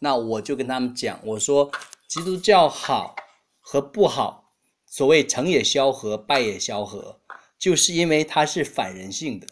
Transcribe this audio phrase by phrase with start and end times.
[0.00, 1.70] 那我就跟他们讲，我说
[2.08, 3.16] 基督教好
[3.60, 4.52] 和不好，
[4.86, 7.20] 所谓成也萧何，败也萧何，
[7.58, 9.46] 就是因为它是反人性的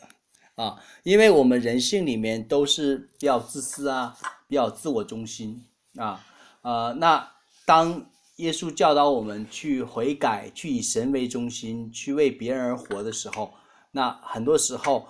[0.56, 4.16] 啊，因为我们人性里面都是比较自私啊，
[4.46, 5.64] 比较自我中心
[5.96, 6.24] 啊，
[6.60, 7.32] 呃，那
[7.64, 13.54] 当耶稣教导我们去悔改，去以神为中心，去为别人而活的时候，
[13.92, 15.08] 那很多时候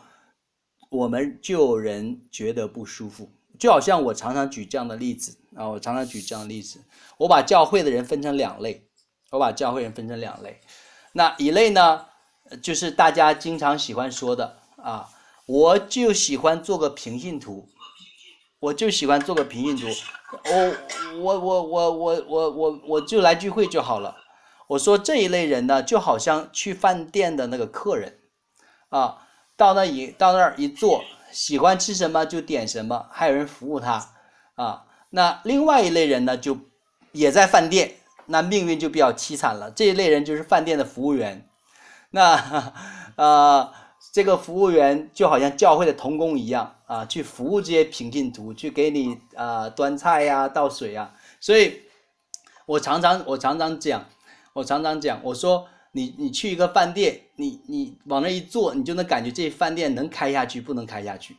[0.90, 3.28] 我们就有人觉得不舒服。
[3.62, 6.80] 就好像我常常举这样的例子啊，我常常举这样的例子，
[7.16, 8.88] 我把教会的人分成两类，
[9.30, 10.60] 我把教会人分成两类，
[11.12, 12.06] 那一类呢，
[12.60, 15.08] 就是大家经常喜欢说的啊，
[15.46, 17.68] 我就喜欢做个平信徒，
[18.58, 19.86] 我就喜欢做个平信徒，
[20.50, 24.16] 我我我我我我我我就来聚会就好了。
[24.66, 28.18] 我说这一类人呢，就好像去饭店的那个客人
[28.88, 29.18] 啊，
[29.56, 31.04] 到那一到那儿一坐。
[31.32, 34.10] 喜欢吃什么就点什么，还有人服务他，
[34.54, 36.58] 啊，那另外一类人呢，就
[37.12, 37.94] 也在饭店，
[38.26, 39.70] 那命运就比较凄惨了。
[39.70, 41.48] 这一类人就是饭店的服务员，
[42.10, 42.72] 那
[43.16, 43.72] 呃，
[44.12, 51.14] 这个服务员就好像教会的童工一样啊，去服务这些平信徒，去给你啊端菜呀、倒水呀。
[51.40, 51.80] 所以，
[52.66, 54.04] 我常常我常常讲，
[54.52, 55.66] 我常常讲，我说。
[55.94, 61.36] 你你去一个饭店，你你往那一坐，你就能感觉这饭店能开下去不能开下去。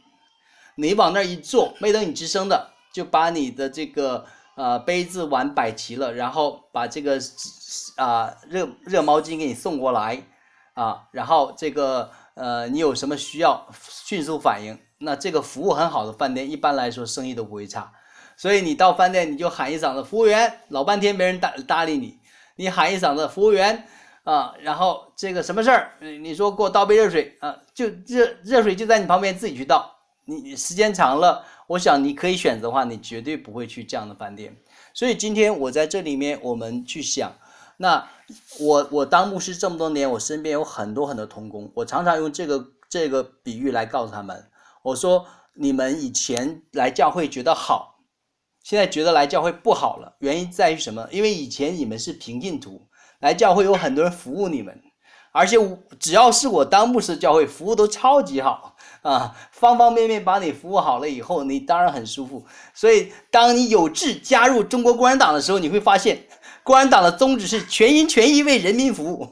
[0.75, 4.23] 你往那一坐，没等你吱声的，就把你的这个
[4.55, 7.19] 呃杯子碗摆齐了，然后把这个
[7.95, 10.21] 啊热热毛巾给你送过来
[10.73, 17.91] 啊，然后这个呃你有什么需要迅速反应，那这个服务很好的饭店一般来说生意都不会差。
[18.37, 22.19] 所以你到饭店你就喊一嗓子服务员，老半天没人搭搭理你，
[22.55, 23.87] 你喊一嗓子服务员。
[24.23, 25.91] 啊，然后这个什么事儿？
[25.99, 29.93] 你说给我倒杯热水啊，就热热水就在你旁边，自己去倒。
[30.25, 34.55] 你时间长了，我想你可以选择的话，你绝对不会去这样的饭店。
[34.93, 37.33] 所以今天我在这里面，我们去想，
[37.75, 38.07] 那
[38.61, 44.49] 我我当牧师这么多年，我身边有很多很多童工，我常常用这个这个比喻来告诉他们，
[44.83, 47.99] 我说你们以前来教会觉得好，
[48.63, 51.05] 现在觉得来教会不好了，原因在于什么？
[51.11, 52.87] 因为以前你们是平信徒。
[53.23, 54.77] 来教会有很多人服务你们，
[55.31, 55.57] 而且
[55.97, 62.43] 只要是我当牧师，教会服务都超级好啊，方方面面把你服务好了以后，你当然很舒服。
[62.73, 66.21] 所以，当你有志加入中国共产党的时候，你会发现，
[66.63, 69.25] 共产党的宗旨是全心全意为人民服务。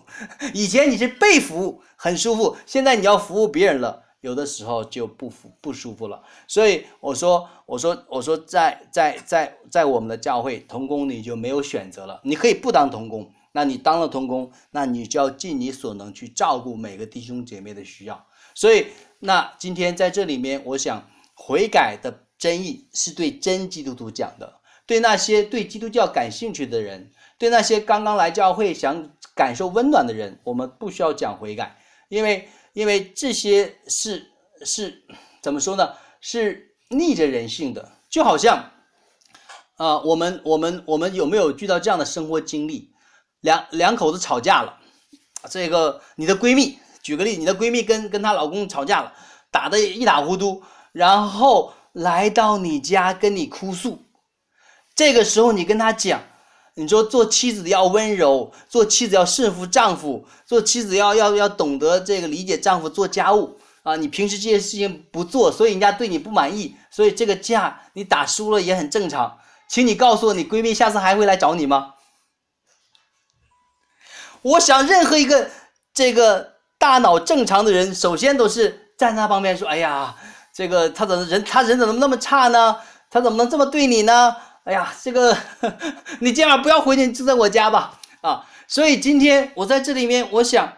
[0.53, 6.23] 以前你是被服务，很舒服，现在你要服务别人了，有的时候就不服不舒服了。
[6.47, 13.29] 所以我说，我说，我说，在在在在我们的教会，童工你就没有选择了，你可以不当童工。
[13.53, 18.25] 那你当了童工，那你就要尽你所能去照顾每个弟兄姐妹的需要。
[18.53, 18.87] 所以，
[19.19, 31.77] 那今天在这里面，我想悔改的真意是对真基督徒讲的，对那些对基督教感兴趣的人，对那些刚刚来教会想感受温暖的人，我们不需要讲悔改，
[32.09, 34.31] 因为因为这些是
[34.65, 35.03] 是
[35.41, 35.93] 怎么说呢？
[36.19, 38.71] 是逆着人性的，就好像
[39.77, 42.90] 啊，我们我们我们有没有遇到这样的生活经历？
[43.41, 44.77] 两两口子吵架了，
[45.49, 49.13] 这个你的闺蜜，举个例，你的闺蜜跟跟她老公吵架了，
[49.51, 53.99] 打得一塌糊涂，然后来到你家跟你哭诉，
[54.95, 56.21] 这个时候你跟她讲，
[56.75, 63.57] 你说做妻子要温柔，做妻子要顺服丈夫，做妻子要要要懂得这个理解丈夫做家务。
[63.83, 71.95] 啊，你平时这些事情不做，所以人家对你不满意，所以这个架你打输了也很正常，请你告诉我，你闺蜜下次还会来找你吗？
[74.41, 75.49] 我想，任何一个
[75.93, 80.15] 这个大脑正常的人，首先都是站在他旁边说：“哎呀，
[80.53, 82.75] 这个他怎么人，他人怎么那么差呢？
[83.09, 84.35] 他怎么能这么对你呢？
[84.63, 85.35] 哎呀，这个
[86.19, 90.73] 你今晚不要回去，住在我家吧。”啊，所以今天我在这里面，我想，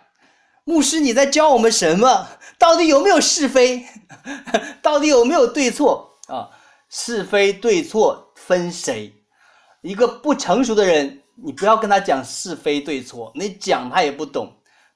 [0.66, 2.28] 牧师你在教我们什么？
[2.58, 3.86] 到底有没有是非？
[4.82, 6.18] 到底有没有对错？
[6.28, 6.50] 啊，
[6.90, 9.14] 是非对错分谁？
[9.82, 11.23] 一个不成熟的人。
[11.36, 14.54] 你不要跟他讲是非对错，你讲他也不懂。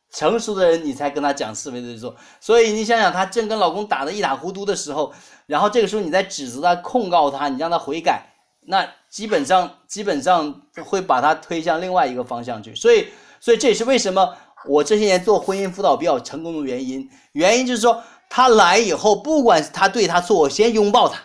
[0.09, 2.15] 成熟的人，你才跟他讲是非对错。
[2.39, 5.13] 所以你想想，她正跟老公打得一塌糊涂的时候，
[5.47, 8.23] 然后这个时候你在指责他、控告他，你让他悔改，
[8.61, 12.73] 那基本上基本上会把他推向另外一个方向去。
[12.73, 13.07] 所以，
[13.41, 14.33] 所以这也是为什么
[14.65, 17.09] 我这些年做婚姻辅导比较成功的原因。
[17.33, 21.19] 原因就是说，他来以后，不管他对他错，我先拥抱他，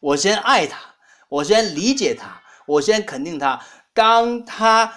[0.00, 0.78] 我先爱他，
[1.28, 3.60] 我先理解他，我先肯定他。
[3.98, 4.94] 当他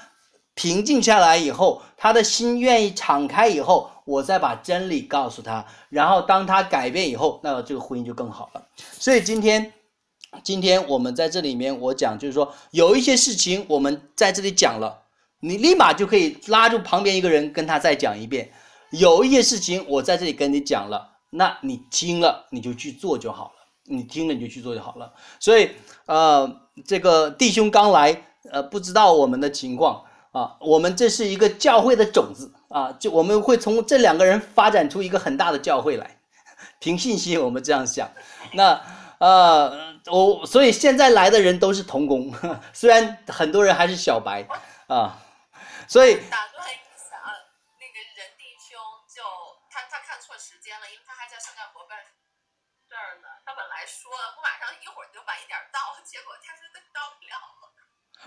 [0.53, 5.65] 平静下来以后，他的心愿意敞开以后，我再把真理告诉他。
[5.89, 8.63] 然后当他改变以后，那这个婚姻就更好了。
[8.99, 9.73] 所以今天
[10.43, 15.01] 今天我们在这里面，我讲就是说，有一些事情我们在这里讲了，
[15.39, 18.51] 你立马就可以拉住旁边一个人跟他再讲一遍。
[18.91, 23.51] 有一些事情我在这里跟你讲了，那你听了你就去做就好了，
[23.85, 25.11] 你听了你就去做就好了。
[25.39, 25.71] 所以，
[26.05, 26.47] 呃，
[26.85, 36.19] 这个弟兄刚来，呃，不知道我们的情况啊，我们这是一个教会的种子啊，就我们会从这两个人发展出一个很大的教会来，
[36.79, 38.09] 凭信心我们这样想。
[38.53, 38.81] 那
[39.19, 42.33] 呃，我所以现在来的人都是童工，
[42.73, 44.41] 虽然很多人还是小白
[44.87, 45.21] 啊，
[45.87, 47.29] 所以打断一下啊，
[47.77, 49.21] 那个任弟兄就
[49.69, 51.93] 他他看错时间了，因为他还在圣爱伯班
[52.89, 57.70] 这儿呢，他本来说不马上一会儿就晚一点到，结果他说他到不了了。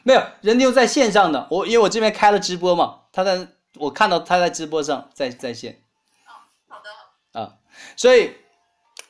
[0.03, 5.81] 没有人丢在线上的，我因为我这边开了直播嘛，他在我看到他在直播上在在线。
[6.25, 7.41] 啊，好的。
[7.41, 7.55] 啊，
[7.97, 8.33] 所以，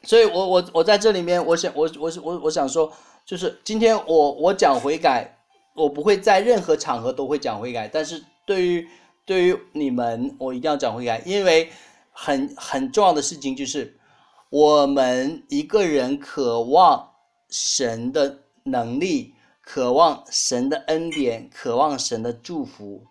[0.05, 2.93] 所以我我我在这里面，我想我我我我想说，
[3.27, 5.37] 就是今天我我讲悔改，
[5.75, 8.89] 我不会在任何场合都会讲悔改，但是对于
[9.25, 11.73] 对于你们，我一定要讲悔改，因为
[12.13, 13.99] 很很重要的事情就是，
[14.49, 17.11] 我们一个人渴望
[17.51, 19.35] 神的能力。
[19.67, 23.03] 渴望神的恩典，渴望神的祝福，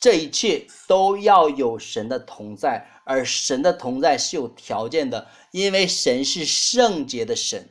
[0.00, 7.68] 这一切都要有神的同在，而神的同在是有条件的，因为神是圣洁的神，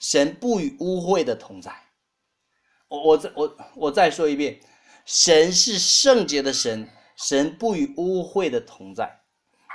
[0.00, 1.72] 神不与污秽的同在。
[2.88, 4.58] 我我再我我再说一遍，
[5.04, 9.20] 神是圣洁的神，神不与污秽的同在。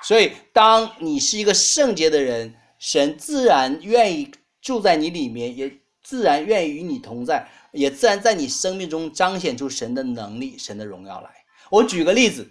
[0.03, 4.29] 所以，当你是一个圣洁的人，神自然愿意
[4.61, 5.82] 住在你里面，也。
[6.03, 11.29] 自然愿意与你同在，也自然在你生命中彰显出神的能力、神的荣耀来。
[11.69, 12.47] 我举个例子，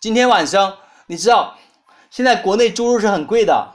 [0.00, 1.56] 今天晚上你知道，
[2.10, 3.74] 现在国内猪肉是很贵的。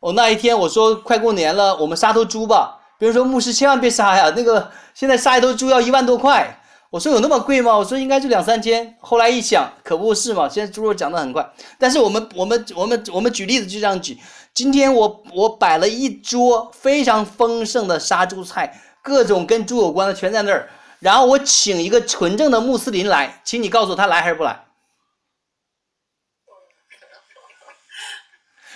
[0.00, 2.76] 我那一天我说快过年了，我们杀头猪吧。
[2.98, 6.54] 别人说牧师千万别杀呀，那个现在杀一头猪要一万多块。
[6.90, 7.76] 我说有那么贵吗？
[7.76, 8.96] 我说应该就两三千。
[9.00, 11.46] 后来一想，可不是嘛，现在猪肉涨得很快。
[11.78, 14.16] 但是我们我们我们我们举例子就这样举。
[14.58, 20.68] 今天我我摆了一桌非常丰盛的杀猪菜，各种跟猪有关的全在那儿。
[20.98, 24.64] 然后我请一个纯正的穆斯林来，请你告诉他来还是不来？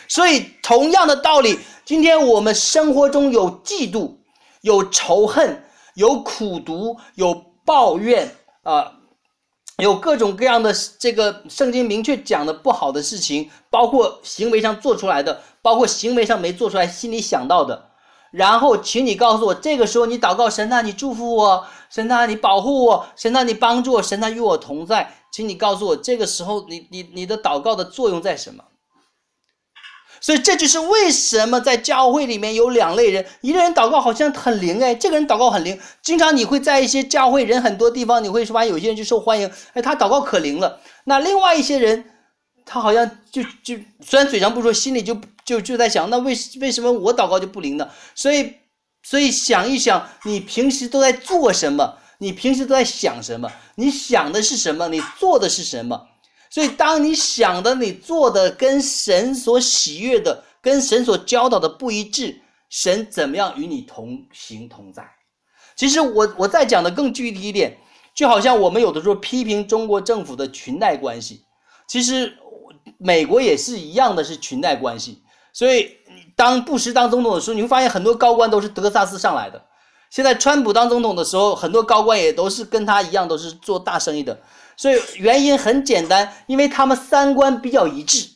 [0.06, 4.18] 所以同样的道理，今天我们生活中有嫉妒、
[4.60, 5.64] 有仇恨、
[5.94, 7.34] 有苦毒、有
[7.66, 9.00] 抱怨啊。
[9.78, 17.90] 有各种各样的这个圣经明确讲的不好的事情，包括行为上做出来的，包括行为上没做出来，心里想到的。
[18.30, 25.14] 然后，请你告诉我，这个时候你祷告神呐，你祝福我，神呐，你保护我，神呐，你帮助我，神呐，与我同在。
[25.30, 28.64] 请你告诉我，这个时候你你你的祷告的作用在什么？
[30.22, 40.80] 所以这就是为什么在教会里面有两类人，一个人祷告好像很灵哎，这个人祷告很灵，经常你会在一些教会人很多地方，你会发现有些人就受欢迎，哎，他祷告可灵了。
[41.04, 42.04] 那另外一些人，
[42.64, 47.88] 他好像就就虽然嘴上不说，心里就就就在想，那为为什么我祷告就不灵呢？
[48.14, 48.54] 所以
[49.02, 51.98] 所以想一想，你平时都在做什么？
[52.18, 53.50] 你平时都在想什么？
[53.74, 54.88] 你想的是什么？
[54.88, 56.06] 你做的是什么？
[56.52, 62.38] 所以，当你想的、你做的跟神所喜悦的、跟神所教导的不一致，
[62.68, 65.02] 神怎么样与你同行同在？
[65.74, 67.78] 其实，我我再讲的更具体一点，
[68.14, 71.42] 就好像我们有的时候批评中国政府的裙带关系，
[71.88, 72.36] 其实
[72.98, 75.22] 美国也是一样的，是裙带关系。
[75.54, 75.96] 所以，
[76.36, 79.64] 当布什当总统的时候，你会发现很多高官都是德克萨斯上来的。
[80.10, 84.38] 现在川普当总统的时候，很多高官也都是跟他一样，都是做大生意的。
[84.76, 88.28] 所以原因很简单，因为他们三观比较一致，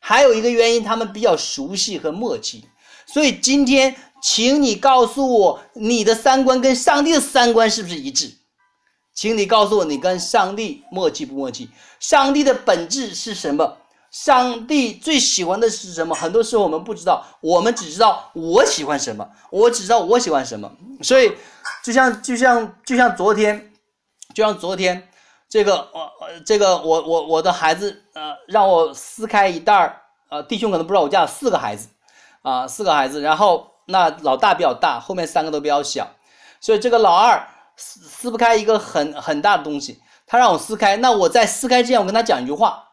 [0.00, 2.64] 还有一个原因，他们比较熟悉和默契。
[3.06, 8.34] 所以今天，请你告诉我，你的三观跟上帝的三观是不是一致？
[9.14, 11.70] 请你告诉我，你跟上帝默契不默契？
[12.00, 13.78] 上帝的本质是什么？
[14.10, 16.14] 上帝最喜欢的是什么？
[16.14, 20.70] 很多时候我们不知道，我们只知道我喜欢什么，我只知道我喜欢什么。
[21.02, 21.32] 所以，
[21.82, 23.72] 就像就像就像昨天，
[24.34, 25.08] 就像昨天。
[25.48, 26.12] 这个我
[26.44, 31.88] 这个我我我的孩子呃让我撕开一袋儿呃弟兄可能不知道我家有四个孩子
[32.42, 36.06] 啊四个孩子然后那老大比较大后面三个都比较小
[36.60, 42.90] 所以这个老二撕撕不开一个很很大的东西他让我撕开那我在撕开之前我跟他讲一句话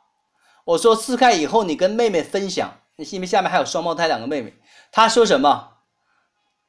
[0.63, 4.53] 我说撕开以后你跟妹妹分享因为下面还有双胞胎两个妹妹
[4.93, 5.73] 他说什么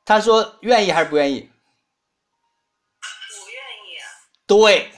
[0.05, 1.49] 他说愿意还是不愿意
[4.49, 4.96] 不愿意对。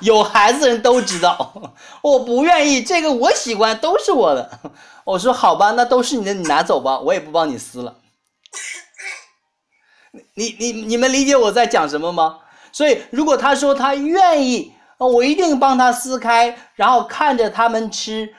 [0.00, 1.72] 有孩子的人都知道，
[2.02, 4.58] 我不愿意这个，我喜欢都是我的。
[5.04, 7.96] 我说好吧，那都是你的，你拿走吧，我也不帮你撕了。
[10.34, 12.38] 你你你们理解我在讲什么吗？
[12.70, 18.34] 所以如果他说他愿意，我一定帮他撕开，然后看着他们吃，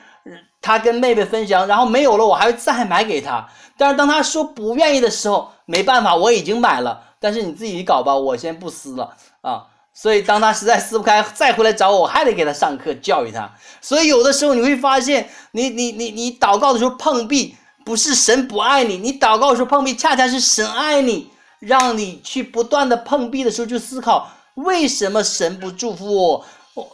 [0.60, 3.48] 他跟妹妹分享，然后没有了我还会再买给他。
[3.76, 9.66] 但是当他说不愿意的时候，没办法，我已经买了，但是你自己搞吧，我先不撕了啊。
[9.96, 13.48] 所以当他实在撕不开，再回来找我，我还得给他上课教育他。
[13.80, 26.44] 所以有的时候你会发现，你你你你祷告的时候碰壁，不是神不爱你，你祷告的时候碰壁，恰恰是神爱你，让你去不断的碰壁的时候就思考，为什么神不祝福我？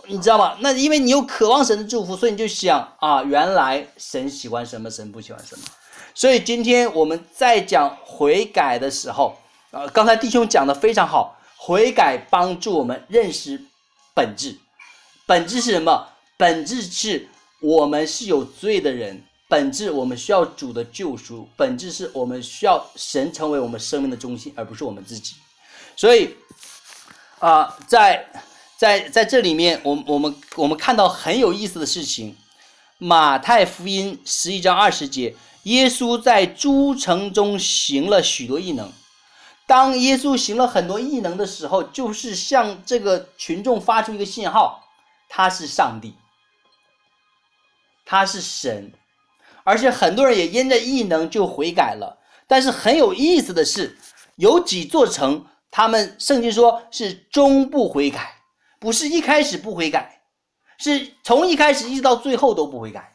[0.06, 0.56] 你知道吗？
[0.60, 5.64] 那因为你有渴望神的祝福，所以你就想啊，原来神喜欢什么，神不喜欢什么。
[6.14, 9.38] 所以今天我们在讲悔改的时候，
[9.70, 11.34] 啊，刚才弟兄讲的非常好。
[11.70, 13.62] 悔改帮助我们认识
[14.12, 14.56] 本质，
[15.24, 16.08] 本质是什么？
[16.36, 17.28] 本质是
[17.60, 25.36] 我们是有罪的人，本质我们需要主的救赎，本质是我们需要神成为我们生命的中心，而不是我们自己。
[25.94, 26.34] 所以，
[27.38, 28.28] 啊，在
[28.76, 32.32] 在在这里面，我我们我们看到很有意思的事情，
[32.98, 38.92] 《马太福音》十一章二十节，耶稣在诸城中行了许多异能。
[39.70, 44.82] 当耶稣行了很多异能的时候，就是向这个群众发出一个信号：
[45.28, 46.16] 他是上帝，
[48.04, 48.92] 他是神。
[49.62, 52.18] 而且很多人也因着异能就悔改了。
[52.48, 53.96] 但是很有意思的是，
[54.34, 58.38] 有几座城，他们圣经说是终不悔改，
[58.80, 60.22] 不是一开始不悔改，
[60.78, 63.12] 是从一开始一直到最后都不悔改。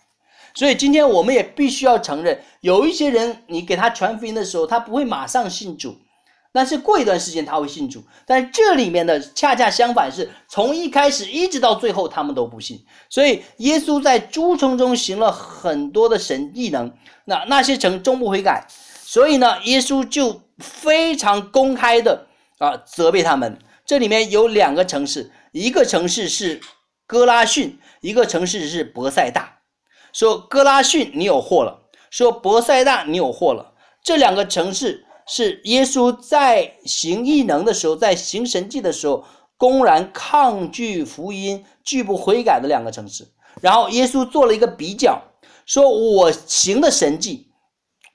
[0.53, 5.97] 所以今天我们也必须要承认，有一些人，你给他传福音的时候，他不会马上信主。
[6.55, 12.81] 但是过一段时间他会信主，但这里面的恰恰相反，是从一开始一直到最后他们都不信。
[13.09, 16.89] 所以耶稣在诸城中行了很多的神异能，
[17.25, 18.65] 那那些城终不悔改，
[19.03, 22.25] 所以呢，耶稣就非常公开的
[22.59, 23.59] 啊责备他们。
[23.85, 26.61] 这里面有两个城市，一个城市是
[27.05, 29.57] 哥拉逊，一个城市是博塞大。
[30.13, 35.04] 说哥拉逊你有祸了，说博塞大你有祸了，这两个城市。
[35.27, 39.25] 是耶稣在行异能的时候，在行神迹的时候，
[39.57, 43.27] 公然抗拒福音、拒不悔改的两个城市。
[43.61, 45.21] 然后耶稣做了一个比较，
[45.65, 47.47] 说我行的神迹，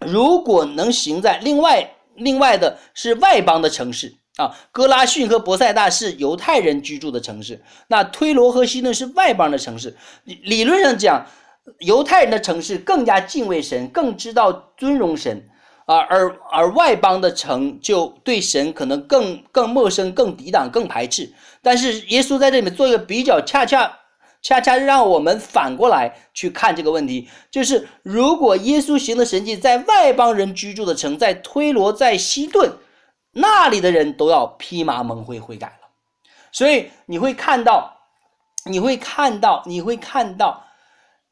[0.07, 9.97] 如果能行在另外另外的是外邦的城市啊，哥拉逊和伯赛大是犹太人居住的城市，那推罗和西顿是外邦的城市。
[10.25, 11.27] 理论上讲，
[11.81, 15.49] 犹太人的城市更加敬畏神，更知道尊荣神。
[15.91, 21.33] 啊，而而外邦的城就对神可能更更陌生、更抵挡、更排斥。
[21.61, 23.99] 但是耶稣在这里面做一个比较，恰恰
[24.41, 32.71] 恰恰让我们反过来去看这个问题，就是如果耶稣行的神迹在外邦人居住的城，在推罗、在西顿
[33.33, 35.89] 那里的人都要披麻蒙灰悔改了。
[36.53, 37.97] 所以你会看到，
[38.65, 40.63] 你会看到，你会看到，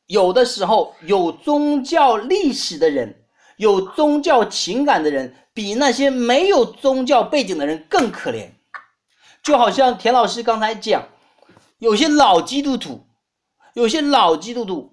[0.09, 3.18] 有的时候有宗教历史的人。
[3.59, 8.49] 有宗教情感的人，比那些没有宗教背景的人更可怜。
[9.43, 11.03] 就好像田老师刚才讲，
[11.79, 13.07] 有些老基督徒，
[13.75, 14.93] 有些老基督徒，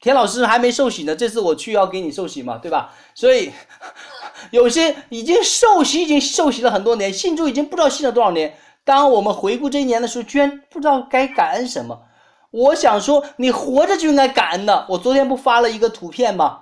[0.00, 1.14] 田老师还没受洗呢。
[1.14, 2.94] 这次我去要给你受洗嘛，对吧？
[3.14, 3.50] 所以
[4.50, 8.56] 有些已经受洗，已经受洗了很多年，信主已经不知道信了多少年。
[8.84, 12.02] 当我们回顾这一年的时候，居然不知道该感恩什么。
[12.50, 14.86] 我想说，你活着就应该感恩的。
[14.88, 16.60] 我昨天不发了一个图片吗？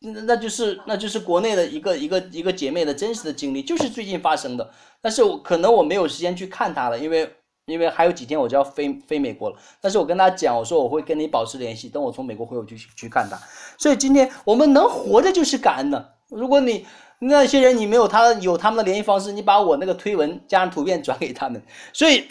[0.00, 4.70] 那那就是那就是国内的一个一个一个姐妹的真实的经历，就是最近发生的。
[5.00, 7.28] 但是我可能我没有时间去看她了，因为
[7.66, 9.56] 因为还有几天我就要飞飞美国了。
[9.80, 13.36] 但是我跟她讲，我说我会跟你保持联系，等我从美国回我就去去看她。
[13.76, 16.14] 所以今天我们能活着就是感恩的。
[16.28, 16.86] 如果你
[17.18, 21.60] 那些人你没有他有他们的联系方式，你把我那个推文加上图片转给他们。
[21.92, 22.24] 所以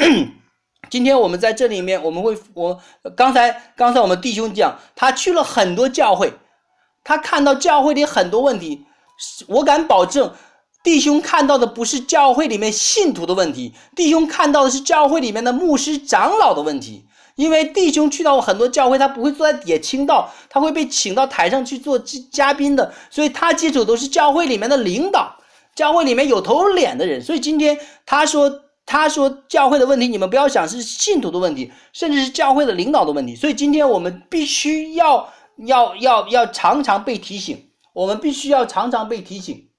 [0.89, 2.79] 今天我们在这里面我们会我
[3.15, 6.31] 刚才刚才我们弟兄讲，他去了很多教会。
[7.07, 8.85] 他看到教会里很多问题，
[9.47, 10.29] 我敢保证，
[10.83, 17.05] 弟兄看到的不是教会里面信徒的问题，弟兄看到的是教会里面的牧师长老的问题。
[17.37, 21.97] 因为弟兄去到很多教会，他不会坐在底下听到，他会被请到台上去做
[22.29, 25.33] 嘉宾的，所以他接触都是教会里面的领导，
[25.73, 27.23] 教会里面有头有脸的人。
[27.23, 28.51] 所以今天他说，
[28.85, 33.33] 他说教会的问题，你们不要想是信徒的问题，甚至是教会的领导的问题。
[33.33, 35.29] 所以今天我们必须要。
[35.57, 39.69] 要要要常常被提醒，我们必须要常常被提醒，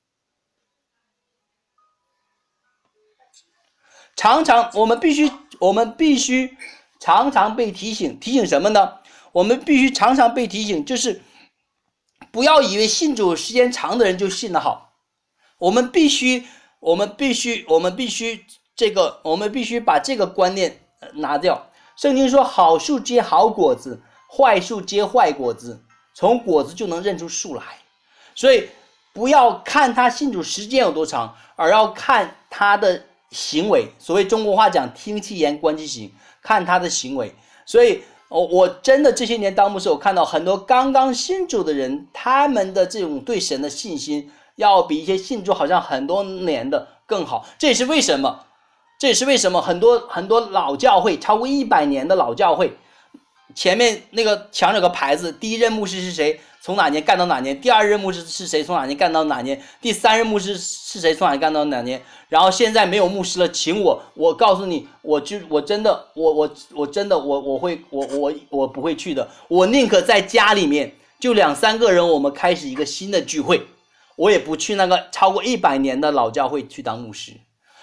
[4.16, 5.30] 常常我们必须
[5.60, 6.56] 我们必须
[7.00, 8.98] 常常被提醒，提醒什么呢？
[9.32, 11.22] 我们必须常常被提醒，就是
[12.32, 14.94] 不要以为信主时间长的人就信得好，
[15.58, 16.46] 我们必须
[16.80, 18.44] 我们必须，我们必须
[18.74, 20.80] 这个，我们必须把这个观念
[21.14, 21.70] 拿掉。
[21.96, 25.82] 圣经说：“好树结好果子，坏树结坏果子。
[26.14, 27.62] 从果子就能认出树来。”
[28.34, 28.68] 所以
[29.12, 33.88] 不要看他信主时间有多长，而要看他的行为。
[33.98, 37.34] 所谓中国话讲“听其言，观其行”，看他的行为。
[37.66, 44.30] 所以，我我真的这些年当牧师，我看到很多刚刚信主的人，他们的这种对神的信心。
[44.56, 48.44] 要比一些信主好像很多年的更好，这也是为什么？
[48.98, 52.76] 这也是为什么很多很多老教会超过一百年的老教会，
[53.58, 62.00] 前面那个墙有个牌子，第一任牧师是谁，从哪年干到哪年；第二任牧师是谁，从哪年干到哪年；第三任牧师是谁，从哪年干到哪年。
[62.28, 73.66] 然后现在没有牧师了，请我，我告诉你，我就我真的，我我我真的我我会我我我不会去的，我宁可在家里面就两三个人，我们开始一个新的聚会。
[74.14, 77.32] 我也不去那个超过一百年的老教会去当牧师，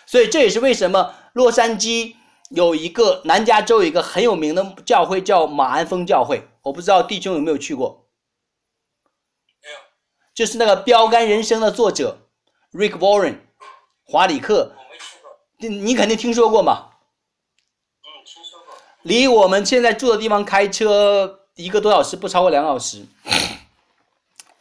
[0.06, 2.14] 所以这也是为什么洛杉矶
[2.50, 8.06] 有一个南加州有一个很有名的教会叫马鞍峰教会，我不知道弟兄有没有去过？
[9.62, 9.76] 没有，
[10.34, 12.20] 就是那个标杆人生的作者
[12.72, 13.38] Rick Warren，
[14.06, 15.32] 华里克，我没去过。
[15.58, 16.90] 你你肯定听说过嘛？
[18.04, 18.76] 嗯，听说过。
[19.02, 23.06] 离我们现在住的地方开车一个多小时，不超过两小时。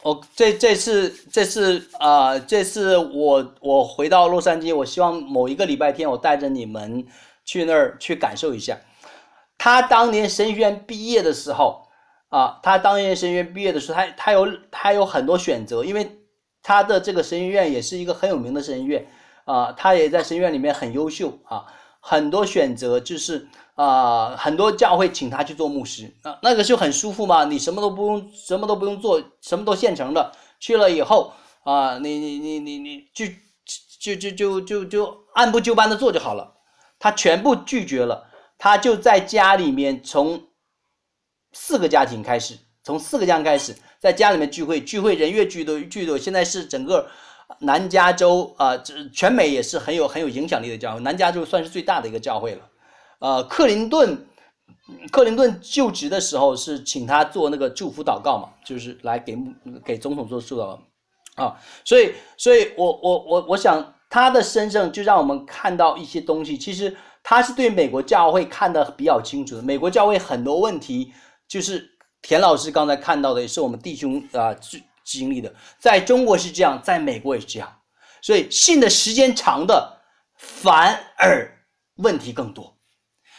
[0.01, 7.05] 我这这次这次啊，这次我我回到洛杉矶，我希望某一个礼拜天，我带着你们
[7.45, 8.77] 去那儿去感受一下。
[9.57, 11.87] 他当年神学院毕业的时候
[12.29, 16.19] 啊，他当年神学院毕业的时候，他他有他有很多选择，因为
[16.61, 19.07] 他的这个神学院也是一个很有名的神学院
[19.45, 21.65] 啊，他也在神学院里面很优秀啊，
[22.01, 23.47] 很多选择就是。
[23.75, 30.31] 啊，很多教会请他去做牧师啊，那个就很舒服嘛，你什么都不用，什么都不用做，什么都现成的。
[30.61, 31.33] 去了以后
[31.63, 33.25] 啊，你你你你你就
[33.99, 36.54] 就就就就就按部就班的做就好了。
[36.99, 40.41] 他全部拒绝了，他就在家里面从
[41.51, 46.17] 四个家庭开始，从四个家庭开始，在家里面聚会，聚会人越聚多聚多。
[46.17, 47.07] 现在是整个
[47.59, 52.69] 南加州啊，这全美也是很有很有影响力的教会，南加州算是最大的一个教会了。
[53.19, 54.27] 呃，克林顿，
[55.11, 59.37] 克林顿就职的时候是请他做那个祝福祷告嘛，就是来给
[59.83, 60.79] 给总统做祝祷
[61.35, 69.61] 啊，所以，所以我我我我想他的身上就让我们看到一些东西，其实他是对美国教会看得比较清楚的。
[69.61, 71.11] 美国教会很多问题，
[71.47, 71.89] 就是
[72.21, 77.81] 田老师刚才看到的，也是我们弟兄啊经经历的，在中国是这样，在美国也是这样，
[78.21, 80.01] 所以信的时间长的
[80.37, 81.59] 反而
[81.97, 82.75] 问题更多。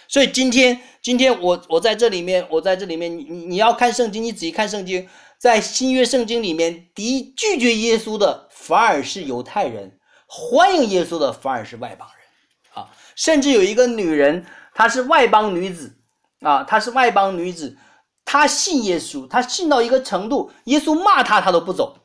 [0.09, 15.97] 所以今天，今天我我在这里面，我在这里面，你你你要看圣经，你仔细看圣经，在新约圣经里面，敌拒绝耶稣的反而是犹太人，欢迎耶稣的反而是外邦人，啊，甚至有一个女人，她是外邦女子，
[16.41, 17.77] 啊，她是外邦女子，
[18.25, 21.97] 她信耶稣，她信到一个程度，耶稣骂她，她都不走。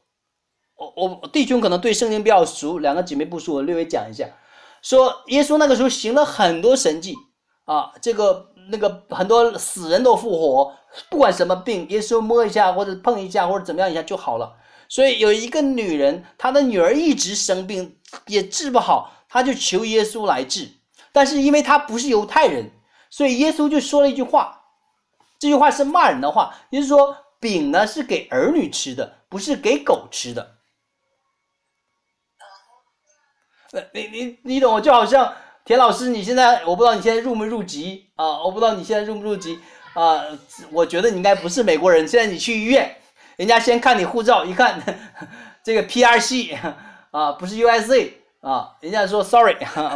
[0.76, 4.28] 我我弟兄可能对圣经比较熟，两个姐妹不熟，我略微讲一下，
[4.82, 7.16] 说耶稣那个时候行了很多神迹。
[7.66, 10.74] 啊，这个那个很多死人都复活，
[11.10, 14.58] 不管什么病，耶稣摸一下或者碰一下或者怎么样一下就好了。
[14.90, 17.98] 所以有一个女人，她的女儿一直生病，
[18.28, 20.70] 也治不好，他就求耶稣来治。
[21.12, 22.72] 但是因为他不是犹太人，
[23.10, 24.64] 所以耶稣就说了一句话，
[25.40, 30.58] 这句话是骂人的话，也就是说饼呢是给儿女吃的，不是给狗吃的。
[33.94, 35.34] 你你你懂我，就好像。
[35.64, 38.42] 田老师，你现在我不知道你现在入没入籍啊？
[38.42, 39.60] 我不知道你现在入不入籍
[39.94, 40.20] 啊？
[40.72, 42.06] 我觉得你应该不是美国人。
[42.08, 42.98] 现在你去医院，
[43.36, 44.82] 人家先看你护照，一看
[45.64, 46.58] 这个 P R C
[47.12, 49.56] 啊，不是 U S A 啊，人家说 Sorry，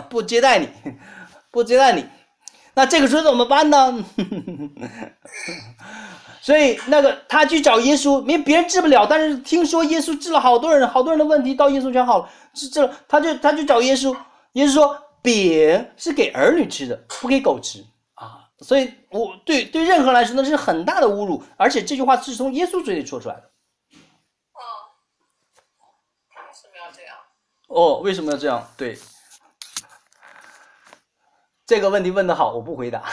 [0.10, 0.70] 不接待你，
[1.52, 2.06] 不接待你。
[2.74, 4.06] 那这个时候怎么办呢？
[6.42, 14.16] 所以那个他去找耶稣，因为别人治不了，但是听说耶稣治了好多人，好多人的问题到耶稣全好了，治治了，他就他就找耶稣，
[14.54, 15.02] 耶稣说。
[15.26, 18.48] 饼是给儿女吃的，不给狗吃啊！
[18.60, 23.42] 所以，我对对任何人来说那是很大的侮辱，而且这句话是从耶稣嘴里说出来的。
[23.42, 24.62] 哦，
[26.30, 27.18] 为什么要这样？
[27.76, 28.72] 哦，为什么要这样？
[28.78, 28.98] 对，
[31.66, 33.04] 这个问题问的好，我不回答。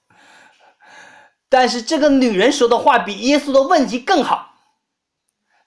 [1.50, 4.54] 但是这个女人说的话比耶稣的问题更好。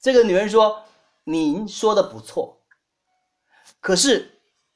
[0.01, 0.85] 这个女人说
[1.25, 2.61] ：“您说的不错，
[3.79, 4.29] 可是。”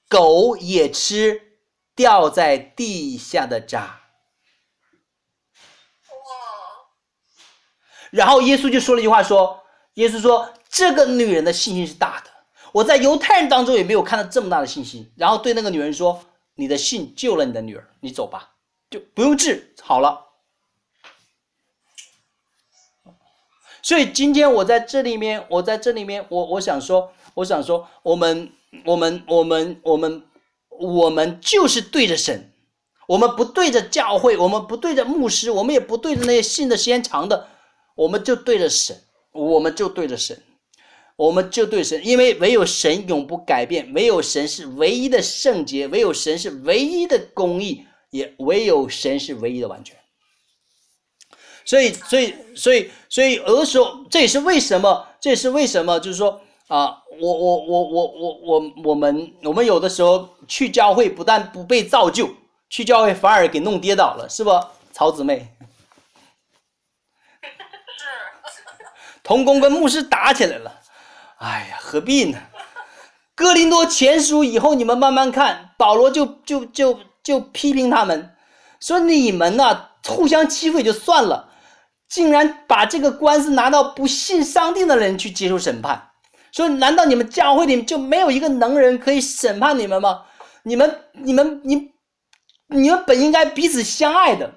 [0.10, 1.60] 狗也吃
[1.94, 4.00] 掉在地下的渣，
[8.10, 9.62] 然后耶稣就说了一句话，说
[9.96, 12.32] ：“耶稣说，这个女人的信心是大的，
[12.72, 15.10] 我在犹太人当中也没有看到这么大的信心。
[15.16, 16.20] 然后对那个女人说
[16.56, 18.56] ：“你的信救了你的女儿，你走吧，
[18.90, 20.26] 就不用治，好了。”
[23.82, 28.52] 所以今天我在这里面，我在这里面，我我想说，我想说，我们
[28.86, 30.24] 我们我们我们
[30.70, 32.52] 我们就是对着神，
[33.08, 37.48] 我们不对着教会，我们不对着牧师，我们也不对着那些信的时间长的，
[37.96, 39.02] 我们就对着神，
[39.32, 40.44] 我们就对着神，
[41.18, 49.98] 我们就对神，因为唯有神永不改变，唯有神是唯一的圣洁，唯有神是唯一的公义，也唯有神是唯一的完全。
[51.66, 62.30] 所以，所以，所以，所以，有的时候，这也是为什么，这也是为什么，就是说啊，我，我，我，我，我，我，我们，我们有的时候去教会，不但不被造就，
[62.70, 64.52] 去教会反而给弄跌倒了，是不，
[64.94, 65.50] 曹姊妹？
[67.42, 68.64] 是，
[69.24, 70.80] 童工跟牧师打起来了，
[71.40, 72.40] 哎呀，何必呢？
[73.36, 78.36] 哥林多前书以后你们慢慢看，保罗就就就就批评他们，
[78.80, 81.50] 说你们呢互相欺负也就算了。
[82.10, 86.10] 竟然把这个官司拿到不信上帝的人去接受审判，
[86.54, 90.24] 说难道你们教会里就没有一个能人可以审判你们吗？
[90.64, 91.92] 你们、你们、你、
[92.68, 94.52] 你们本应该彼此相爱的，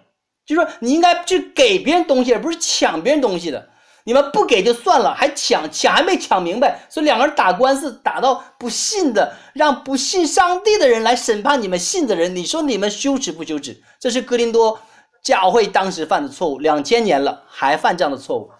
[0.46, 3.69] 就说你应该去给别人东西，而不是抢别人东西的。
[4.04, 13.82] 你们不给就算了，还抢，抢还没抢明白，所以两个人打官司打到不信的，让不信上帝的人来审判你们信的人，你说你们羞耻不羞耻？
[13.98, 14.78] 这是哥林多。
[15.22, 18.50] 教会当时犯的错误，两千年了还犯这样的错误，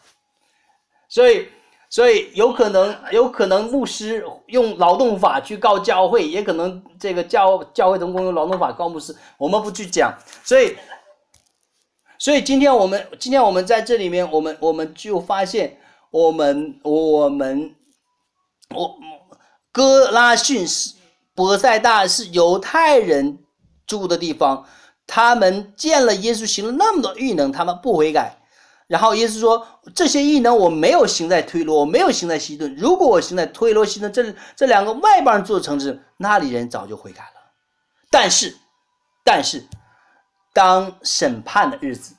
[1.08, 1.48] 所以，
[1.88, 10.12] 所以有可能，有可能牧师用劳动法去告教会，也可能这个教教会同工用劳动法告牧师，我们不去讲。
[10.44, 10.76] 所以，
[12.20, 15.78] 所以今天我们今天我们在这里面，我们我们就发现，
[16.10, 17.74] 我们我们
[18.74, 18.94] 我
[19.72, 20.94] 哥拉逊是
[21.34, 23.38] 博塞大是犹太人
[23.86, 24.66] 住的地方。
[25.06, 28.36] 他们见了耶稣行了那么多异能，他们不悔改。
[28.86, 32.74] 然后耶稣说：“这些异能我没有行在推罗，我没有行在西顿。
[32.76, 37.40] 如果我行在推罗、西顿，这这两个外邦人做的城市，那里人早就悔改了。
[38.10, 38.54] 但是，
[39.24, 39.64] 但是，
[40.52, 42.14] 当审判的日子，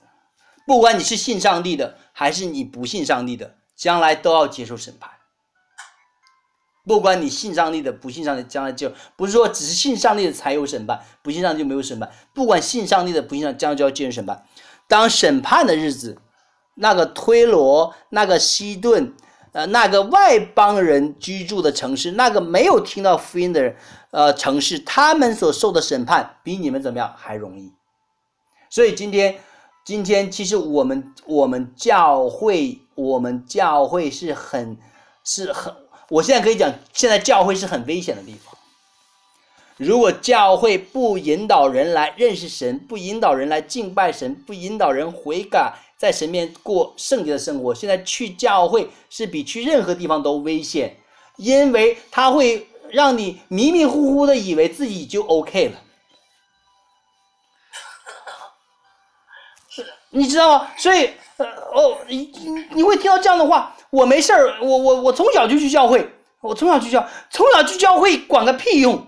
[0.66, 5.10] 不管你是信上帝的，还是你不信上帝的，将来都要接受审判。”
[6.84, 12.12] 不管你信上帝的，不信上帝，将来就不是说只是信上帝的才有审判，不信上帝就没有审判。
[12.34, 14.44] 不管信上帝的，不信上，将来就要接受审判。
[14.88, 16.18] 当审判的日子，
[16.74, 19.14] 那个推罗、那个西顿，
[19.52, 23.76] 呃，那个外邦人居住的城市，那个没有听到福音的人，
[24.10, 27.72] 呃，城市，他们所受的审判比你们怎么样还容易。
[28.72, 29.38] 所以今天，
[29.84, 34.78] 今天其实我们我们教会，我们教会是很
[35.26, 35.76] 是很。
[36.08, 38.58] 我现在可以讲，现在教会是很危险的地方。
[39.76, 50.96] 如果教会不引导人来认识神，不引导人来敬拜神，不引导人悔改，在神面过圣洁的生活，现在去教会是比去任何地方都危险，
[51.36, 55.82] 因为它会让你迷迷糊糊的以为自己就 OK 了。
[60.12, 60.72] 你知道吗？
[60.78, 62.32] 所以，呃，哦，你
[62.72, 63.76] 你会听到这样的话。
[63.90, 69.06] 我没事儿，我我我从小就去教会，我从小去教，从小去教会管个屁用！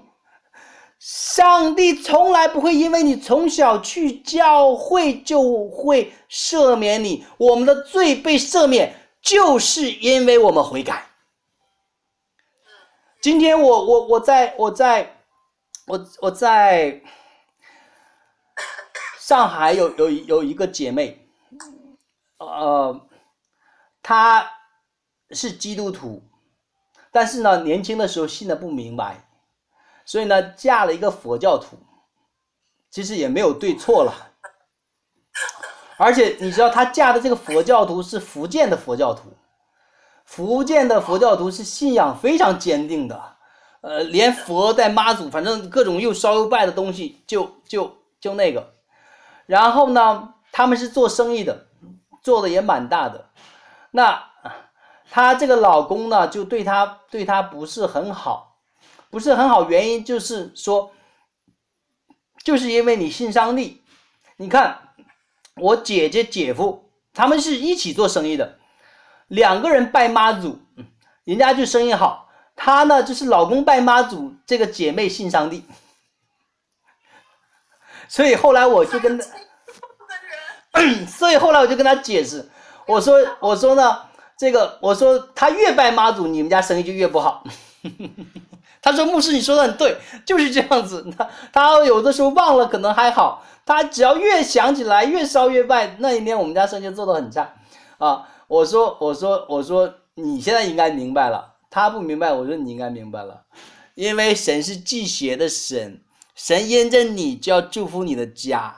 [1.00, 11.06] 上帝从来不会因为你从小去教会就会赦免你，我们的罪被赦免，就是因为我们悔改。
[13.22, 15.16] 今天我我我在我在
[15.88, 17.02] 我我在
[19.26, 21.26] 上海有有有一个姐妹，
[22.40, 23.00] 呃，
[24.02, 24.46] 她。
[25.32, 26.22] 是基督徒，
[27.10, 29.26] 但是呢，年轻的时候信的不明白，
[30.06, 31.76] 所以呢，嫁了一个佛教徒，
[32.92, 34.14] 其实也没有对错了。
[35.98, 39.34] 而且你知道，她嫁的这个佛教徒是福建的佛教徒，
[40.26, 43.36] 福建的佛教徒是信仰非常坚定的，
[43.82, 48.73] 呃，连佛带妈祖，反正各种又烧又拜的东西，就就就那个。
[49.46, 51.68] 然后呢，他们是做生意的，
[52.22, 53.30] 做的也蛮大的，
[53.92, 54.30] 那。
[55.16, 58.58] 她这个老公呢，就对她对她不是很好，
[59.12, 60.90] 不是很好，原因就是说，
[62.44, 63.84] 就是因为你信上帝。
[64.38, 64.76] 你看，
[65.58, 68.58] 我姐姐姐夫他们是一起做生意的，
[69.28, 70.58] 两个人拜妈祖，
[71.26, 72.28] 人家就生意好。
[72.56, 75.64] 她呢，就是老公拜妈祖，这个姐妹信上帝。
[78.08, 79.26] 所以后来我就跟他，
[81.08, 82.50] 所以后来我就跟他解释，
[82.86, 83.98] 我说我说呢。
[84.36, 87.44] 这个我说他越拜妈祖，你们家生意就越不好。
[88.82, 91.06] 他说牧师你说的很对，就是这样子。
[91.16, 95.96] 他 他有的时候忘了可能还好，他只要越想起来越烧越拜。
[96.00, 97.54] 那一年我们家生意做的很差
[98.00, 98.28] 啊。
[98.48, 103.44] 我说我说我说你现在应该明白了，他不明白，我说你应该明白了，
[103.94, 106.02] 因为神是忌邪的神，
[106.36, 108.76] 神因着你就要祝福你的家。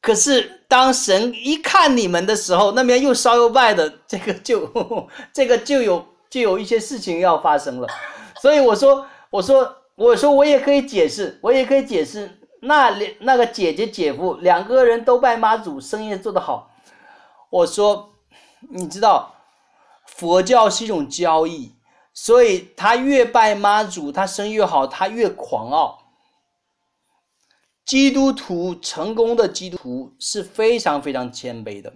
[0.00, 4.70] 可是当神一看你们的时候，那边又烧又败的，这个就
[5.34, 7.88] 这个就有就有一些事情要发生了。
[8.40, 16.70] 所以我说我说我说我也可以解释，我也可以解释那两那个姐姐姐夫两个人都拜妈祖，生意做得好。
[17.50, 18.10] 我说
[18.70, 19.34] 你知道
[20.06, 21.74] 佛教是一种交易，
[22.14, 25.97] 所以他越拜妈祖，他生意越好，他越狂傲。
[27.88, 31.90] 基督徒成功的基督徒是非常非常谦卑的，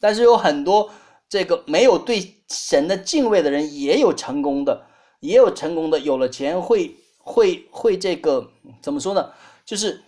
[0.00, 0.90] 但是有很多
[1.28, 4.84] 这个没有对神的敬畏的人也有成功的，
[5.20, 8.50] 也有成功的，有了钱会会会这个
[8.82, 9.30] 怎么说呢？
[9.64, 10.02] 就是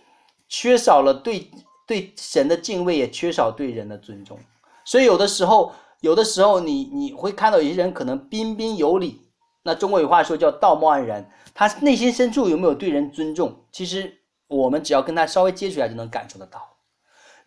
[0.49, 1.49] 缺少了对
[1.87, 4.37] 对神的敬畏，也缺少对人的尊重，
[4.83, 9.21] 所以有的时候有的时候你你会看到有些人可能彬彬有礼，
[9.63, 13.55] 那中国有话说叫道貌岸然，他内心深处有没有对人尊重？
[13.71, 14.17] 其实。
[14.51, 16.77] 我们只要跟他稍微接触一下，就能感受得到，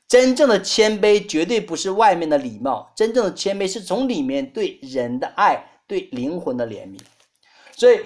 [0.08, 6.98] 真正的谦卑绝对不是外面的礼貌，真正的谦卑是从里面对人的爱，对灵魂的怜悯。
[7.76, 8.04] 所以，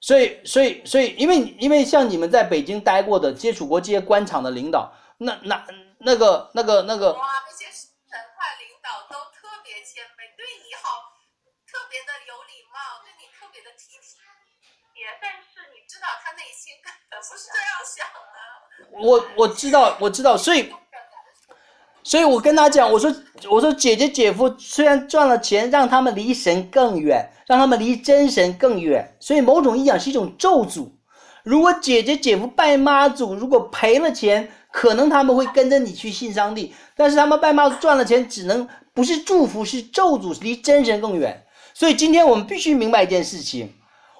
[0.00, 5.66] 所以，所以，所以，因为因为像你们在北京待过的，接触过这些官场的领导，那那
[5.98, 11.12] 那个那个那个，哇，那些神派领导都特别谦卑，对你好，
[11.68, 14.00] 特别的有礼貌，对你特别的体
[14.94, 15.51] 贴，但是
[16.02, 18.26] 道他内心根本不是这样想的。
[19.06, 20.70] 我我知道我知道，所以。
[22.04, 23.14] 所以我跟他讲，我说
[23.48, 30.90] 我说姐姐姐夫虽然赚了钱，让他们离神更远，让他们离真神更远，所以某种意义上是一种咒诅。
[31.44, 41.46] 如果姐姐姐夫拜妈祖，如果赔了钱，可能他们会跟着你去信上帝；但是他们拜妈祖赚了钱，只能不是祝福，是咒诅，离真神更远。
[41.72, 43.72] 所以今天我们必须明白一件事情。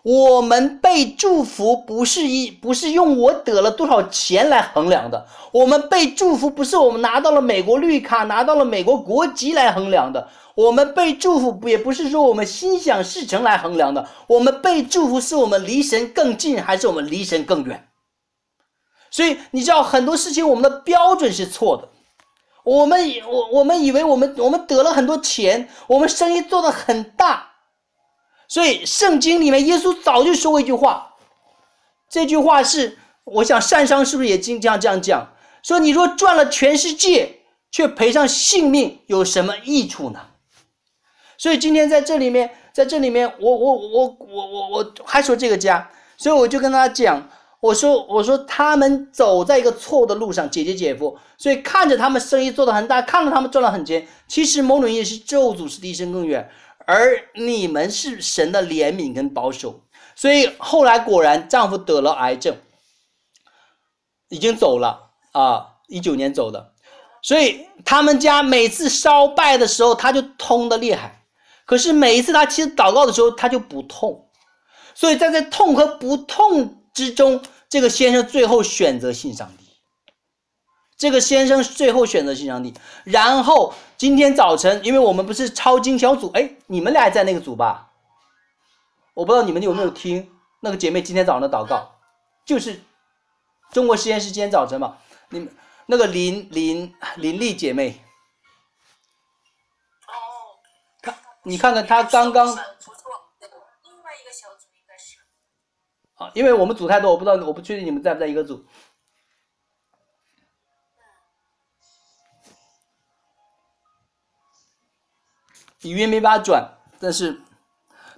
[0.03, 17.89] 我们被祝福不是一不是用我得了多少钱来衡量的，我们被祝福不是我们拿到了美国绿卡拿到了美国国籍来衡量的，我们被祝福也不是说我们心想事成来衡量的，我们被祝福是我们离神更近还是我们离神更远？
[19.09, 21.89] 所以你知道很多事情我们的标准是错的，
[22.65, 27.52] 我们以我我们以为我们我们得了很多钱，我们生意做得很大。
[28.53, 31.15] 所以圣经里面，耶稣早就说过一句话，
[32.11, 35.27] 这句话是，我想善商是不是也经常这样讲？
[35.63, 37.37] 说你若赚了全世界，
[37.71, 40.21] 却赔上性命，有什么益处呢？
[41.39, 47.27] 所以今天在这里面，在这里面，我我我我我我还说这个家，所以我就跟他讲，
[47.59, 56.47] 我说我说他们走在一个错误的路上，姐姐姐夫，所以看着他们生意做得很大，看着他们赚了很钱，其实某种意义是咒诅，是离神更远。
[56.87, 59.81] 而你们是神的怜悯跟保守，
[60.15, 62.57] 所以后来果然丈夫得了癌症，
[64.29, 66.73] 已经走了啊，一九年走的，
[67.23, 71.25] 所以他们家每次烧拜的时候，他就痛的厉害，
[71.65, 74.29] 可是每一次他其实祷告的时候，他就不痛，
[74.95, 79.63] 所以在这痛和不痛之中，这个先生最后选择信上帝。
[80.99, 87.93] 这个先生最后选择信上帝，然后今天早晨，因为我们不是抄经小组，哎，你们俩在那个组吧？
[89.15, 92.01] 我不知道你们有没有听那个姐妹今天早上的祷告，
[92.45, 92.81] 就是
[93.71, 95.49] 中国实验室今天早晨嘛，你们
[95.87, 98.03] 那个林林林丽姐妹，
[100.09, 100.59] 哦，
[101.01, 105.17] 看你看看她刚刚另外一个小组应该是。
[106.15, 108.67] 啊，因为我们组太多，我不知道，我不确定你们在不在一个组。
[115.83, 116.67] 语音没法转，
[116.99, 117.41] 但是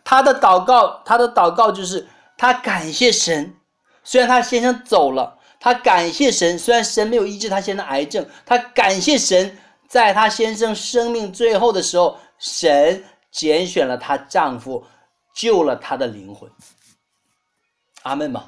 [0.05, 3.55] 他的祷告，他的祷告就是他感谢神，
[4.03, 14.85] 虽然他先生走了，他感谢神，虽然神没有医治他先生癌症，他感谢神，在他先生生命最后的时候，神拣选了她丈夫，
[15.35, 16.51] 救了她的灵魂。
[18.03, 18.45] 阿门嘛。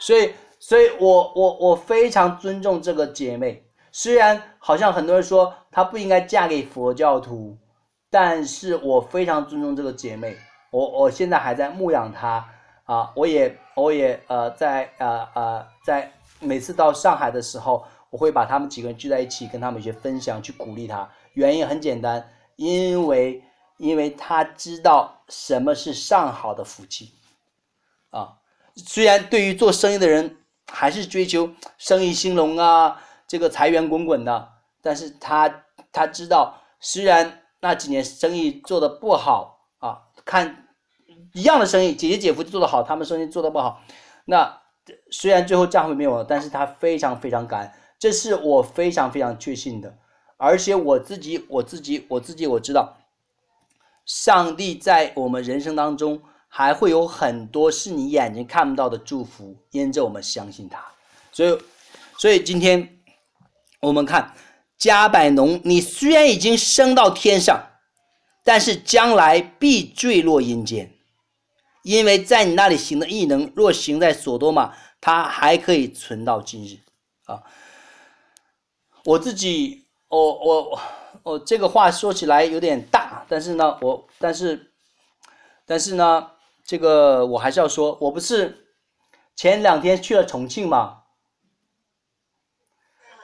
[0.00, 3.62] 所以，所以我我我非常尊重这个姐妹。
[3.92, 7.56] 虽然好像很多人说她不应该嫁给佛教徒，
[8.10, 10.36] 但是我非常尊重这个姐妹。
[10.70, 12.48] 我我现在还在牧养她
[12.84, 21.08] 啊，我也我也呃在呃呃在每次到上海的时候，我会把他们几个人聚在一起，跟他们一些分享，去鼓励她。
[21.34, 23.42] 原因很简单，因为
[23.78, 27.12] 因为她知道什么是上好的福气
[28.10, 28.34] 啊。
[28.76, 30.36] 虽然对于做生意的人
[30.68, 34.48] 还是追求生意兴隆啊，这个财源滚滚的，
[34.82, 35.62] 但是他
[35.92, 40.66] 他知道，虽然那几年生意做的不好啊，看
[41.32, 43.80] 一样的生意，姐姐姐夫做得好，他们生意做的不好，
[44.24, 44.60] 那
[45.12, 49.96] 虽然最后账户没有了，但是他非常非常感恩，这是我非常非常确信的，
[50.36, 52.96] 而且我自己我自己我自己我知道，
[54.06, 60.84] 上帝在我们人生当中还会有很多是你眼睛看不到的祝福，因着我们相信他，
[61.30, 61.56] 所以
[62.18, 62.96] 所以今天
[63.80, 64.34] 我们看
[64.76, 67.70] 加百农，你虽然已经升到天上，
[68.44, 70.92] 但是将来必坠落阴间。
[71.82, 76.78] 因为在你那里行的异能，若行在所多玛，它还可以存到今日
[77.24, 77.42] 啊。
[79.06, 80.80] 我自己，我我
[81.22, 84.72] 我这个话说起来有点大，但是呢，我但是
[85.64, 86.32] 但是呢，
[86.66, 88.66] 这个我还是要说，我不是
[89.34, 90.99] 前两天去了重庆嘛，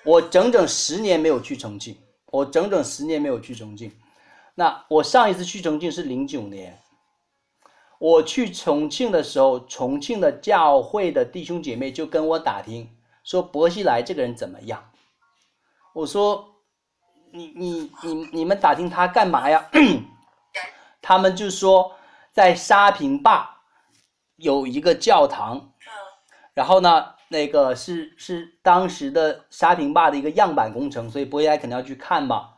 [0.07, 3.91] 我整整十年没有去重庆，我整整十年没有去重庆。
[4.55, 6.81] 那我上一次去重庆是零九年。
[7.99, 12.89] 我去重庆的时候，重庆的教会的弟兄姐妹就跟我打听，
[13.25, 14.91] 说薄熙来这个人怎么样？
[15.93, 16.55] 我说，
[17.33, 19.69] 你你你你们打听他干嘛呀？
[21.03, 21.97] 他们就说
[22.33, 23.57] 在沙坪坝
[24.37, 25.73] 有一个教堂，
[26.55, 32.51] 然后呢，那个是是当时的沙坪坝的一个样板工程，所以薄熙来肯定要去看嘛。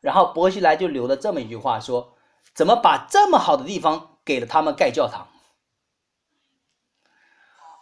[0.00, 2.14] 然后薄熙来就留了这么一句话，说
[2.54, 4.10] 怎么把这么好的地方。
[4.26, 5.28] 给了他们盖教堂，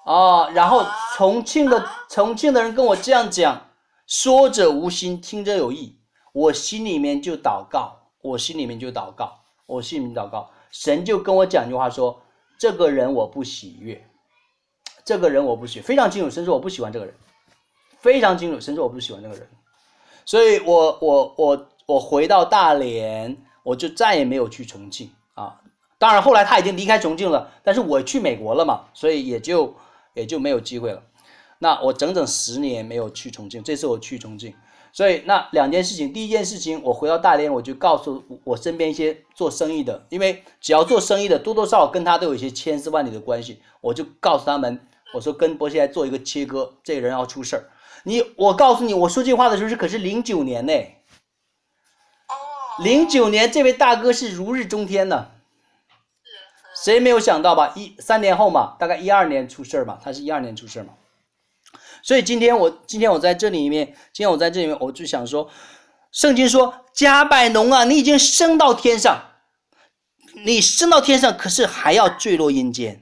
[0.05, 3.69] 哦，然后重庆的重庆的人跟我这样讲，
[4.09, 6.01] 说者无心，听者有意，
[6.33, 12.21] 我心里面就祷告，我心里面就祷告，我心里面祷告，神就跟我讲一句话说，
[12.59, 14.05] 这个人我不喜悦，
[15.05, 17.15] 这个人我不喜，非常清楚，甚至我不喜欢这个人，
[17.99, 19.49] 非常清楚，甚至我不喜欢这个人，
[20.25, 25.61] 所以我我我我回到大连，我就再也没有去重庆啊。
[25.99, 29.75] 当然，后来他已经离开重庆了，但是我去美国了嘛，所以也就
[30.15, 31.03] 也就没有机会了。
[31.59, 34.53] 那我整整十年没有去重庆，这次我去重庆，
[34.93, 44.81] 所以那两件事情，第一件事情，我回到大连，我就告诉我身边一些做生意的，因为只要做生意的，多多少少跟他都有一些千丝万缕的关系，我就告诉他们，
[45.13, 47.71] 我说跟博西来做一个切割，这个人要出事儿。
[48.05, 50.73] 你，我告诉你，我说这话的时候是可是零九年呢，
[52.83, 55.29] 零九年这位大哥是如日中天呢。
[56.85, 57.73] 谁没有想到吧？
[57.77, 60.95] 一三年后嘛，大概一二年出事儿嘛，他是一二年出事儿嘛。
[62.03, 65.49] 所以今天我今天我在这里面，今天我在这里面，我就想说，
[66.11, 69.17] 圣经说加百农啊，你已经升到天上，
[70.45, 73.02] 你升到天上，可是还要坠落阴间啊！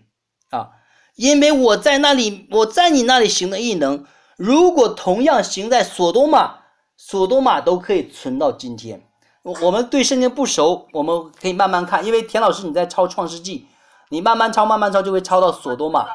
[1.21, 4.07] 因为我在那里，我在你那里行的异能，
[4.39, 6.61] 如果同样行在索多玛，
[6.97, 9.07] 索多玛都可以存到今天。
[9.43, 13.67] 我们对圣经不熟，我们可以慢慢看，因为田老师你在抄创世纪。
[14.09, 16.07] 你慢慢抄，慢慢抄，就会抄到索多玛。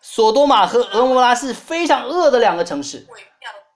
[0.00, 3.06] 索多玛和俄摩拉是非常恶的两个城市。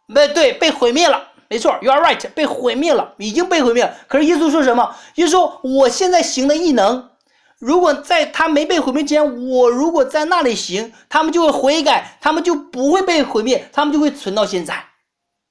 [0.07, 1.23] 没对，被毁灭了。
[1.51, 3.95] 没错，You are right，被毁灭了，已经被毁灭了。
[4.09, 4.95] 可是耶稣说什么？
[5.17, 7.10] 耶稣说：“我现在行的异能，
[7.61, 14.83] 如果在他没被毁灭之前，我如果在那里行，他们就会悔改，他们就不会被毁灭，他们就会存到现在。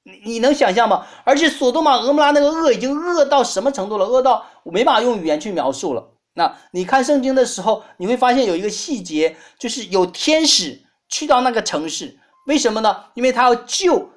[0.03, 1.05] 你你能想象吗？
[1.23, 4.05] 而且索多玛、俄摩拉那个恶已经恶到什么程度了？
[4.05, 12.17] 恶到我没办法用语言去描述了。”那你看圣经的时候，你会发现有一个细节，就是有天使去到那个城市，
[12.47, 13.03] 为什么呢？
[13.13, 14.09] 因为他要救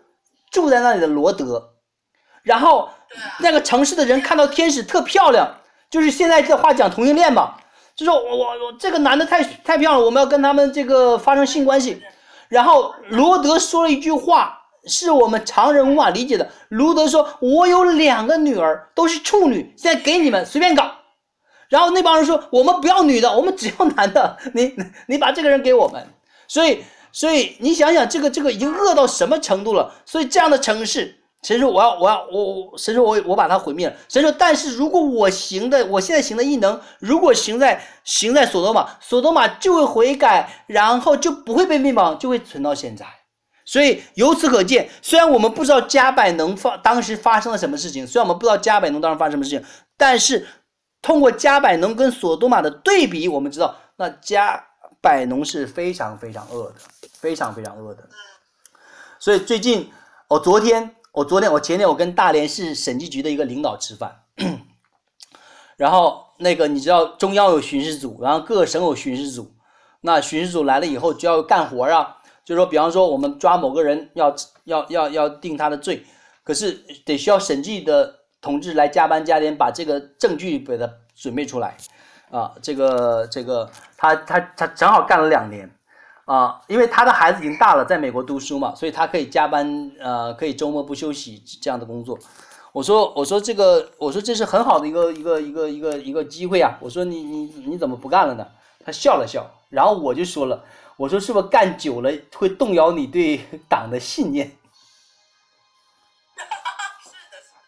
[0.51, 1.75] 住在那里的罗德，
[2.43, 2.89] 然后
[3.41, 5.47] 那个城市的人看到天使特漂亮，
[5.91, 7.55] 就是现在这话讲同性恋嘛，
[7.95, 12.03] 就说我我这个男的太太漂亮，我们要跟他们这个发生性关系。
[12.49, 16.49] 然后罗德说了一句话，是我们常人无法理解的。
[16.69, 20.91] 罗德说：“我有两个女儿，都是处女，现在给你们随便搞。”
[21.71, 24.37] 然后那帮人说：“我们不要女的，我们只要男的。
[24.53, 24.75] 你
[25.07, 26.07] 你把这个人给我们。”
[26.47, 29.91] 所以所以你想想，这个这个已经恶到什么程度了？
[30.05, 43.07] 所以这样的城市，神说：“我要我要我我神说我我把它毁灭了。”神说：“但是如果我行的，我现在行的异能，如果行在行在索多玛，索多玛就会悔改，然后就不会被灭亡，就会存到现在。
[43.65, 49.65] 所以由此可见，虽然我们不知道加百农发当时发生了什么事情，虽然我们不知道加百农当时发生什么事情，
[49.97, 50.47] 但是。
[51.05, 54.65] 通过加百农跟索多玛的对比，我们知道那加
[55.01, 58.09] 百农是非常非常恶的，非常非常恶的。
[59.19, 59.91] 所以最近，
[60.29, 64.23] 哦昨天，我昨天，我前天，我跟大连市审计局的一个领导吃饭，
[65.77, 69.55] 然后那个你知道中央有巡视组，然后各省有巡视组，
[70.01, 74.35] 那巡视组来了以后就要干活啊，就说比方说我们抓某个人要
[74.65, 76.03] 要要要定他的罪，
[76.45, 76.73] 可是
[77.05, 81.77] 得需要审计的同志来加班加点把这个证据给他准备出来，
[82.31, 85.71] 啊，这个这个他他他正好干了两年。
[86.25, 92.17] 啊，因为他的孩子已经大了，在美国读书嘛，所以他可以加班，呃，可以周末不休息这样的工作。
[92.71, 96.79] 我说，我说这个，我说这是很好的一个一个一个一个一个机会啊。
[96.81, 98.47] 我说你你你怎么不干了呢？
[98.85, 100.65] 他笑了笑，然后我就说了，
[100.97, 104.47] 我说是不是干久了会动摇你对 党的信念？
[107.03, 107.59] 是的，是的，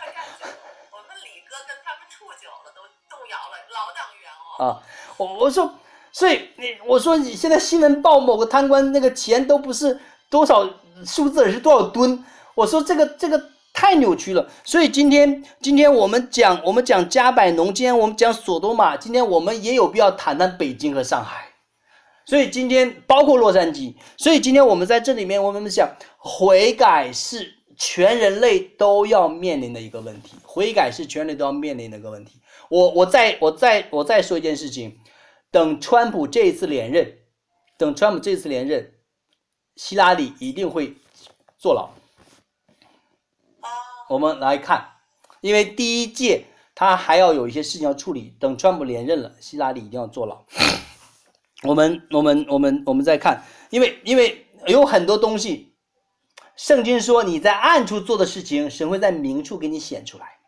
[0.00, 0.52] 他干久了，
[0.92, 4.64] 我们李哥跟他们处久了都动摇了，老党员哦。
[4.64, 4.82] 啊，
[5.18, 5.70] 我我说。
[6.12, 9.98] 所以你我说你现在新闻报某个贪官那个钱都不是
[10.28, 10.68] 多少
[11.04, 12.24] 数字，而是多少吨。
[12.54, 13.42] 我说这个这个
[13.72, 14.46] 太扭曲了。
[14.64, 21.46] 所以今天今天我们讲我们讲加百农，今天我们讲索多玛，今天我们也有必要谈谈北京和上海。
[22.26, 23.94] 所以今天包括洛杉矶。
[24.16, 25.88] 所以今天我们在这里面我们想
[26.18, 32.40] 悔改是全人类都要面临的一个问题，悔改是全人类都要面临的一个问题。
[32.68, 34.96] 我我再我再我再说一件事情。
[35.50, 37.18] 等川普这一次连任，
[37.76, 38.92] 等川普这次连任，
[39.74, 40.94] 希拉里一定会
[41.58, 41.90] 坐牢。
[44.08, 44.92] 我们来看，
[45.40, 48.36] 因为第一届他还要有一些事情要处理。
[48.38, 50.44] 等川普连任了，希拉里一定要坐牢。
[51.64, 55.74] 我们我们我们我们再看，因为因为有很多东西，
[56.54, 60.38] 圣经说你在暗处做的事情，神会在明处给你显出来。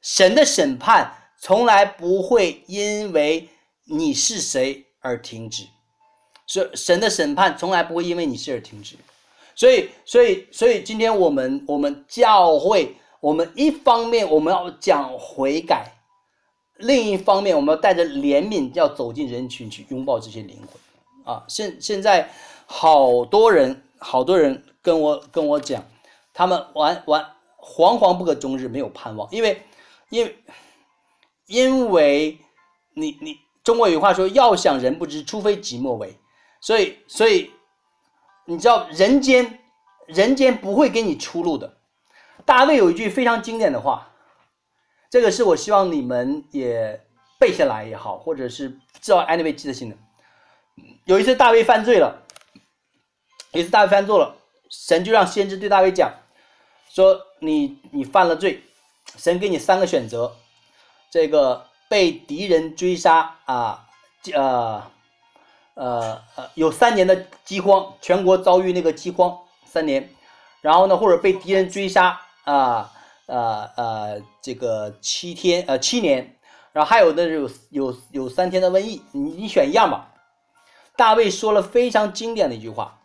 [0.00, 3.48] 神的审判从来不会因为。
[3.88, 5.64] 你是谁而停止？
[6.46, 8.96] 所神的审判从来不会因为你是而停止。
[9.54, 15.92] 所以，所以，所以，今天我们我们教会，我们一方面我们要讲悔改，
[16.76, 21.34] 另一方面我们要带着怜悯，要走进人群去拥抱这些灵魂。
[21.34, 22.28] 啊，现现在
[22.66, 25.82] 好多人，好多人跟我跟我讲，
[26.34, 27.24] 他们完完
[27.58, 29.62] 惶惶不可终日，没有盼望，因为
[30.10, 30.36] 因为
[31.46, 32.38] 因为
[32.94, 33.45] 你你。
[33.66, 36.16] 中国有话说：“要想人不知，除非己莫为。”
[36.62, 37.50] 所以，所以
[38.44, 39.58] 你知道，人间
[40.06, 41.76] 人间不会给你出路的。
[42.44, 44.08] 大卫有一句非常经典的话，
[45.10, 47.04] 这个是我希望你们也
[47.40, 48.68] 背下来也好，或者是
[49.00, 49.96] 知道 anyway 记得性的。
[51.04, 52.22] 有一次大卫犯罪了，
[53.50, 54.36] 有一次大卫犯错了，
[54.70, 56.14] 神就让先知对大卫讲
[56.88, 58.62] 说：“你你犯了罪，
[59.16, 60.36] 神给你三个选择，
[61.10, 63.86] 这个。”被敌人追杀啊，
[64.32, 64.82] 呃，
[65.74, 70.10] 呃呃，有三年的饥荒，全国遭遇那个饥荒三年，
[70.60, 72.92] 然后呢，或者被敌人追杀啊，
[73.26, 76.36] 呃呃，这个七天呃七年，
[76.72, 80.12] 然后还有的有有有三天的瘟疫，你你选一样吧。
[80.96, 82.98] 大卫说了非常经典的一句话，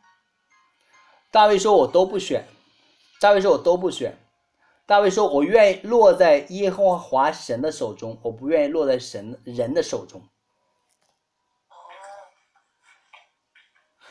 [1.29, 2.47] 大卫说我都不选，
[3.19, 4.17] 大卫说我都不选。
[4.91, 10.21] 大卫说：“我愿意落在耶和华神的手中，我不愿意落在神人的手中。”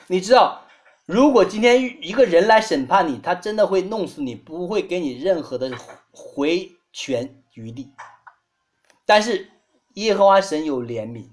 [0.09, 0.62] 你知道，
[1.05, 5.70] 如果今天一个人来审判你，他真的会弄死你，不会给你任何的
[6.12, 7.93] 回权余地。
[9.05, 9.51] 但是
[9.97, 11.26] 耶和华神有怜悯，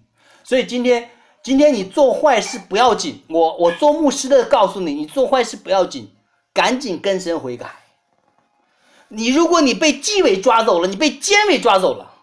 [0.44, 1.10] 所以今天
[1.42, 6.14] 今天你做坏事不要紧，我我做牧师的告诉你，你做坏事不要紧，
[6.54, 7.87] 赶紧跟神悔改。
[9.10, 12.14] 你如果你被纪委抓走了，你被监委抓走了，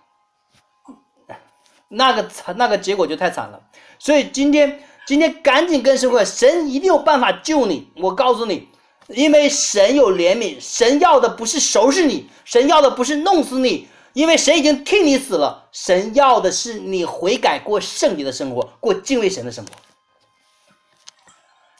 [1.88, 3.58] 那个惨，那个结果就太惨了。
[3.98, 7.90] 所以今天，今天赶紧跟神说，神一定有办法救你。
[7.96, 8.68] 我告诉你，
[9.08, 15.66] 因为神有怜悯，神要的不是收拾你，神要的不是弄死你，因为神已经替你死了。
[15.72, 19.72] 神要的是你悔改，过圣洁的生活，过敬畏神的生活。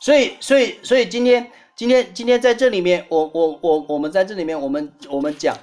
[0.01, 1.53] 所以，所以，所以今天。
[1.77, 5.57] 今天，今天在这里面，我我我我们在这里面，我们我们讲，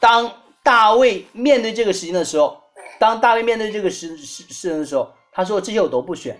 [0.00, 0.28] 当
[0.64, 2.60] 大卫面对这个事情的时候，
[2.98, 6.36] 当大卫面对这个事事事情的时候，他说这些我都不选，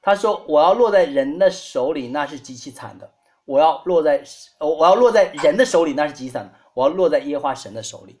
[0.00, 3.06] 他说我要落在人的手里，那是极其惨的；
[3.44, 4.22] 我要落在
[4.58, 8.18] 我要落在人的手里，那是极其惨的；我要落在耶和华神的手里。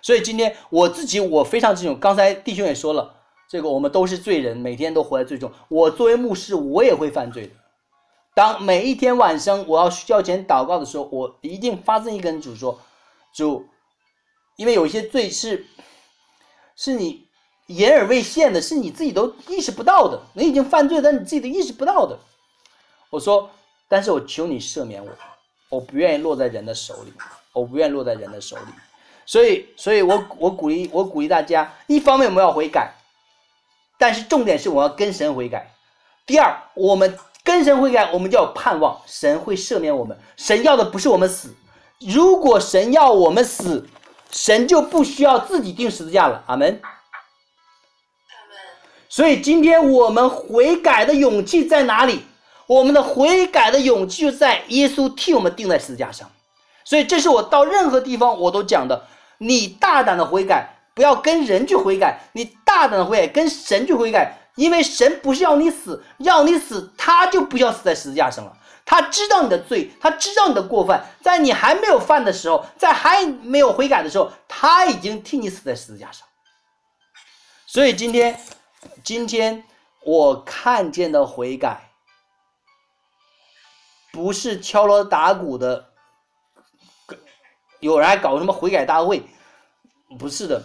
[0.00, 3.14] 所以今天我自己我非常这种，刚才弟兄也说了，
[3.46, 5.52] 这个我们都是罪人，每天都活在罪中。
[5.68, 7.52] 我作为牧师，我也会犯罪的。
[8.34, 12.78] 当每一天晚上我要睡觉前祷告的时候，我一定发自一跟主说
[13.32, 13.68] ：“主，
[14.56, 15.64] 因为有些罪是，
[16.74, 17.26] 是你
[17.66, 20.20] 言而未现的，是你自己都意识不到的。
[20.34, 22.18] 你已经犯罪，但你自己都意识不到的。”
[23.10, 23.48] 我说
[23.86, 25.10] ：“但是我求你赦免我，
[25.68, 27.12] 我不愿意落在人的手里，
[27.52, 28.72] 我不愿意落在人的手里。”
[29.24, 32.92] 所以，所以我我鼓励我鼓励大家，一方面我们要悔改，
[33.96, 35.70] 但是重点是我要跟神悔改。
[36.26, 40.18] 第二，我们跟神悔改，我们就要盼望神会赦免我们。
[40.36, 41.54] 神要的不是我们死，
[42.00, 43.86] 如果神要我们死，
[44.30, 46.42] 神就不需要自己钉十字架了。
[46.46, 46.80] 阿门。
[46.80, 48.56] 他们
[49.10, 52.24] 所以今天我们悔改的勇气在哪里？
[52.66, 56.30] 我们的悔改的勇气就在耶稣替我们钉在十字架上。
[56.82, 68.56] 所以这是我到任何地方我都讲的：你大胆的悔改，不要跟人去悔改，你大胆的悔改，跟神去悔改，因为神不是要你死，要你死他就不要死在十字架上了。
[68.86, 76.28] 他知道你的罪，他知道你的过犯，在你还没有犯的时候，在还没有悔改的时候，他已经替你死在十字架上。
[77.66, 78.38] 所以今天，
[79.02, 79.64] 今天
[80.04, 81.90] 我看见的悔改，
[84.12, 85.88] 不是敲锣打鼓的，
[87.80, 89.26] 有人还搞什么悔改大会，
[90.18, 90.62] 不是的，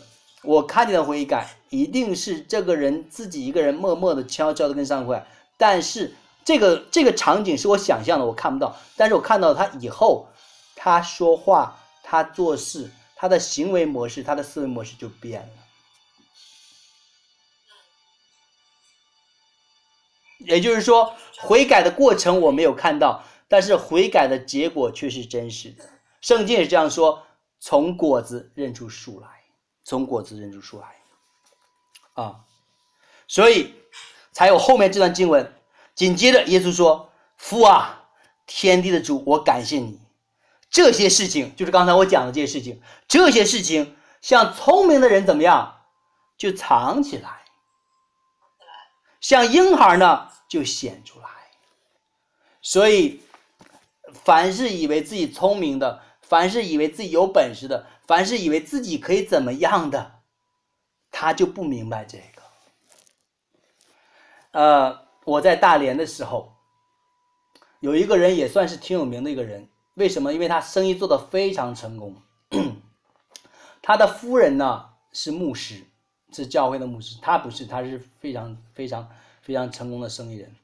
[0.50, 5.22] 我看见的悔改一定是这个人自己一个人默默的悄悄的跟上悔，
[5.58, 6.12] 但是
[6.43, 10.28] 这个这个场景是我想象的，我看不到，但是我看到他以后，
[10.76, 15.50] 他说话，他做事，他的行为模式，他的思维模式就变了。
[20.39, 25.88] 也就是说，悔改的过程我没有看到，但是悔改的结果却是真实的。
[26.22, 27.22] 圣经也这样说
[27.62, 29.28] ：“从果子认出树来，
[29.90, 30.96] 从果子认出出来。”
[32.14, 32.42] 啊，
[33.28, 33.74] 所以
[34.32, 35.56] 才有后面这段经文。
[35.96, 38.06] 紧接着，耶稣说：“父啊，
[38.46, 40.00] 天地的主，我感谢你。
[40.70, 45.82] 这些事情就是刚才我讲的这些事情，这些事情像聪明的人怎么样，
[46.38, 47.42] 就藏起来。”
[49.20, 51.28] 像婴孩呢，就显出来。
[52.62, 53.22] 所以，
[54.14, 60.22] 凡是以为自己聪明的，凡是以为自己有本事的，凡是以为自己可以怎么样的，
[61.12, 62.41] 他就不明白这个。
[64.49, 66.55] 呃，我在大连的时候，
[67.82, 70.34] 有一个人也算是挺有名的一个人，为什么？
[70.34, 72.16] 因为他生意做得非常成功。
[73.84, 75.86] 他的夫人呢是牧师。
[76.32, 79.07] 是教会的牧师，他不是，他是非常非常
[79.41, 80.55] 非常成功的生意人。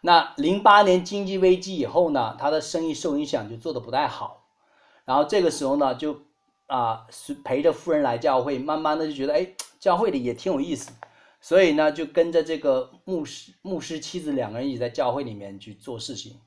[0.00, 4.44] 那零八年经济危机以后呢，他的生意受影响，就做的不太好。
[5.04, 6.22] 然后这个时候呢，就
[6.72, 9.46] 啊是陪着夫人来教会，慢慢的就觉得，哎，
[9.78, 10.90] 教会里也挺有意思，
[11.38, 16.40] 所以呢，就跟着这个牧师牧师妻子两个人一起在教会里面去做事情。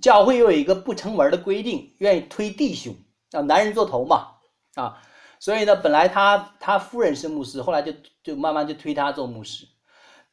[0.00, 2.92] 教会又有一个不成文的规定，愿意推弟兄，
[3.30, 4.34] 让男人做头嘛，
[4.74, 5.00] 啊。
[5.38, 7.92] 所以呢，本来他他夫人是牧师，后来就
[8.24, 9.68] 就慢慢就推他做牧师，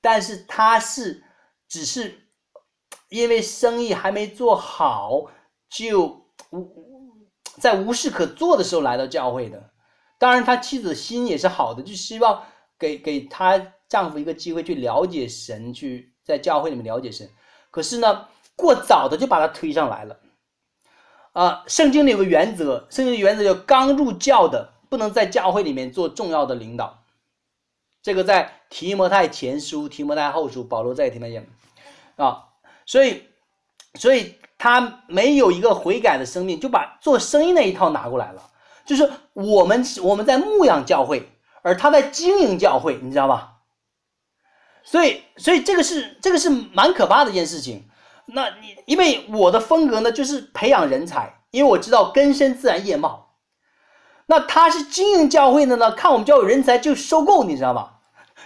[0.01, 1.23] 但是他是
[1.67, 2.27] 只是
[3.09, 5.25] 因为生意还没做好，
[5.69, 6.25] 就
[7.59, 9.69] 在无事可做的时候来到教会的。
[10.17, 12.43] 当然，他妻子的心也是好的，就希望
[12.77, 17.29] 给给他丈夫一个机会去了解神，去在教会里面了解神。
[17.69, 20.17] 可是呢，过早的就把他推上来了。
[21.33, 24.73] 啊，圣经里有个原则，圣经的原则叫刚入教的。
[24.89, 27.03] 不能在教会里面做重要的领导，
[28.01, 31.45] 这个在提摩太前书、提摩太后书，保罗在提摩太
[32.15, 32.45] 啊，
[32.87, 33.28] 所以，
[33.95, 38.43] 所以他没有一个悔改的生命，就把做生意那一套拿过来了。
[38.85, 41.29] 就是我们我们在牧养教会，
[41.61, 43.57] 而他在经营教会，你知道吧？
[44.83, 47.87] 所以，所以这个是这个是蛮可怕的一件事情。
[48.25, 53.35] 那你因为我的风格呢，就是培养人才，因为我知道根深自然叶茂。
[54.25, 57.98] 那他是经营教会的呢，看我们教会人才就收购，你知道吧？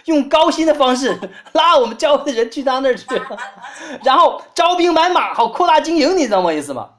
[0.06, 1.18] 用高薪的方式
[1.52, 3.06] 拉我们教会的人去他那儿去，
[4.04, 6.90] 然后招兵买马，好扩大经营，你知道我意思吗？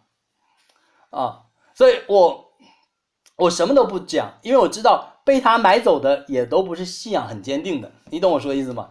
[1.12, 1.42] 啊，
[1.74, 2.52] 所以我
[3.38, 8.90] 我什么都不讲，因为我知道被他买走的也都不是信仰很坚定的，你懂我说的意思吗？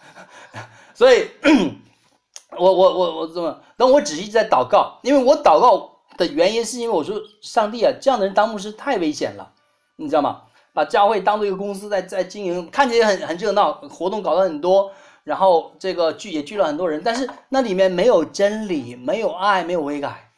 [0.94, 1.30] 所以，
[2.58, 3.60] 我我我我怎么？
[3.76, 5.92] 等我只是一直在祷告，因为我祷告。
[6.16, 9.52] 的原因是因为我说上帝啊，这样的人当牧师太危险了，
[9.96, 10.44] 你知道吗？
[10.76, 14.92] 把教会当做一个公司在在经营，看起来很很热闹，活动搞得很多，
[15.24, 20.28] 然后这个聚也聚了很多人，但是那里面没有真理，没有爱，没有悔改，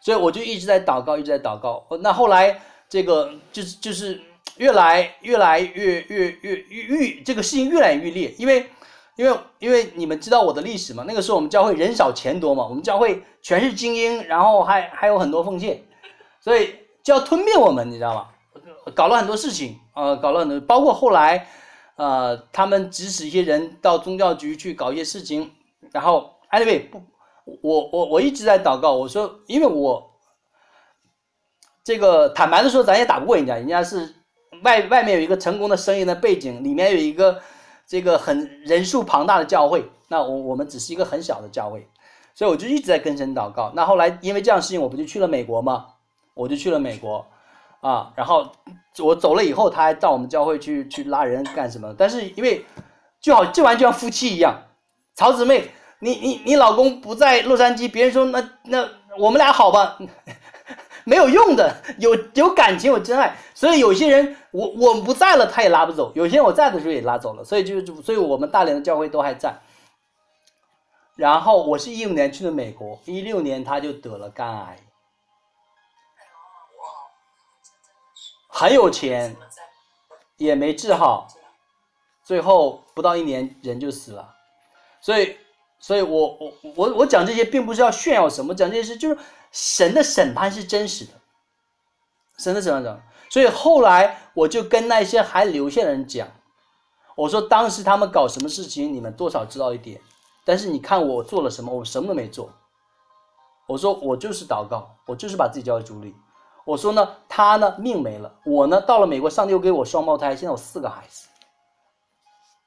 [0.00, 1.86] 所以我就一直在祷告，一直在祷告。
[2.00, 4.20] 那后来这个就是就是
[4.56, 8.66] 越来越来越越越越越这个事情越来越烈，因为。
[9.18, 15.82] 因为因为你们知道我的历史嘛，那个时候我们教会人少钱多嘛，我们教会全是精英，然后还还有很多奉献，
[16.38, 18.26] 所以就要吞灭我们，你知道吗？
[18.94, 21.48] 搞了很多事情，呃，搞了很多，包括后来，
[21.96, 25.50] 呃，他们指使一些人到宗教局去搞一些事情，
[25.92, 27.02] 然后，anyway，不，
[27.62, 30.12] 我我我一直在祷告，我说，因为我
[31.82, 34.14] 这个坦白的说，咱也打不过人家，人家是
[34.62, 37.40] 外外面有一个成功的生意的背景，里面有一个
[37.86, 41.88] 这个很人数庞大的教会，那我我们只是一个很小的教会，
[42.34, 43.72] 所以我就一直在跟神祷告。
[43.74, 45.86] 那后来因为这样事情，我不就去了美国吗？
[46.34, 47.26] 我就去了美国，
[47.80, 48.50] 啊，然后
[48.98, 51.94] 我走了以后，他还到我们教会去去拉人干什么？
[51.96, 52.64] 但是因为
[53.20, 54.54] 就好就完全像夫妻一样，
[55.14, 55.70] 曹姊妹，
[56.00, 59.98] 你你你老公不在洛杉矶，别人说那那我们俩好吧？
[61.04, 69.54] 没有用的，有有感情有真爱，所以有些人我我不在了，他也拉不走；有些人我在的时候也拉走了，所以就就所以我们大连的教会都还在。
[71.14, 74.76] 然后我是一五年去的美国，一六年他就得了肝癌，
[78.58, 79.36] 很有钱，
[80.38, 81.28] 也没治好，
[82.24, 84.34] 最后不到一年人就死了。
[85.02, 85.36] 所以，
[85.78, 89.18] 所以我我我我讲这些并不是要炫耀什么，讲这些事就是
[89.52, 91.12] 神的审判是真实的，
[92.38, 92.98] 神的审判者。
[93.28, 96.26] 所以后来我就跟那些还留下的人讲，
[97.14, 100.00] 我说当时他们搞什么事情，你们多少知道一点，
[100.46, 102.50] 但是你看我做了什么，我什么都没做。
[103.66, 106.14] 我说我就是祷告，我就是把自己交给主里。
[106.66, 111.28] 我说呢，他呢命没了，我呢到了美国，上帝又给我双胞胎，现在有四个孩子，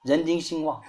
[0.03, 0.81] 人丁兴旺。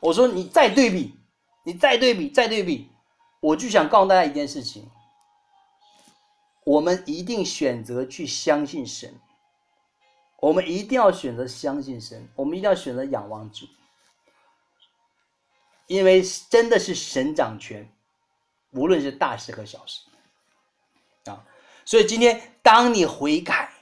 [0.00, 1.14] 我说你再对比，
[1.62, 2.90] 你再对比，再对比，
[3.38, 4.90] 我就想告诉大家一件事情：
[6.64, 9.14] 我们一定选择去相信神，
[10.40, 13.64] 我们一定要选择相信神，我们一定要选择仰望主，
[15.86, 17.88] 因为真的是神掌权，
[18.72, 20.00] 无论是大事和小事，
[21.88, 23.72] 所以今天，当你悔改，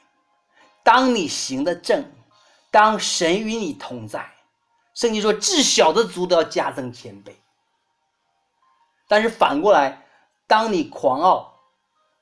[0.85, 2.09] 当你行的正，
[2.71, 4.33] 当神与你同在，
[4.95, 7.37] 圣经说至小的族都要加增千倍。
[9.09, 10.07] 但是反过来，
[10.47, 11.59] 当你狂傲，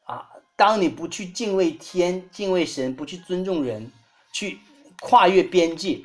[0.07, 0.27] 啊，
[0.57, 3.93] 当你不去敬畏天、敬畏神，不去尊重人，
[4.33, 4.61] 去
[5.03, 6.03] 跨越边界，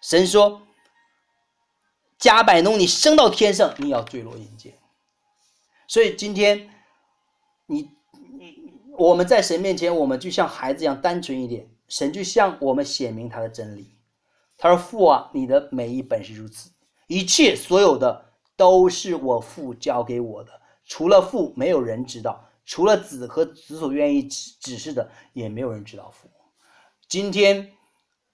[0.00, 0.60] 神说，
[2.18, 4.76] 加百农，你升到天上，你要坠落阴间。
[5.86, 6.68] 所以今天，
[7.66, 7.96] 你。
[8.98, 11.70] 我们在神面前，我们就像孩子一样单纯一点。
[11.86, 13.94] 神就向我们显明他的真理。
[14.58, 16.68] 他说：“父啊，你的每一本是如此，
[17.06, 20.60] 一切所有的都是我父教给我的。
[20.84, 26.28] 除了父，没有人知道；除了子和子所愿意指指示的，也没有人知道父。”
[27.08, 27.72] 今天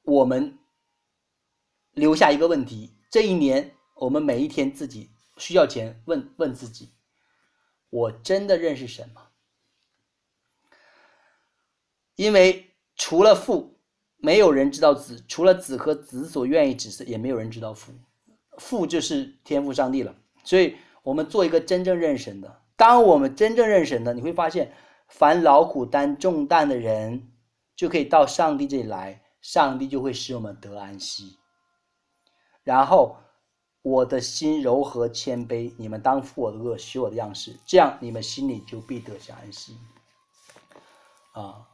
[0.03, 0.59] 我们
[1.93, 6.95] 留下一个问题：这一年，我们每一天自己需要前问问自己：
[7.91, 9.29] 我真的认识神吗？
[12.17, 13.77] 因为除了父，
[14.17, 17.93] 没有人知道子；除了子和子所愿意指示，也没有人知道父。
[18.59, 20.15] 父就是天父上帝了。
[20.45, 22.63] 所以，我们做一个真正认神的。
[22.77, 24.73] 当我们真正认神的，你会发现，
[25.09, 27.31] 凡劳苦担重担的人，
[27.75, 31.37] 就可以到上帝这里来，上帝就会使我们得安息。
[32.63, 33.17] 然后，
[33.83, 39.77] 我的心柔和谦卑，你们当负我的恶，学我的样式，这样你们心里就必得享安息。
[41.33, 41.67] 啊。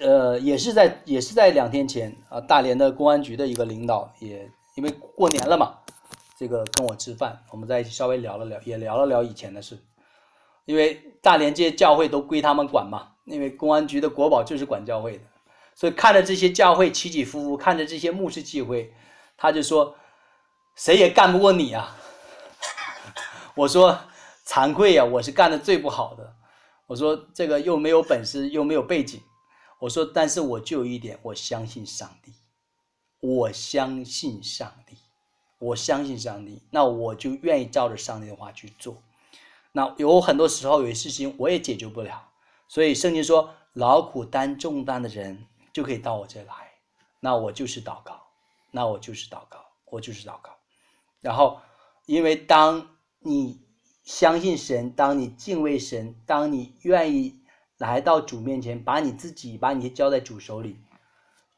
[0.00, 5.74] 呃，也是在也是在两天前啊，大连的公安局的一个领导也因为过年了嘛，
[6.38, 9.78] 这个跟我吃饭，我们在一起稍微聊了聊，也聊了聊以前的事。
[10.64, 15.24] 因为大连这些教会都归他们管嘛，因为公安局的国宝就是管教会的，
[15.74, 18.90] 所以看着这些教会起起伏伏，看着这些牧师聚会，
[19.36, 19.94] 他就说
[20.74, 21.94] 谁也干不过你啊。
[23.54, 23.98] 我说
[24.46, 26.34] 惭愧呀，我是干的最不好的。
[26.86, 29.20] 我说这个又没有本事，又没有背景。
[29.84, 32.32] 我说，但是我就有一点，我相信上帝，
[33.20, 34.96] 我相信上帝，
[35.58, 38.96] 我相信上帝，那我就愿意照着上帝的话去做。
[39.72, 42.30] 那有很多时候有些事情我也解决不了，
[42.66, 46.54] 所以圣经说，劳苦担重担的人就可以到我这来，
[47.20, 48.22] 那我就是祷告，
[48.70, 50.56] 那我就是祷告，我就是祷告。
[51.20, 51.60] 然后，
[52.06, 53.60] 因为当你
[54.02, 57.38] 相信神，当你敬畏神，当你愿意。
[57.84, 60.78] 来到主面前，把你自己把你交在主手里，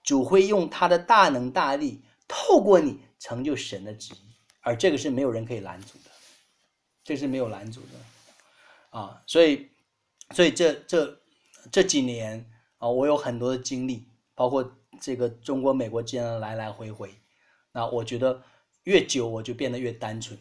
[0.02, 6.10] 主会用他的大能大力，透过你成就神的旨意，而这个是没有人可以拦阻的，
[7.04, 9.68] 这是没有拦阻的，啊，所以，
[10.34, 11.16] 所以这这
[11.70, 12.44] 这几年
[12.78, 14.68] 啊，我有很多的经历，包括
[15.00, 17.14] 这个中国美国之间的来来回回，
[17.70, 18.42] 那我觉得
[18.82, 20.36] 越久我就变得越单纯，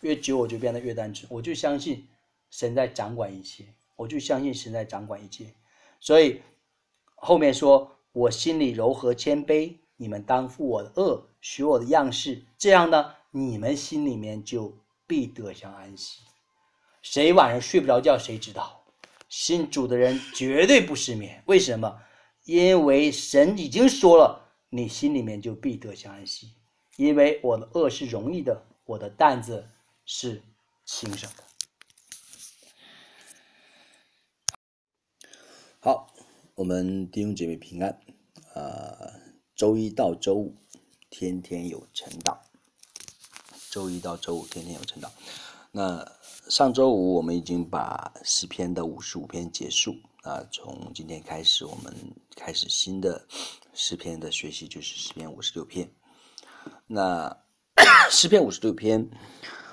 [0.00, 2.08] 越久我就变得越单纯，我就相信
[2.50, 3.72] 神在掌管一切。
[4.02, 5.54] 我就相信神在掌管一切，
[6.00, 6.42] 所以
[7.14, 14.76] 后面说我心里柔和谦卑，你们当负我的恶，学我的样式，这样呢，你们心里面就
[15.06, 16.22] 必得享安息。
[17.00, 18.82] 谁晚上睡不着觉，谁知道？
[19.28, 21.40] 信主的人绝对不失眠。
[21.46, 22.00] 为什么？
[22.44, 26.48] 因为神已经说了，你心里面就必得享安息。
[26.96, 29.64] 因为我的恶是容易的，我的担子
[30.04, 30.42] 是
[30.84, 31.44] 轻省的。
[35.84, 36.14] 好，
[36.54, 37.98] 我们弟兄姐妹平安。
[38.54, 39.14] 呃，
[39.56, 40.54] 周一到周五，
[41.10, 42.38] 天天有晨祷。
[43.68, 45.08] 周一到周五，天天有晨祷。
[45.72, 46.08] 那
[46.48, 51.92] 上周五我们已经把诗篇的五十五篇结束啊，从今天开始，我们
[52.36, 53.26] 开始新的
[53.74, 55.92] 诗篇的学习，就是诗篇五十六篇。
[56.86, 57.36] 那
[58.08, 59.10] 诗篇五十六篇，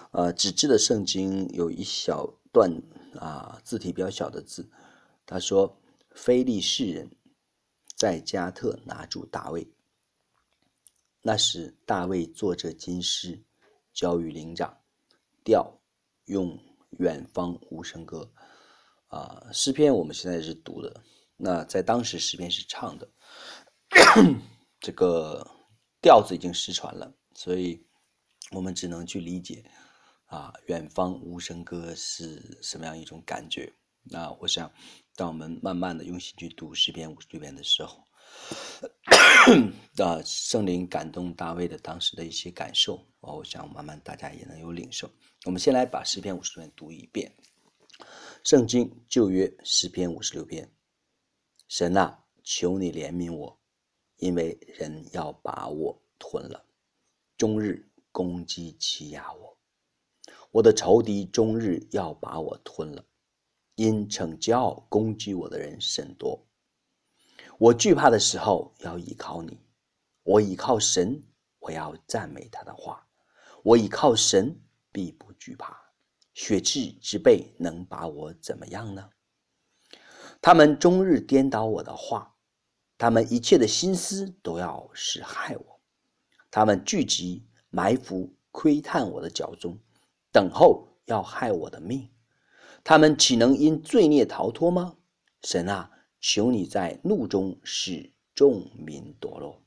[0.10, 2.82] 呃，纸质的圣经有一小段
[3.20, 4.72] 啊，字体比较小的字，
[5.28, 5.78] 他说
[6.20, 7.09] ：“非利士人
[7.95, 9.65] 在加特拿住大卫，
[11.22, 13.41] 那时大卫坐着金狮，
[13.93, 14.82] 交与灵长，
[15.45, 15.80] 调
[16.26, 16.59] 用
[16.97, 18.30] 远方无声歌。”
[19.07, 21.01] 啊，诗篇我们现在是读的，
[21.38, 23.09] 那在当时诗篇是唱的，
[24.82, 25.49] 这个
[26.01, 27.82] 调子已经失传了，所以
[28.51, 29.63] 我们只能去理解
[30.26, 33.74] 啊，远方无声歌是什么样一种感觉。
[34.03, 34.72] 那我想，
[35.20, 38.01] 当我们慢慢的用心去读诗篇五十六篇的时候，
[39.97, 45.11] 啊，圣灵感动大卫的当时的一些感受，我想慢慢大家也能有领受。
[45.43, 47.30] 我们先来把诗篇五十六篇读一遍。
[48.45, 50.72] 圣经旧约诗篇五十六篇，
[51.67, 53.59] 神啊，求你怜悯我，
[54.20, 56.63] 因为人要把我吞了，
[57.36, 59.57] 终日攻击欺压我，
[60.51, 63.03] 我的仇敌终日要把我吞了，
[63.80, 66.46] 因逞骄傲攻击我的人甚多。
[67.58, 69.58] 我惧怕的时候要依靠你，
[70.24, 71.24] 我依靠神，
[71.60, 73.08] 我要赞美他的话，
[73.64, 74.62] 我依靠神
[74.92, 75.80] 必不惧怕。
[76.34, 79.10] 血气之辈能把我怎么样呢？
[80.42, 82.36] 他们终日颠倒我的话，
[82.98, 85.82] 他们一切的心思都要是害我。
[86.52, 89.80] 他们聚集埋伏窥探我的脚中，
[90.34, 92.10] 等候要害我的命。
[92.84, 94.98] 他们岂能因罪孽逃脱吗？
[95.44, 99.62] 神啊，求你在怒中使众民堕落。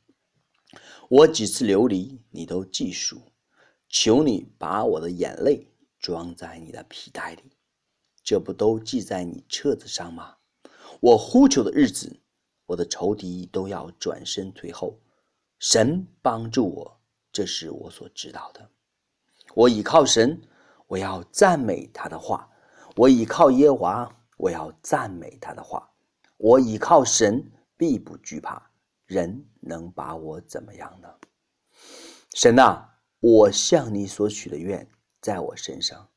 [1.09, 3.21] 我几次流离，你都记数。
[3.89, 5.69] 求你把我的眼泪。
[6.03, 7.45] 装在你的皮带里，
[8.25, 10.35] 这不都记在你册子上吗？
[10.99, 12.21] 我呼求的日子，
[12.67, 14.99] 我的仇敌都要转身退后。
[15.61, 17.01] 神帮助我，
[17.33, 18.69] 这是我所知道的。
[19.55, 20.43] 我倚靠神，
[20.89, 22.51] 我要赞美他的话。
[22.97, 25.88] 我倚靠耶和华，我要赞美他的话。
[26.36, 28.70] 我倚靠神，必不惧怕。
[29.07, 31.09] 人能把我怎么样呢？
[32.34, 34.86] 神啊，我向你所许的愿。
[35.20, 36.09] 在我身上，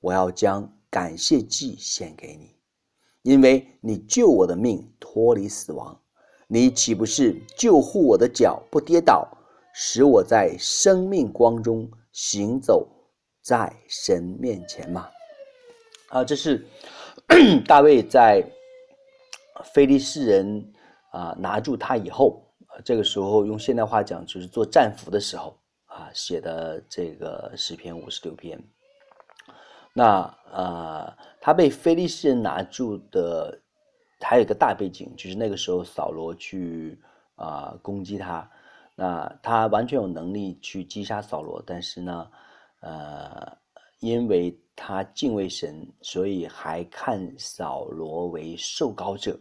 [0.00, 2.54] 我要将感谢祭献给你，
[3.22, 6.00] 因为你救我的命脱离死亡，
[6.46, 9.28] 你岂不是救护我的脚不跌倒，
[9.74, 12.88] 使我在生命光中行走
[13.42, 15.08] 在神面前吗？
[16.12, 16.62] 啊，这是
[17.66, 18.44] 大卫在
[19.64, 20.72] 非利士人
[21.10, 22.46] 啊拿住他以后，
[22.84, 25.58] 这个时候用现代话讲就是做战俘的时候。
[25.86, 28.58] 啊，写的这个诗篇五十六篇，
[29.92, 33.60] 那呃，他被非利士人拿住的，
[34.18, 36.98] 还有一个大背景，就是那个时候扫罗去
[37.34, 38.50] 啊攻击他，
[38.94, 42.26] 那他完全有能力去击杀扫罗，但是呢，
[42.80, 43.54] 呃，
[44.00, 49.38] 因为他敬畏神，所以还看扫罗为受膏者，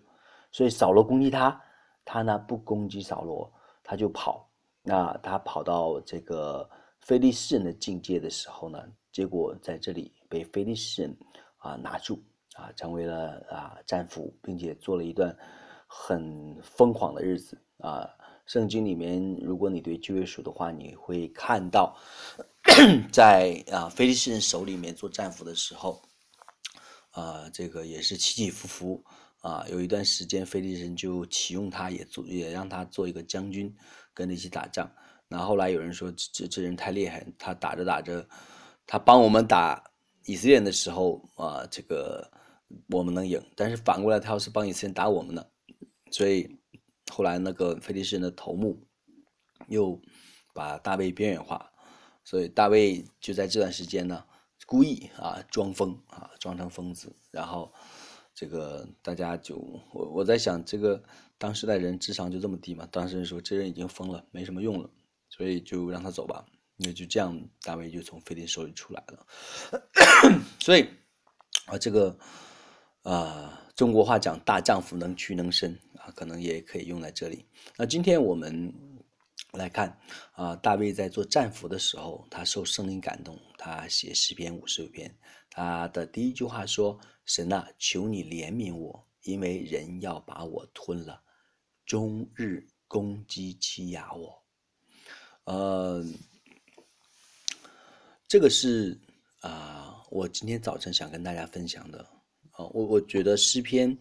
[0.51, 1.59] 所以扫罗攻击他，
[2.05, 3.51] 他呢不攻击扫罗，
[3.83, 4.47] 他就跑。
[4.83, 6.69] 那他跑到这个
[6.99, 11.17] 菲利士人的境界的时候呢，结果在这里被菲利士人
[11.57, 12.19] 啊拿住
[12.55, 15.35] 啊，成为了啊战俘，并且做了一段
[15.87, 18.09] 很疯狂的日子啊。
[18.47, 21.95] 圣经里面，如果你对旧约书的话，你会看到，
[23.11, 26.01] 在啊菲利士人手里面做战俘的时候，
[27.11, 29.03] 啊这个也是起起伏伏
[29.41, 29.65] 啊。
[29.69, 33.75] 有一段时间，菲利士人就启用他，也做也让他做一个将军。
[34.13, 34.91] 跟着一起打仗，
[35.29, 38.27] 那后来有人说这这人太厉害，他打着打着，
[38.85, 39.81] 他帮我们打
[40.25, 42.29] 以色列人的时候啊，这个
[42.89, 45.45] 我们能赢，但是反过来他要是帮以色列人打我们呢，
[46.11, 46.59] 所以
[47.09, 48.85] 后来那个菲利士人的头目
[49.69, 49.97] 又
[50.53, 51.70] 把大卫边缘化，
[52.23, 54.23] 所以大卫就在这段时间呢
[54.65, 57.73] 故意啊装疯啊装成疯子，然后
[58.33, 59.55] 这个大家就
[59.93, 61.03] 我我在想这个。
[61.41, 62.87] 当时代人智商就这么低嘛？
[62.91, 64.87] 当时人说这人已经疯了，没什么用了，
[65.27, 66.45] 所以就让他走吧。
[66.77, 69.25] 那就这样，大卫就从菲利手里出来了。
[70.61, 70.87] 所以
[71.65, 72.15] 啊，这个
[73.01, 77.43] 啊，中国话讲“大丈夫能屈能伸”啊，可能也可以用在这里。
[77.75, 78.71] 那今天我们
[79.51, 79.99] 来看
[80.31, 85.13] 啊，大卫在做战俘的时候，他受圣灵感动，他写诗篇五十五篇，
[85.49, 91.21] 他的第一句话说：“神啊，求你怜悯我，因为人要把我吞了，
[91.85, 94.41] 终日攻击欺压我。”
[95.43, 96.05] 呃，
[98.27, 98.97] 这个是
[99.41, 101.99] 啊，我今天早晨想跟大家分享的
[102.51, 102.63] 啊。
[102.71, 103.97] 我我觉得诗篇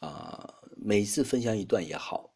[0.00, 2.29] 啊，每次分享一段也好，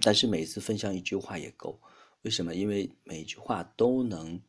[0.00, 1.80] 但是每次分享一句话也够。
[2.22, 2.54] 为什么？
[2.54, 4.40] 因为每句话都能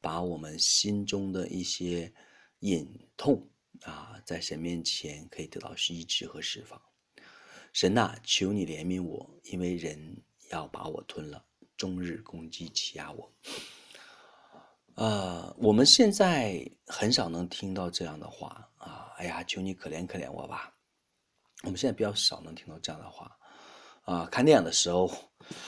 [0.00, 2.12] 把我们心中的一些
[2.60, 3.46] 隐痛
[3.82, 6.80] 啊，在神面前可以得到医治和释放。
[7.72, 10.16] 神呐，求你怜悯我，因为人
[10.50, 11.44] 要把我吞了。
[11.76, 13.32] 终日攻击欺压我，
[14.96, 19.14] 呃，我们现在很少能听到这样的话啊！
[19.16, 20.76] 哎呀，求你可怜可怜我吧！
[21.62, 23.34] 我们现在比较少能听到这样的话
[24.12, 24.28] 啊。
[24.30, 25.08] 看电影的时候，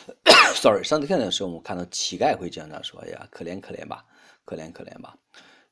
[0.54, 4.04] sorry，上次看电影的时候，我们看到乞丐会这样这样说：“哎呀，可怜可怜吧，
[4.44, 5.16] 可怜可怜吧。”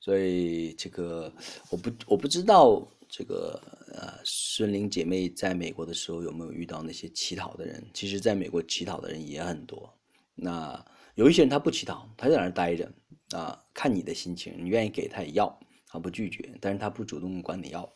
[0.01, 1.31] 所以这个
[1.71, 3.61] 我不我不知道这个
[3.93, 7.85] 呃，孙玲姐妹在美国的时候有没有遇到那些乞讨的人？
[7.93, 9.93] 其实，在美国乞讨的人也很多。
[10.35, 10.83] 那
[11.17, 12.91] 有一些人他不乞讨，他就在那儿待着
[13.33, 15.55] 啊，看你的心情，你愿意给他也要，
[15.87, 17.93] 他不拒绝，但是他不主动管你要，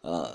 [0.00, 0.34] 呃，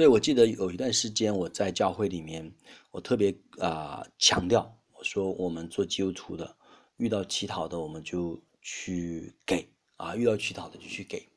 [0.00, 2.50] 所以我记得有一段时间我在教会里面，
[2.90, 6.56] 我特别啊强调，我说我们做基督徒的，
[6.96, 11.28] 遇到乞讨的我们就去给啊，遇到乞讨的就去给。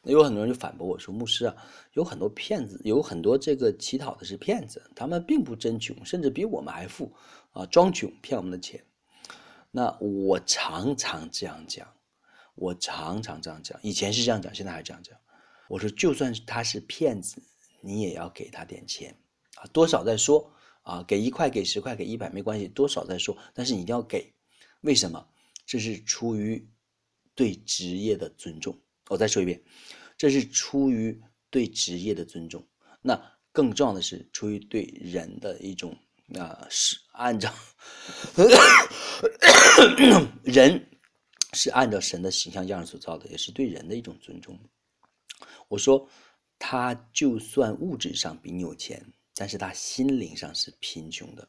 [0.00, 1.54] 那有很多人就反驳我说：“牧师啊，
[1.92, 7.12] 有很多骗子，有很多这个乞讨的是骗子，他们并不真穷，甚至比我们还富
[7.52, 8.82] 啊，装穷骗我们的钱。”
[9.70, 11.86] 那我常常这样讲，
[12.54, 15.14] 我常常这样讲，以前是这样讲，现在还这样讲。
[15.68, 17.42] 我说，就算他是骗子，
[17.86, 19.16] 你也要给他点钱
[19.54, 24.32] 啊，多少再说啊，给一块、给十块、给一百没关系，多少再说，但是你一定要给。
[24.80, 25.26] 为什么？
[25.64, 26.68] 这是出于
[27.34, 28.76] 对职业的尊重。
[29.08, 29.62] 我再说一遍，
[30.18, 32.66] 这是出于对职业的尊重。
[33.00, 33.20] 那
[33.52, 35.96] 更重要的是出于对人的一种
[36.34, 37.52] 啊，是按照
[40.44, 40.88] 人
[41.52, 44.58] 是按照神的形象样式所造的，也是对人的一种尊重。
[45.68, 46.08] 我说，
[46.58, 49.04] 他就算物质上比你有钱，
[49.34, 51.48] 但是他心灵上是贫穷的。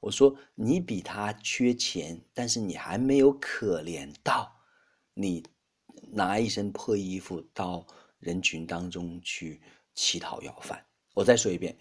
[0.00, 4.52] 我说，你比他缺钱，但是你还没有可怜到
[5.14, 5.42] 你。
[6.14, 7.86] 拿一身破衣服到
[8.18, 9.62] 人群当中去
[9.94, 10.84] 乞讨要饭。
[11.14, 11.74] 我再说一遍，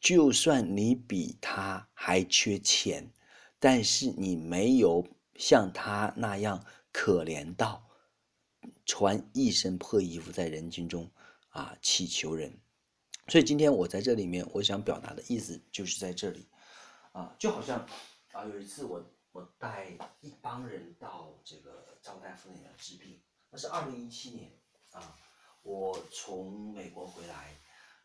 [0.00, 3.10] 就算你比他还缺钱，
[3.58, 5.04] 但是你没有
[5.36, 7.84] 像他那样可怜到
[8.86, 11.10] 穿一身破衣服在人群中
[11.54, 12.52] 啊乞求人。
[13.28, 16.46] 所以今天我在这里面，我想表达的意思就是在这里
[17.12, 17.86] 啊，就好像
[18.32, 19.02] 啊有一次我
[19.32, 23.22] 我带一帮人到这个赵大夫那里治病。
[23.50, 24.52] 那是二零一七年
[24.90, 25.16] 啊，
[25.62, 27.56] 我从美国回来，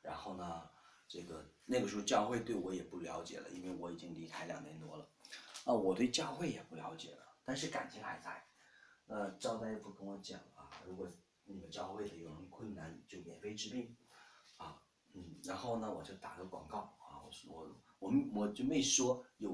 [0.03, 0.69] 然后呢，
[1.07, 5.09] 这个那个时候教会对我也不了解了，因为我已经离开两年多了，
[5.65, 8.45] 啊，我对教会也不了解了，但是感情还在。
[9.07, 11.09] 呃，赵大夫跟我讲啊，如果
[11.53, 13.95] 你们教会的有人困难，就免费治病，
[14.57, 14.81] 啊，
[15.13, 19.51] 嗯，然后呢，我就打个广告啊，我说我我我就没说有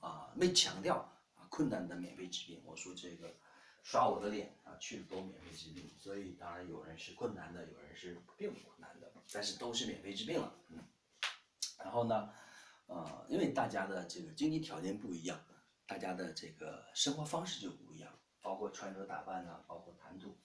[0.00, 0.96] 啊，没强调
[1.34, 3.34] 啊困难的免费治病，我说这个。
[3.82, 10.52] 刷我的脸啊，去都免费治病，所以当然有人是困难的，有人是并不困难的，但是都是免费治病了。
[10.70, 10.82] 嗯，
[11.78, 12.28] 然后呢，
[12.88, 15.38] 呃，因为大家的这个经济条件不一样，
[15.86, 18.12] 大家的这个生活方式就不一样，
[18.42, 20.36] 包括穿着打扮呐，包括谈吐，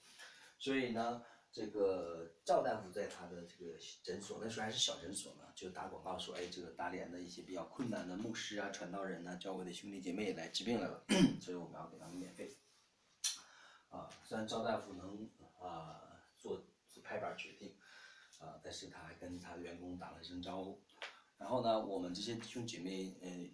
[0.62, 11.02] 所以呢，这个赵大夫在他的这个诊所，那时候还是小诊所呢，就打广告说，哎，这个大连的一些比较困难的牧师啊、传道人呐、教会的兄弟姐妹来治病来了，
[11.42, 12.56] 所以我们要给他们免费。
[13.88, 16.00] 啊，虽然赵大夫能啊
[16.38, 16.62] 做
[17.02, 17.74] 拍板决定，
[18.38, 20.80] 啊，但是他还跟他的员工打了声招呼。
[21.38, 23.50] 然后呢，我们这些弟兄姐妹，嗯，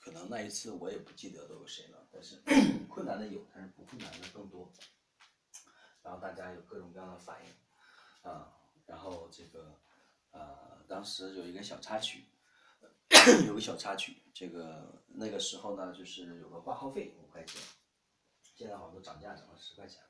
[0.00, 2.42] 可能那一次我也不记得都有谁了，但是
[2.90, 4.68] 困难的有，但是不困难的更多。
[6.04, 8.52] 然后大家有各种各样的反应，啊，
[8.86, 9.74] 然后这个，
[10.30, 12.26] 呃，当时有一个小插曲，
[13.48, 17.60] 有个小插曲，这个那个时候呢，就是有个挂号费五块钱。
[18.54, 20.00] 现在好像都涨价，涨了十块钱。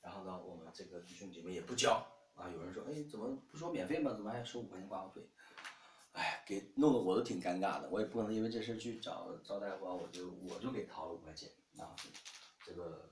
[0.00, 2.48] 然后呢，我们这个弟兄姐妹也不交啊。
[2.50, 4.12] 有人说，哎，怎么不说免费吗？
[4.12, 5.26] 怎么还收五块钱挂号费？
[6.12, 7.88] 哎，给弄得我都挺尴尬的。
[7.90, 11.96] 我也不可能因为这事去找赵大夫，我就我就给掏了五块钱啊。
[12.64, 13.10] 这个，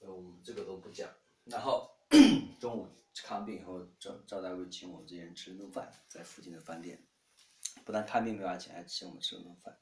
[0.00, 1.08] 嗯，这个都不讲。
[1.46, 1.90] 然后，
[2.60, 2.88] 中午
[3.22, 7.00] 看完病以后，赵赵大夫请我们这些人吃了顿饭，在附近的饭店，
[7.84, 9.78] 不但看病没花钱，还请我们吃了顿饭。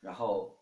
[0.00, 0.58] 然后，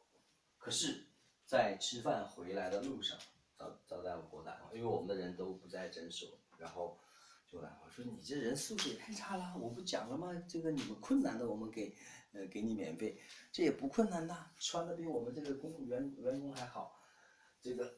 [0.58, 1.06] 可是，
[1.46, 3.16] 在吃饭回来的路上，
[3.56, 6.98] 赵赵大夫给我打电话，因为我们的人都不在诊所，然后
[7.46, 10.34] 就来我说你这人素质也太差了，我不讲了吗？
[10.48, 11.96] 这个你们困难的我们给
[12.32, 13.20] 呃给你免费，
[13.52, 16.97] 这也不困难呐，穿的比我们这个公员员工还好，
[17.62, 17.96] 这个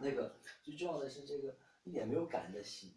[0.00, 2.94] 那个最重要的是这个一点没有感恩的心，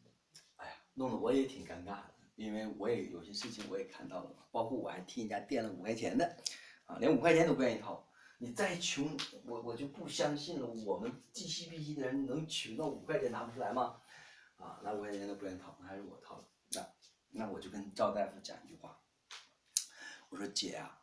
[0.55, 6.37] 哎呀，弄得我也挺尴尬的，因为我也有些事情我也看到了，包括我还替人家垫了五块钱的，
[6.85, 8.05] 啊，连五块钱都不愿意掏。
[8.41, 14.01] 你再穷，我我就不相信了，我们济西必西的人能穷到五块钱拿不出来吗？
[14.55, 16.45] 啊，那五块钱都不愿意掏，那还是我掏了。
[16.69, 16.87] 那
[17.31, 18.97] 那我就跟赵大夫讲一句话，
[20.29, 21.01] 我说姐啊，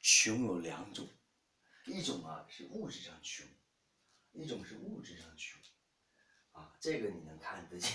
[0.00, 1.08] 穷有两种，
[1.86, 3.46] 一种啊是物质上穷，
[4.32, 5.60] 一种是物质上穷。
[6.52, 7.92] 啊，这个你能看得见，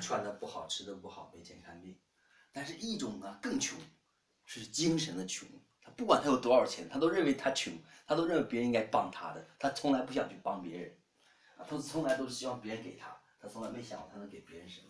[0.00, 1.96] 穿的不好，吃的不好，没钱看病。
[2.52, 3.78] 但是一种呢更穷，
[4.44, 5.48] 是精神的穷。
[5.80, 7.72] 他不管他有多少钱，他都认为他穷，
[8.06, 10.96] 他都认为别人应该帮他的，他从来不想去帮别人。
[11.56, 14.88] 啊，他从来都是希望别人给他，他从来没想过他能给别人什么。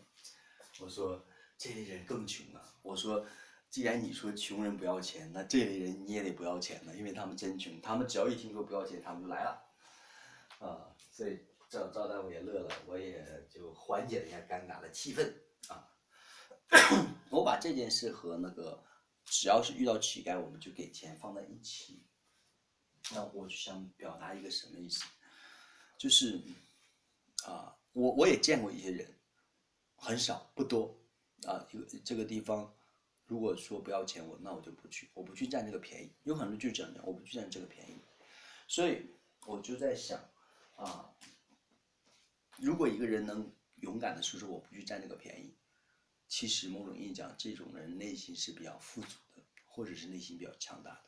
[0.80, 1.26] 我说
[1.58, 2.62] 这类人更穷啊！
[2.82, 3.26] 我说，
[3.68, 9.60] 既然你说穷人不要钱，那这类人你也得不要钱呢，因为他们真穷，他们只要一听说不要钱，他们就来了。
[10.58, 15.32] 啊，所以赵赵大夫也乐了，我也就缓解了一下尴尬的气氛
[15.68, 15.88] 啊。
[17.30, 18.82] 我把这件事和那个
[19.24, 22.04] 只要是遇到乞丐，我们就给钱放在一起。
[23.12, 25.04] 那我就想表达一个什么意思？
[25.96, 26.40] 就是
[27.46, 29.18] 啊，我我也见过一些人，
[29.96, 30.98] 很少不多
[31.44, 31.66] 啊。
[31.70, 32.74] 这个这个地方，
[33.26, 36.12] 如果说不要钱，我那我就不去，我不去占这个便宜。
[36.24, 37.96] 有很多就这样讲，我不去占这个便宜。
[38.66, 39.06] 所以
[39.46, 40.20] 我就在想
[40.78, 41.12] 啊，
[42.56, 45.56] 如果一个人能勇敢的说说我不去占这个便宜，
[46.28, 51.02] 其实某种意义讲，这种人内心是比较富足的，或者是内心比较强大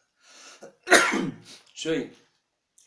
[0.60, 0.74] 的。
[1.72, 2.10] 所以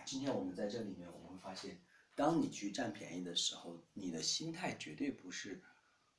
[0.06, 1.82] 今天我们在这里面，我们会发现。
[2.16, 5.64] 当你去占便宜的时候，你的心态绝对不是，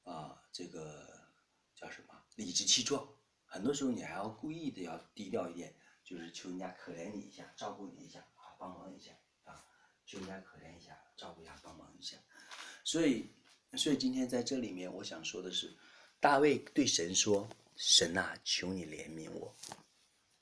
[0.03, 1.31] 啊，这个
[1.73, 3.07] 叫什么理直气壮。
[3.45, 9.13] 很多时候你还要故意的要低调一点，就是求人家可怜你一下，照顾你一下啊，帮忙一下
[10.17, 12.17] 啊，求人家可怜一下，照顾一下，帮忙一下。
[12.85, 13.27] 所以，
[13.75, 15.75] 所以今天在这里面，我想说的是，
[16.21, 19.55] 大卫对神说：“神啊，求你怜悯我，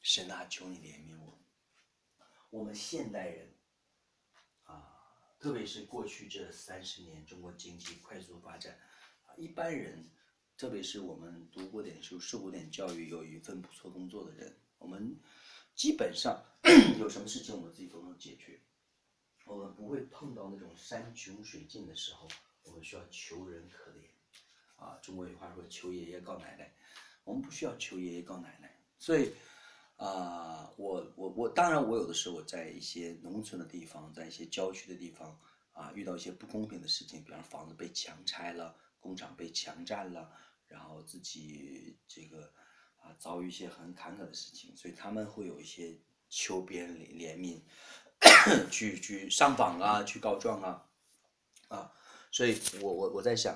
[0.01, 1.39] 神啊，求你怜悯我。”
[2.51, 3.53] 我们现代人
[4.65, 4.89] 啊。
[5.39, 8.79] 特别是过去这三十年，中国经济快速发展，
[9.27, 10.09] 啊，一般人，
[10.57, 15.17] 特别是我们读过点书、受过点教育、有一份不错工作的人，我们
[15.75, 16.41] 基本上
[17.01, 18.61] 有什么事情我们自己都能解决，
[19.47, 22.29] 我们不会碰到那种山穷水尽的时候，
[22.65, 26.73] 我们需要求人可怜，啊，中国有话说求爷爷告奶奶，
[27.25, 29.33] 我们不需要求爷爷告奶奶，所以。
[29.99, 35.39] 啊，我我我，当然我有的时候我在一些农村的地方，在一些郊区的地方
[35.73, 40.33] 啊，遇到一些不公平的事情，比方房子被强拆了，工厂被强占了，
[40.67, 42.53] 然后自己这个
[42.99, 45.97] 啊遭遇一些很坎坷的事情，所以他们会有一些
[46.29, 47.61] 求别人怜怜悯，
[48.71, 50.87] 去去上访啊，去告状啊，
[51.69, 51.93] 啊，
[52.31, 53.55] 所以我我我在想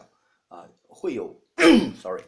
[0.49, 1.35] 啊，会有
[2.03, 2.25] ，sorry，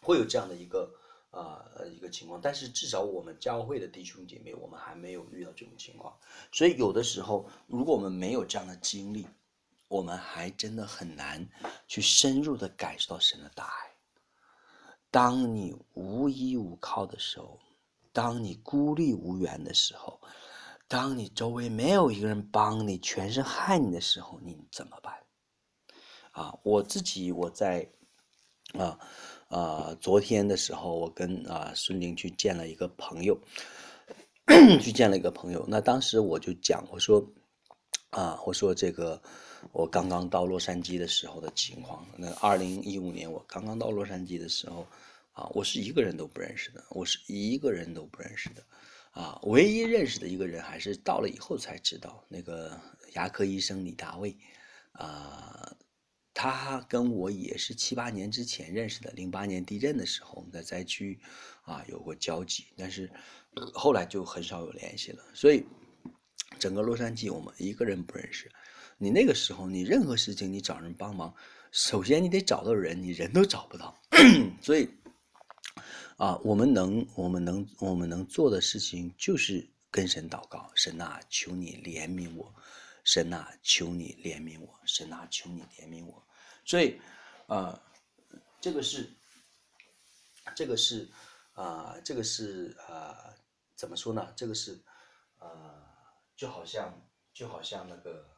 [0.00, 0.94] 会有这样的一个。
[1.30, 6.12] 啊，一个情况，但是至少我们教会的弟兄姐妹，我们还没有遇到这种情况。
[6.50, 9.28] 所以有的时候，如果我们没有这样的经历，
[9.86, 11.48] 我们还真的很难
[11.86, 13.94] 去深入的感受到神的大爱。
[15.08, 17.60] 当你无依无靠的时候，
[18.12, 20.20] 当你孤立无援的时候，
[20.90, 25.14] 当你周围没有一个人帮你，全是害你的时候，你怎么办？
[26.32, 27.88] 啊，我自己我在
[28.74, 28.98] 啊。
[29.48, 33.36] 啊，昨天的时候，我跟啊孙宁去见了一个朋友，
[34.80, 35.64] 去见了一个朋友。
[35.66, 37.20] 那当时我就讲，我说，
[38.10, 39.20] 啊，我说这个
[39.72, 42.06] 我刚刚到洛杉矶的时候的情况。
[42.16, 44.86] 那二零一五年我刚刚到洛杉矶的时候，
[45.32, 48.62] 啊，我是一个人都不认识的，我是一个人都不认识的，
[49.10, 52.80] 啊，唯一认识的一个人还是到了以后才知道，那个
[53.14, 54.36] 牙科医生李大卫，
[54.92, 55.76] 啊。
[56.32, 61.20] 他跟我也是七八年之前认识的，零八年地震的时候，我们在灾区
[61.62, 63.10] 啊有过交集，但是
[63.74, 65.22] 后来就很少有联系了。
[65.34, 65.64] 所以
[66.58, 68.50] 整个洛杉矶我们一个人不认识。
[68.96, 71.34] 你那个时候，你任何事情你找人帮忙，
[71.72, 74.00] 首先你得找到人，你人都找不到。
[74.62, 74.88] 所以
[76.20, 82.54] 啊，我们能我们能我们能做的事情就是跟神祷告，神啊，求你怜悯我。
[83.02, 84.78] 神呐，求你怜悯我！
[84.84, 86.22] 神呐，求你怜悯我！
[86.66, 87.00] 所以，
[87.46, 87.80] 呃，
[88.60, 89.10] 这个是，
[90.54, 91.08] 这个是，
[91.54, 93.34] 啊、这个是呃，
[93.74, 94.30] 怎么说呢？
[94.36, 94.78] 这个是，
[95.38, 95.74] 呃，
[96.36, 96.92] 就好像
[97.32, 98.28] 就好像那个，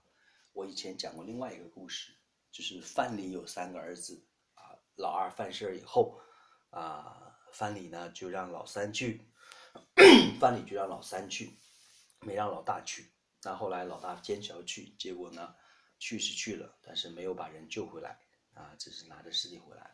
[0.52, 2.12] 我以前讲过另外一个故事，
[2.52, 4.24] 就是范蠡有三个儿子
[4.54, 6.20] 啊，老二犯事以后，
[6.70, 9.20] 啊，范蠡呢就让老三去，
[10.40, 11.59] 范蠡就让老三去，
[12.20, 13.11] 没让老大去。
[13.42, 15.55] 那后来老大坚持要去，结果呢，
[15.98, 18.18] 去是去了，但是没有把人救回来
[18.55, 19.90] 啊，只是拿着尸体回来了。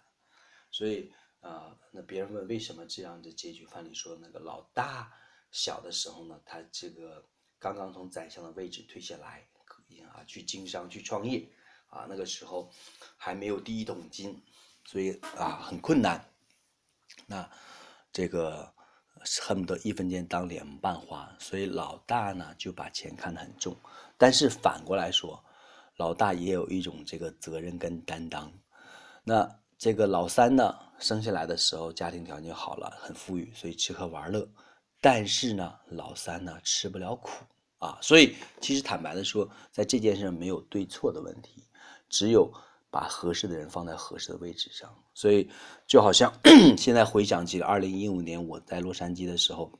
[0.71, 5.13] 所以啊、那别人问为什么这样的结局，范蠡说那个老大
[5.53, 7.25] 小的时候呢，他这个
[7.59, 9.49] 刚刚从宰相的位置退下来，
[10.13, 11.49] 啊去经商去创业
[11.87, 12.71] 啊，那个时候
[13.17, 14.43] 还没有第一桶金，
[14.85, 16.28] 所以啊很困难。
[17.31, 17.49] 那
[18.11, 18.72] 这个
[19.43, 23.76] 恨不得一分钱当两半花，所以老大呢就把钱看得很重。
[24.16, 25.41] 但是反过来说，
[25.97, 28.51] 老大也有一种这个责任跟担当。
[29.22, 34.49] 那这个老三呢，生下来的时候家庭条件好了，很富裕，所以吃喝玩乐。
[35.01, 37.45] 但是呢，老三呢吃不了苦
[37.79, 41.62] 啊，所以其实坦白的说，在这件事没有对错的问题，
[42.09, 42.51] 只有
[42.91, 44.93] 把合适的人放在合适的位置上。
[45.14, 45.49] 所以
[45.86, 46.32] 就好像
[46.76, 49.70] 现在回想起二零一五年我在洛杉矶的时候，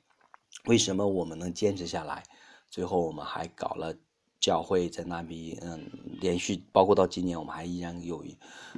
[0.65, 2.23] 为什么我们能坚持下来？
[2.71, 3.95] 最后我们还搞了
[4.41, 5.91] 教会在那边，嗯，
[6.21, 8.25] 连续包括到今年，我们还依然有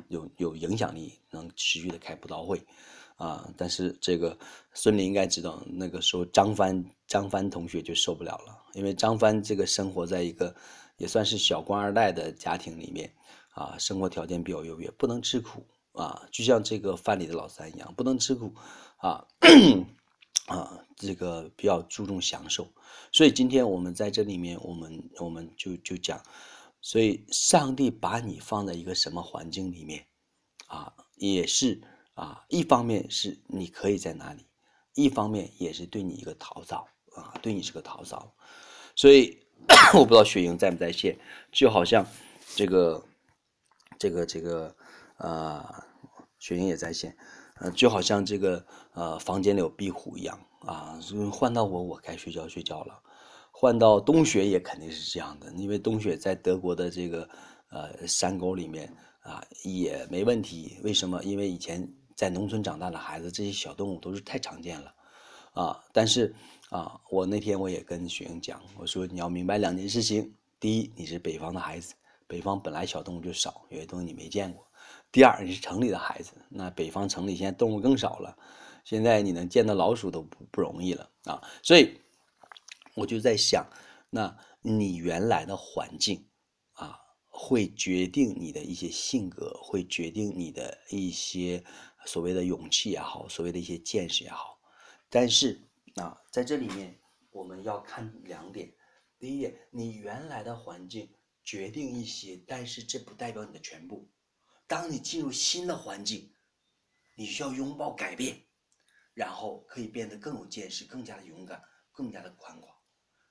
[0.08, 2.60] 有有影响力，能持续的开布道会。
[3.16, 4.34] 啊，但是这个
[4.72, 10.54] 孙林应该知道，那个时候张帆张帆同学就受不了了，因为张帆这个生活在一个
[10.96, 13.12] 也算是小官二代的家庭里面，
[13.60, 18.54] 啊，生活条件比较优越，不能吃苦啊，就像这个范里的老三一样，不能吃苦
[18.96, 19.26] 啊
[20.46, 22.66] 啊，这个比较注重享受，
[23.12, 26.18] 所以今天我们在这里面，我们我们就就讲，
[26.80, 30.06] 所以上帝把你放在一个什么环境里面
[30.66, 31.82] 啊，也是。
[32.14, 34.44] 啊，一方面是你可以在哪里，
[34.94, 36.86] 一方面也是对你一个陶造
[37.16, 38.30] 啊，对你是个陶造。
[38.94, 39.38] 所以
[39.94, 41.18] 我不知道雪莹在不在线，
[41.50, 42.06] 就好像
[42.54, 43.02] 这个
[44.00, 44.74] 这个这个
[45.18, 45.64] 呃，
[46.40, 47.16] 雪莹也在线，
[47.60, 50.98] 呃，就好像这个呃房间里有壁虎一样啊，
[51.30, 53.00] 换到我我该睡觉睡觉了，
[53.52, 57.28] 换到冬雪也肯定是这样的，因为冬雪在德国的这个
[57.68, 61.22] 呃山沟里面啊也没问题，为什么？
[61.22, 61.88] 因为以前。
[62.16, 64.94] 在农村长大的孩子，这些小动物都是太常见了，
[65.54, 65.82] 啊！
[65.90, 66.34] 但是
[66.68, 71.94] 啊，我那天我也跟雪莹讲，我说你要明白两件事情：第一，你是北方的孩子，
[72.30, 74.62] 北方本来小动物就少，有些东西你没见过；
[75.10, 78.38] 第二，你是城里的孩子，那北方城里现在动物更少了，
[78.84, 81.42] 现在你能见到老鼠都不不容易了啊！
[81.60, 82.00] 所以
[82.94, 83.66] 我就在想，
[84.10, 86.24] 那你原来的环境
[86.74, 91.64] 啊，会决定你的一些性格，会决定你的一些。
[92.06, 94.58] 所谓的勇气也好，所谓的一些见识也好，
[95.10, 95.60] 但是
[95.96, 96.98] 啊，在这里面
[97.30, 98.72] 我们要看两点。
[99.18, 101.06] 第一点，你原来的环境
[101.50, 104.08] 决定一些，但是这不代表你的全部。
[104.68, 106.32] 当你进入新的环境，
[107.16, 108.40] 你需要拥抱改变，
[109.14, 112.72] 然后可以变得更有见识、更加的勇敢、更加的宽广。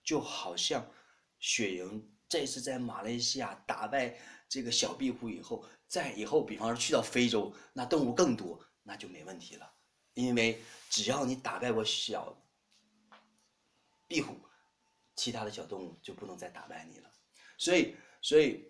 [0.03, 0.85] 就好像
[1.39, 5.65] 雪莹这次在马来西亚打败这个小壁虎以后。
[5.87, 9.73] 在以后，比方说去到非洲，那动物更多，那就没问题了。
[10.13, 12.37] 因为只要你打败过小
[14.07, 14.35] 壁虎，
[15.15, 17.09] 其他的小动物就不能再打败你了。
[17.57, 18.65] 所以，所以，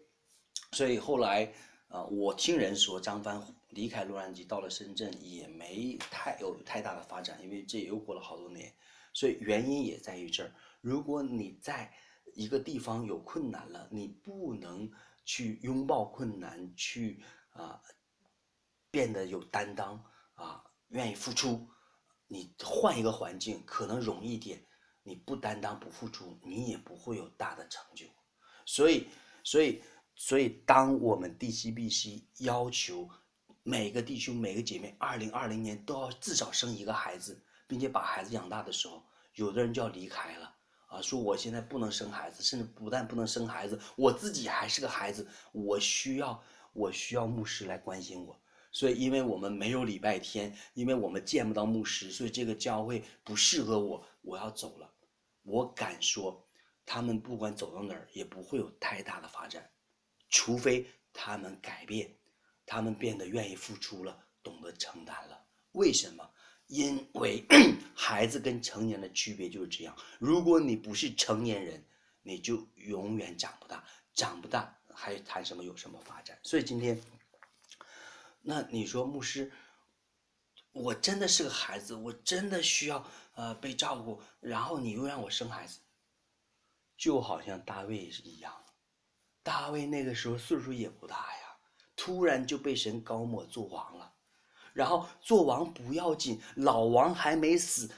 [0.72, 1.52] 所以后来，
[1.88, 8.74] 呃，我听人说张帆离开洛杉矶到了深圳，也没太有太大的发展，因为这也又过了好多年。
[9.14, 10.52] 所以原因也在于这儿。
[10.82, 11.92] 如果你在
[12.34, 14.92] 一个地方有困难了，你不能。
[15.26, 17.22] 去拥抱困难，去
[17.52, 17.80] 啊，
[18.90, 20.04] 变得有担当
[20.34, 21.70] 啊，愿意付出。
[22.26, 24.66] 你换一个环境可能容易点，
[25.04, 28.08] 你不担当不付出，你也不会有大的成就。
[28.66, 29.08] 所以，
[29.50, 29.82] 所以，
[30.14, 33.10] 所以，当我们 DCBC 要求
[33.64, 39.02] 每个弟兄、每个姐妹，二零二零年都要至少生一个孩子，并且把孩子养大的时候，
[39.34, 40.56] 有的人就要离开了。
[40.86, 46.40] 啊，说我现在不能生孩子，甚至不但不能生孩子，我自己还是个孩子，我需要
[46.72, 48.40] 我需要牧师来关心我。
[48.72, 54.88] 所以，因为我们没有礼拜天，因为我们见不到牧师，所以这个教会不适合我，我要走了。
[55.42, 56.48] 我敢说，
[56.92, 59.70] 他们不管走到哪儿，也不会有太大的发展，
[60.28, 62.12] 除非他们改变，
[62.66, 65.46] 他们变得愿意付出了，懂得承担了。
[65.74, 66.28] 为什么？
[66.66, 67.46] 因为
[67.94, 69.96] 孩子跟成年的区别就是这样。
[70.18, 71.86] 如果你不是成年人，
[72.24, 73.84] 你就永远长不大，
[74.16, 76.40] 长不大还谈什么有什么发展？
[76.42, 77.00] 所以今天
[78.42, 79.52] 那你说牧师，
[80.72, 85.80] 我真的是个孩子，我真的需要呃被照顾，然后你又让我生孩子，
[87.00, 88.54] 就好像大卫是一样，
[89.42, 91.56] 大卫那个时候岁数也不大呀，
[91.96, 94.14] 突然就被神高抹做王了，
[94.74, 97.90] 然后做王不要紧，老王还没死，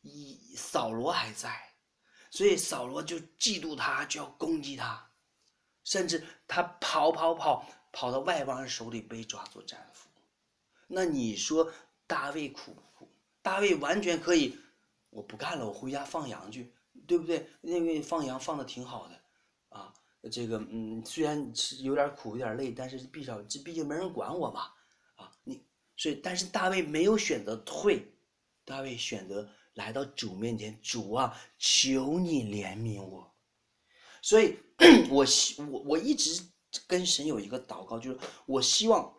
[0.00, 1.54] 一扫罗还在，
[2.30, 5.10] 所以扫罗就嫉妒他，就要攻击他，
[5.84, 10.08] 甚至他跑跑跑跑到外邦人手里被抓做战俘。
[10.86, 11.70] 那你说
[12.06, 13.12] 大卫苦不苦？
[13.42, 14.58] 大卫完全可以，
[15.10, 16.72] 我不干了，我回家放羊去，
[17.10, 17.44] 对不对？
[17.62, 19.20] 因为放羊放的挺好的，
[19.70, 19.92] 啊，
[20.30, 24.70] 这个嗯，虽然有点苦有点累，但是毕少这毕竟没人管我嘛，
[25.16, 25.60] 啊，你
[25.96, 28.06] 所以但是大卫没有选择退，
[28.64, 33.34] 大卫选择来到主面前，主啊，求你怜悯我。
[34.22, 34.56] 所以
[35.10, 36.40] 我希我我一直
[36.86, 39.12] 跟神有一个祷告，就是我希望。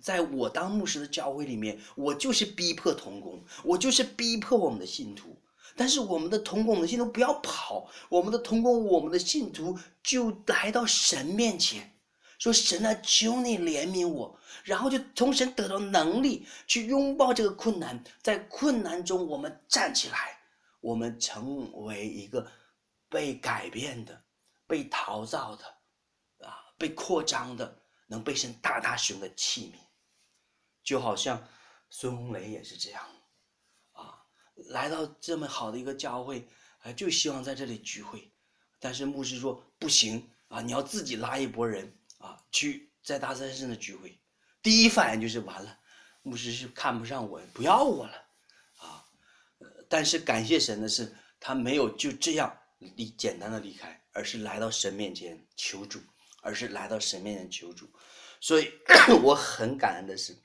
[0.00, 5.36] 在我当牧师的教会里面，我就是逼迫童工，我就是逼迫我们的信徒。
[5.76, 11.98] 但是我们的童工、我们的信徒不要跑，我们的童工、我们的信徒就来到神面前，
[12.38, 20.38] 说：“神啊，求你怜悯我。”然后就从神得到能力去拥抱这个困难，在困难中我们站起来，
[20.80, 22.46] 我们成为一个
[23.08, 24.22] 被改变的、
[24.66, 25.64] 被陶造的、
[26.46, 27.78] 啊，被扩张的。
[28.08, 29.78] 能被神大大使用的器皿，
[30.84, 31.42] 就好像
[31.88, 33.02] 孙红雷也是这样，
[34.54, 36.46] 来到这么好的一个教会，
[36.80, 38.32] 啊，就希望在这里聚会，
[38.78, 44.18] 但是牧师说不行啊，你要自己拉一拨人啊，去在大山上的聚会。
[44.62, 45.78] 第一反应就是完了，
[46.22, 48.14] 牧师是看不上我，不要我了，
[48.78, 49.04] 啊，
[49.88, 56.00] 但是感谢神的是，他没有就这样离简单的离开，而是来到神面前求助。
[56.44, 57.88] 而是来到神面前求助，
[58.40, 58.68] 所以
[59.22, 60.36] 我很感恩的是，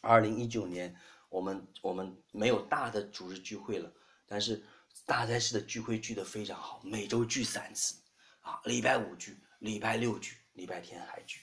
[0.00, 0.92] 二零一九年
[1.28, 3.92] 我们我们没有大的组织聚会了，
[4.26, 4.62] 但是
[5.06, 7.94] 大灾市的聚会聚得非常好，每周聚三次，
[8.40, 11.40] 啊，礼拜五聚，礼拜六聚，礼拜天还聚，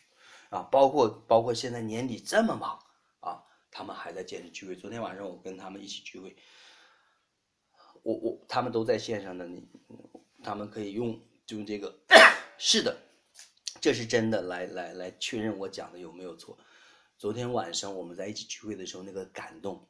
[0.49, 2.80] 啊，包括包括现在年底这么忙
[3.20, 4.76] 啊，他们还在坚持聚会。
[4.76, 6.36] 昨天晚上我跟他们一起聚会，
[8.03, 9.68] 我我他们都在线上的，你
[10.44, 11.95] 他们可以用就这个，
[12.57, 13.02] 是的。
[13.82, 16.57] 这是真的，来来来确认我讲的有没有错。
[17.26, 19.84] 昨天晚上我们在一起聚会的时候，那个感动，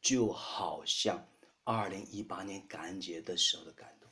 [0.00, 1.26] 就好像
[1.64, 4.08] 二零一八年感恩节的时候的感动。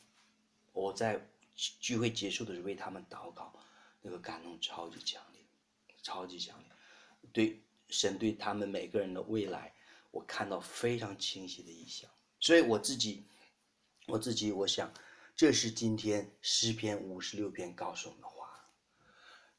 [0.73, 1.25] 我在
[1.55, 3.53] 聚会结束的时候为他们祷告，
[4.03, 5.41] 那个感动超级强烈，
[6.03, 6.69] 超级强烈。
[7.33, 9.73] 对神对他们每个人的未来，
[10.11, 12.11] 我看到非常清晰的意象。
[12.41, 13.23] 所以我自己，
[14.09, 14.93] 我自己，我想。
[15.37, 18.69] 这是今天诗篇五十六篇告诉我们的话。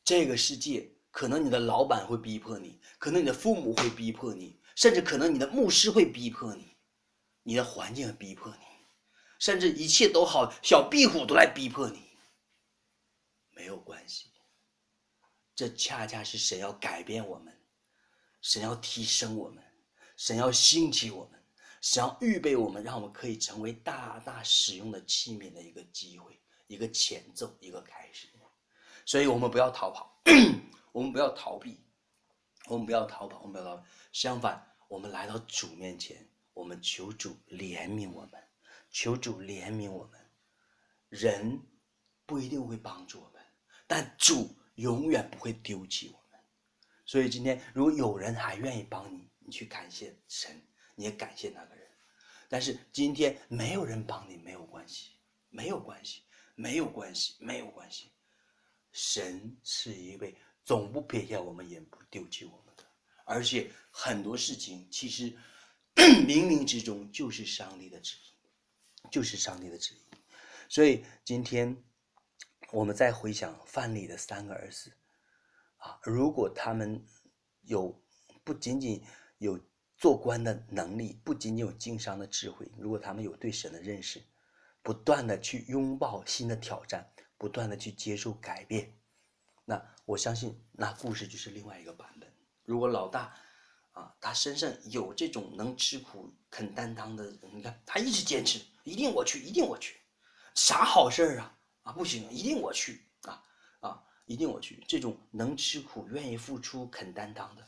[0.04, 6.76] 这个世界可能你的老板会逼迫你，可能你的父母会逼迫你，甚至可能你的牧师会逼迫你，
[7.44, 8.66] 你的环境逼迫你，
[9.40, 12.10] 甚至一切都好，小壁虎都来逼迫你。
[13.52, 14.32] 没有关系，
[15.56, 17.58] 这恰恰是神要改变我们，
[18.42, 19.64] 神要提升我们，
[20.16, 21.40] 神要兴起我们。
[21.82, 26.38] 想预备我们，让我们可以成为大大使用的器皿的一个机会，
[26.68, 28.28] 一个前奏，一个开始。
[29.06, 30.22] 所以，我们不要逃跑，
[30.92, 31.80] 我们不要逃避，
[32.68, 33.84] 我们不要逃跑，我们不要逃。
[34.12, 38.44] 相反，我们来到主面前，我们求主怜悯我们，
[38.90, 40.20] 求主怜悯我们。
[41.10, 41.62] 人
[42.26, 43.42] 不一定会帮助我们，
[43.88, 46.40] 但主永远不会丢弃我们。
[47.06, 50.62] 所以，今天如果有人还愿意帮你，你去感谢神。
[50.96, 51.88] 你也感谢那个人，
[52.50, 55.12] 但是今天没有人帮你，没有关系，
[55.48, 56.24] 没有关系，
[56.56, 58.12] 没有关系，没有关系。
[58.92, 60.36] 神是一位
[60.70, 62.84] 总不撇下我们，也不丢弃我们的，
[63.26, 65.36] 而且很多事情其实
[65.98, 69.98] 冥冥之中就是上帝的旨意，就是上帝的旨意。
[70.68, 71.76] 所以今天
[72.72, 74.94] 我们再回想范蠡的三个儿子
[75.78, 77.04] 啊，如果他们
[77.64, 78.00] 有
[78.44, 79.04] 不仅仅
[79.40, 79.60] 有。
[79.98, 84.24] 做官的能力不仅仅有经商的智慧，如果他们有对神的认识，
[84.82, 88.94] 不断的去拥抱新的挑战，不断的去接受改变，
[90.10, 92.28] 我相信那故事就是另外一个版本。
[92.64, 93.32] 如果老大
[93.92, 99.98] 啊，他身上有这种能吃苦、肯担当的，你看他一直坚持，一定我去，一定我去，
[100.56, 103.44] 啥好事儿啊啊不行，一定我去啊
[103.82, 107.68] 啊，一定我去，这种能吃苦、愿意付出、肯担当的，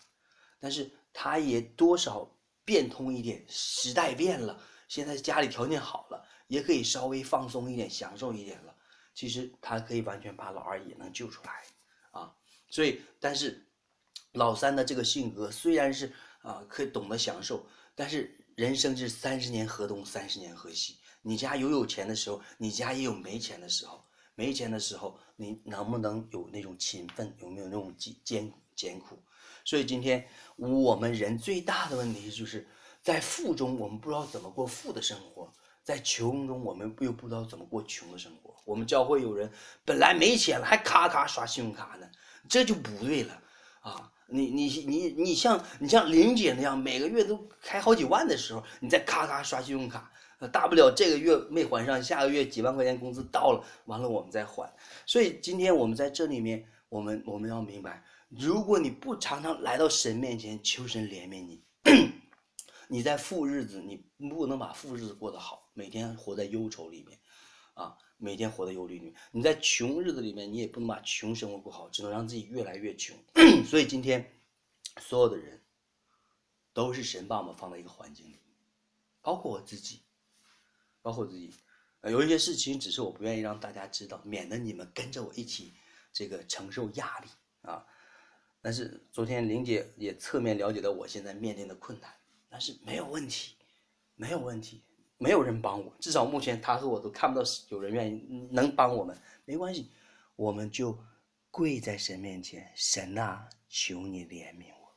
[0.60, 0.92] 但是。
[1.14, 2.26] 他也多少
[2.64, 4.58] 变通一点，时代变了，
[4.88, 8.74] 现在家里条件好了，也可以稍微放松一点，享受一点了。
[9.14, 11.66] 其实他可以完全把老二也能救出来，
[12.72, 13.64] 所以但是
[14.32, 16.12] 老三的这个性格虽然是
[16.42, 20.98] 啊，可以懂得享受，但是人生是三十年河东，三十年河西。
[21.22, 24.04] 你家有有钱的时候，你家也有没钱的时候。
[24.34, 27.36] 没钱的时候，你能不能有那种勤奋？
[27.42, 29.22] 有没有那种艰艰艰苦？
[29.64, 30.26] 所以今天
[30.56, 32.66] 我们人最大的问题就是
[33.04, 35.52] 在富中，我们不知道怎么过富的生活；
[35.84, 38.56] 在穷中，我们又不知道怎么过穷的生活。
[38.66, 39.52] 我们教会有人
[39.86, 42.10] 本来没钱了，还咔咔刷信用卡呢，
[42.50, 43.42] 这就不对了
[43.82, 44.12] 啊！
[44.28, 50.12] 你你你你像你像林姐那样，每个月都开好几万的时候，你再咔咔刷信用卡。
[50.52, 54.74] 大不了这个月没还上，下个月几万块钱工资到了，完了我们再还。
[55.06, 61.64] 所以今天我们在这里面，我们我们要明白，如果你不常常来到神面前求神怜悯你，
[62.90, 67.20] 你在富日子你不能把富日子过得好，每天活在忧愁里面，
[67.76, 69.14] 啊，每天活得有理。
[69.32, 73.18] 你在穷日子里面，你也不能把穷生活过好，只能让自己越来越穷。
[73.66, 74.32] 所以今天
[75.00, 75.60] 所有的人
[76.72, 78.40] 都是神把我们放在一个环境里，
[79.22, 80.02] 包括我自己。
[81.04, 81.52] 包括我自己，
[82.02, 85.74] 呃，有一些事情只是我不愿意让大家知道，免得你们跟着我一起
[86.14, 87.28] 这个承受压力
[87.64, 87.84] 啊。
[88.62, 92.14] 但是昨天玲姐也侧面了解到我现在面临的困难，
[92.48, 93.56] 但是没有问题，
[94.14, 94.84] 没有问题，
[95.22, 99.16] 没有人帮我，至少目前他和我都看不到有人愿意能帮我们，
[99.46, 99.92] 没关系，
[100.36, 100.98] 我们就
[101.52, 104.92] 跪在神面前，神啊，求你怜悯我，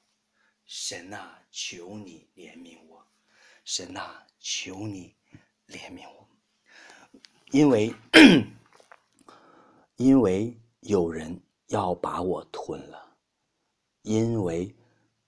[0.65, 3.05] 神啊，求你怜悯我，
[3.65, 5.15] 神啊，求你。
[5.69, 6.29] 怜悯我，
[7.51, 7.91] 因为
[9.97, 13.17] 因为有人要把我吞了，
[14.03, 14.75] 因为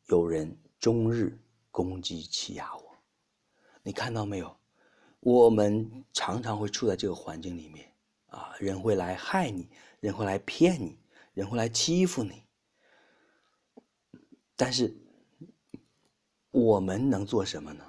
[0.08, 1.38] 有人终日
[1.70, 2.82] 攻击欺压我。
[3.82, 4.54] 你看到没有？
[5.26, 7.92] 我们常常会处在这个环境里面
[8.28, 10.96] 啊，人会来害你，人会来骗你，
[11.34, 12.44] 人会来欺负你。
[14.54, 14.96] 但是
[16.52, 17.84] 我们能做什么呢？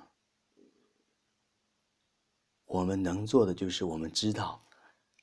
[2.66, 4.66] 我们能做的就是，我们知道，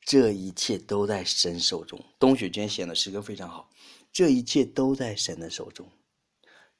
[0.02, 2.00] 这一切都在神手中。
[2.20, 3.68] 冬雪娟写的诗歌非常好，
[4.12, 5.90] 这一切都在神的手中，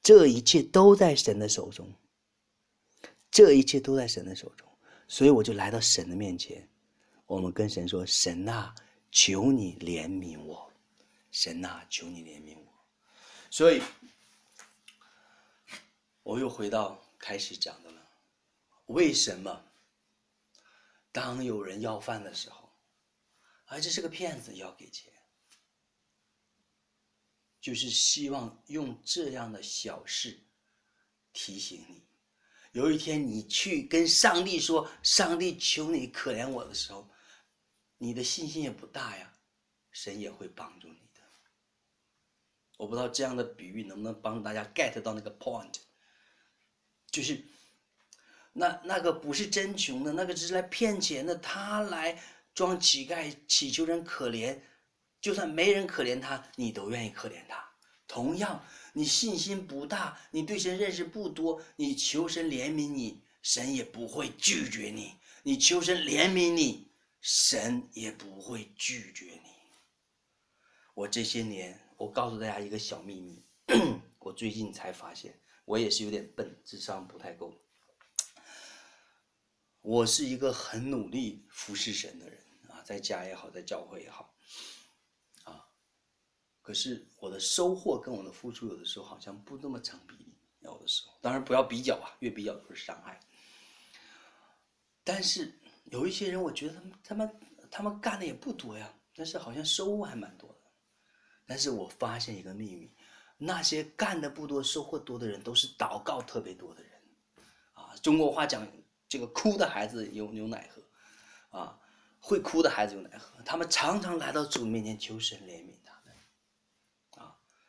[0.01, 1.93] 这一切都在神的手中，
[3.29, 4.64] 这一切都在神的手中。
[5.07, 6.67] 所以我就来到神的面前，
[7.27, 8.73] 我们跟神说：“神啊，
[9.11, 10.71] 求你怜悯我，
[11.31, 12.73] 神啊，求你怜悯我。”
[13.51, 13.81] 所以，
[16.23, 18.09] 我又回到开始讲的了，
[18.87, 19.63] 为什么？
[21.11, 22.69] 当有人要饭的时候，
[23.67, 25.13] 而这是个骗子，要给钱，
[27.61, 30.43] 就是希望用这样的小事
[31.31, 32.04] 提醒你。
[32.75, 37.09] 有一天你去跟上帝说：“上帝，求你可怜我的时候，
[37.97, 39.31] 你的信心也不大呀，
[39.91, 41.21] 神也会帮助你的。”
[42.77, 45.73] 我不知道这样的比喻能不能帮助大家 get 到那个 point，
[47.09, 47.41] 就是。
[48.57, 51.35] 那那个不是真穷的，那个只是来骗钱的。
[51.35, 52.21] 他来
[52.53, 54.57] 装乞丐，祈求人可怜，
[55.19, 57.69] 就算没人可怜他，你都愿意可怜他。
[58.07, 58.65] 同样，
[58.97, 66.87] 你信心不大，你对神认识不多，你求神怜悯你，神也不会拒绝你；你求神怜悯你，
[67.19, 69.49] 神也不会拒绝你。
[70.93, 73.43] 我这些年，我告诉大家一个小秘密，
[74.17, 77.53] 我最近才发现，我也是有点笨，智商不太够。
[79.81, 82.39] 我是一个很努力服侍神的人
[82.69, 84.34] 啊，在家也好，在教会也好，
[86.65, 93.19] 可是我的收获跟我的付出有的时候好像不那么成比例，有的时候，当然不要比较啊，越比较就是伤害。
[95.03, 97.39] 但是有一些人，我觉得他们他们
[97.69, 100.55] 他们干的也不多呀，但是好像收获还蛮多的。
[101.45, 102.91] 但是我发现一个秘密，
[103.37, 106.91] 那些干的不多、收获多的人，都是祷告特别多的人，
[107.73, 108.67] 啊，中国话讲。
[109.07, 110.81] 这个哭的孩子有牛奶喝，
[111.59, 111.79] 啊，
[112.19, 113.39] 会哭的孩子有奶喝。
[113.43, 115.74] 他们常常来到主面前求神怜悯，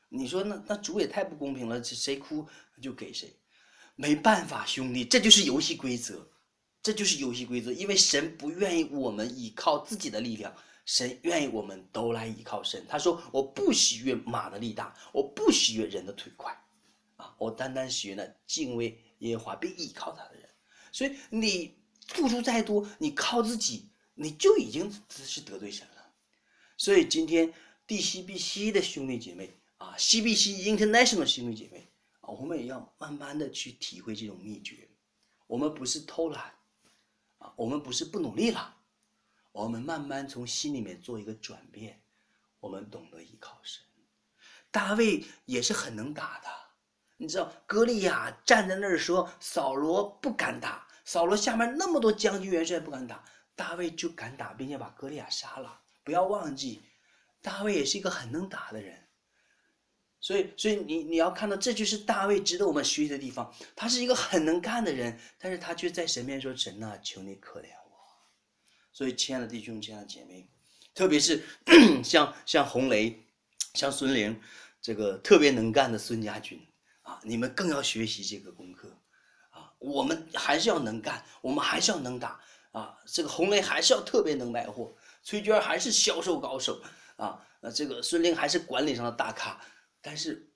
[0.08, 2.46] 你说那那主也太不公平了，谁哭
[2.80, 3.36] 就给谁，
[3.94, 6.26] 没办法，兄弟，这就是游戏规则，
[6.82, 7.72] 这就是游戏规则。
[7.72, 10.54] 因为神不愿意我们依靠自己的力量，
[10.84, 12.84] 神愿意我们都来依靠神。
[12.88, 16.56] 他说：“我不喜悦马的力大，我不喜悦人的腿快，
[17.16, 20.48] 啊，我单单喜悦那敬畏耶和华并依靠他的人。”
[20.92, 21.74] 所以你
[22.06, 26.12] 付出再多，你靠自己，你就已经是得罪神了。
[26.78, 27.52] 所以今天
[27.88, 31.90] DCBC 的兄弟姐妹啊，CBC International 兄弟姐妹
[32.20, 34.88] 啊，我们也要慢慢的去体会这种秘诀。
[35.46, 36.54] 我们不是偷懒
[37.38, 38.74] 啊，我们不是不努力了，
[39.52, 42.00] 我们慢慢从心里面做一个转变，
[42.58, 43.82] 我们懂得依靠神。
[44.70, 46.48] 大卫也是很能打的。
[47.18, 53.24] 你知道，歌利亚站在那儿说，扫罗不敢打，扫罗下面那么多将军元帅不敢打，
[53.54, 55.80] 大卫就敢打，并且把歌利亚杀了。
[56.02, 56.82] 不要忘记，
[57.40, 59.05] 大卫也是一个很能打的人。
[60.26, 63.54] 所以，所以你你要看到，这就是大卫值得我们学习的地方。
[63.76, 67.96] 他是一个很能干的人，但是他却在神面前说：“神呐，求你可怜我。”
[68.92, 70.44] 所以，亲爱的弟兄、亲爱的姐妹，
[70.92, 71.44] 特别是
[72.02, 73.24] 像像红雷、
[73.74, 74.36] 像孙玲
[74.82, 76.60] 这个特别能干的孙家军
[77.02, 78.88] 啊，你们更要学习这个功课
[79.50, 79.72] 啊。
[79.78, 82.40] 我们还是要能干，我们还是要能打
[82.72, 82.98] 啊。
[83.06, 84.92] 这个红雷还是要特别能卖货，
[85.22, 86.82] 崔娟还是销售高手
[87.14, 87.40] 啊。
[87.60, 89.60] 那这个孙玲还是管理上的大咖。
[90.06, 90.48] 但是，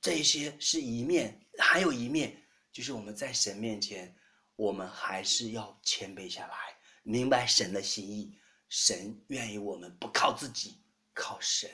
[0.00, 2.40] 这些是一面，还有一面，
[2.70, 4.14] 就是我们在神面前，
[4.54, 8.38] 我们还是要谦卑下来，明白神的心意。
[8.68, 10.78] 神愿意我们不靠自己，
[11.12, 11.68] 靠神。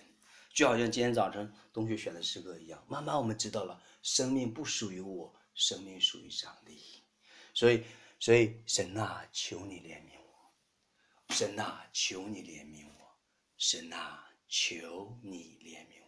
[0.54, 7.04] 就好像今天早晨同学选的诗歌一样，慢慢我们知道了，生命不属于我，生命属于上帝。
[7.52, 7.84] 所以，
[8.18, 13.04] 所以神啊，求你怜悯我；神啊，求你怜悯我；
[13.58, 15.99] 神啊，求你怜悯。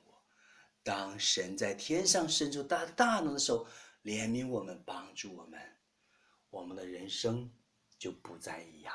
[0.83, 3.67] 当神在天上伸出大大能的手，
[4.03, 5.61] 怜悯我们，帮助我们，
[6.51, 7.51] 我们的人生
[7.99, 8.93] 就不再一样。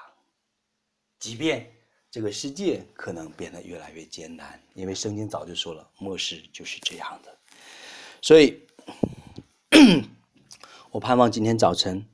[1.20, 1.74] 即便
[2.12, 7.38] 这个世界可能变得越来越艰难，因为圣经早就说了，末世就是这样的。
[8.22, 8.68] 所以，
[10.92, 12.06] 我盼望今天早晨，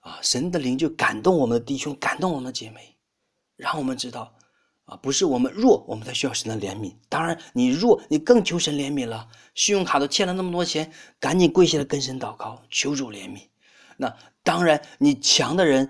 [0.00, 2.96] 啊，神的灵就感动我们的弟兄，感动我们的姐妹，
[3.56, 4.36] 让我们知道。
[4.90, 6.92] 啊，不是我们弱，我们才需要神的怜悯。
[7.08, 9.28] 当然，你弱，你更求神怜悯了。
[9.54, 10.90] 信用卡都欠了那么多钱，
[11.20, 13.42] 赶紧跪下来跟神祷告，求主怜悯。
[13.96, 14.12] 那
[14.42, 15.88] 当然，你强的人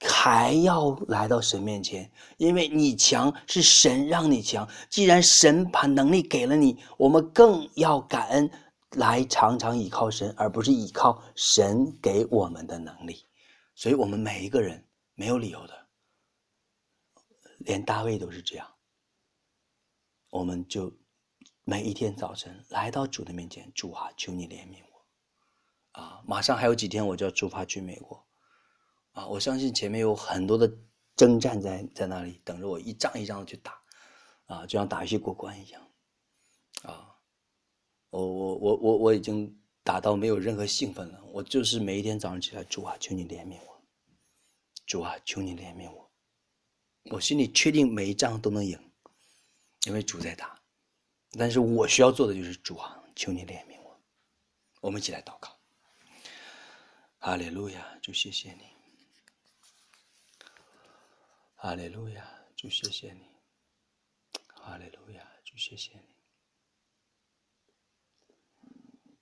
[0.00, 4.68] 还要来到神面前，因为你强是神让你强。
[4.88, 8.50] 既然神把能力给了你，我们更要感恩，
[8.96, 13.24] 来常常依靠神，而不是依靠神给我们的能力。
[13.76, 15.79] 所以，我们每一个人没有理由的。
[17.60, 18.66] 连大卫都是这样，
[20.30, 20.92] 我们就
[21.64, 28.26] 每一天早晨来到主的面前，主啊，求你怜悯我，啊，马上还有几天我就要出发去美国，
[29.12, 30.72] 啊，我相信前面有很多的
[31.14, 33.80] 征战在在那里等着我一仗一仗的去打，
[34.46, 35.82] 啊，就像打游戏过关一样，
[36.82, 37.14] 啊，
[38.08, 43.82] 我我我我我已经打到没有任何兴奋了，我就是每一天早上起来，主啊，求你怜悯我，
[44.86, 46.09] 主啊，求你怜悯我。
[47.04, 48.78] 我心里确定每一仗都能赢，
[49.84, 50.60] 因为主在打。
[51.32, 54.00] 但是我需要做的就是主啊，求你怜悯我。
[54.80, 55.56] 我们一起来祷告。
[57.18, 58.74] 哈利路亚，主谢谢你。
[61.54, 63.28] 哈利路亚，主谢谢你。
[64.54, 66.04] 哈利路亚，主谢谢你。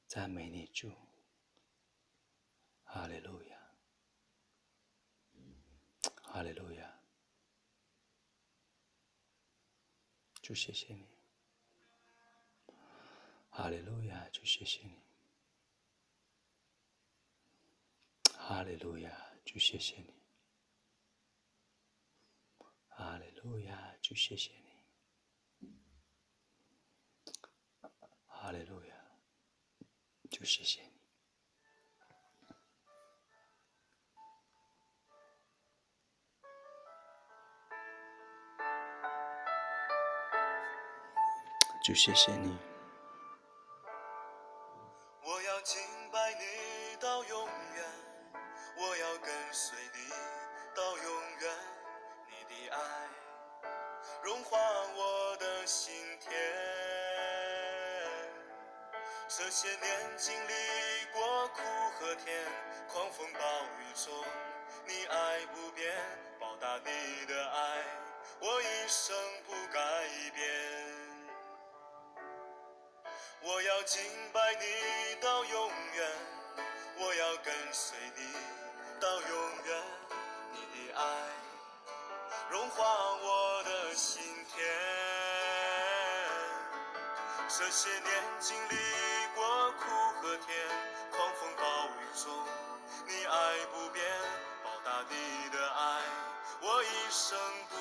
[0.06, 0.90] 赞美你主。
[2.84, 3.56] 哈利路亚。
[6.22, 6.97] 哈利路亚。
[10.48, 11.04] 就谢谢你，
[13.50, 14.30] 哈利路亚！
[14.30, 14.98] 就谢谢你，
[18.32, 19.14] 哈利路亚！
[19.44, 20.14] 就谢谢你，
[22.88, 23.94] 哈利路亚！
[24.00, 24.50] 就谢谢
[25.60, 25.68] 你，
[28.26, 28.96] 哈利路亚！
[30.30, 30.87] 就谢谢你
[41.88, 42.67] 就谢谢你。
[73.78, 74.02] 要敬
[74.32, 76.10] 拜你到永远，
[76.96, 78.22] 我要跟随你
[78.98, 79.30] 到永
[79.66, 79.82] 远。
[80.50, 81.04] 你的爱
[82.50, 82.84] 融化
[83.22, 84.20] 我的心
[84.52, 84.66] 田。
[87.48, 88.10] 这些年
[88.40, 88.74] 经历
[89.36, 89.84] 过苦
[90.22, 90.56] 和甜，
[91.12, 92.34] 狂风暴雨中，
[93.06, 94.04] 你爱不变，
[94.64, 96.02] 报答你的爱，
[96.62, 97.38] 我一生
[97.70, 97.76] 不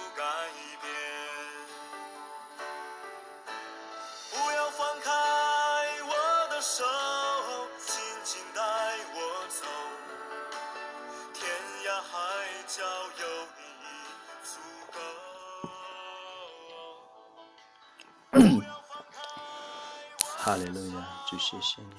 [20.47, 21.89] 哈利路亚，主谢谢你，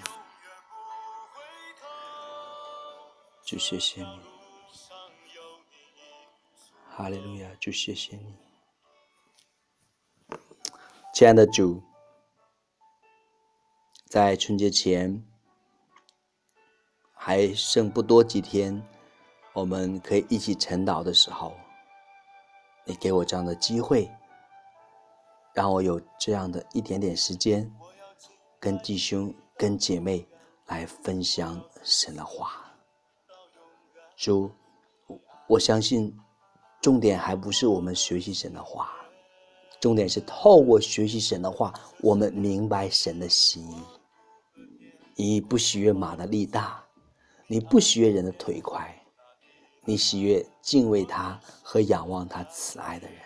[3.44, 4.20] 主谢谢你，
[6.88, 8.34] 哈利路亚，主谢谢你，
[11.12, 11.82] 亲爱的主，
[14.06, 15.22] 在春节前
[17.12, 18.82] 还剩不多几天，
[19.52, 21.54] 我们可以一起晨祷的时候，
[22.86, 24.10] 你给我这样的机会。
[25.52, 27.68] 让我有这样的一点点时间，
[28.60, 30.26] 跟弟兄、跟姐妹
[30.66, 32.64] 来分享神的话。
[34.16, 34.50] 主，
[35.46, 36.12] 我相信，
[36.80, 38.90] 重点还不是我们学习神的话，
[39.80, 43.82] 重点是透过学习神的话，我们明白神的心意。
[45.14, 46.84] 你不喜悦马的力大，
[47.46, 48.92] 你不喜悦人的腿快，
[49.84, 53.18] 你喜悦敬畏他和仰望他慈爱的人。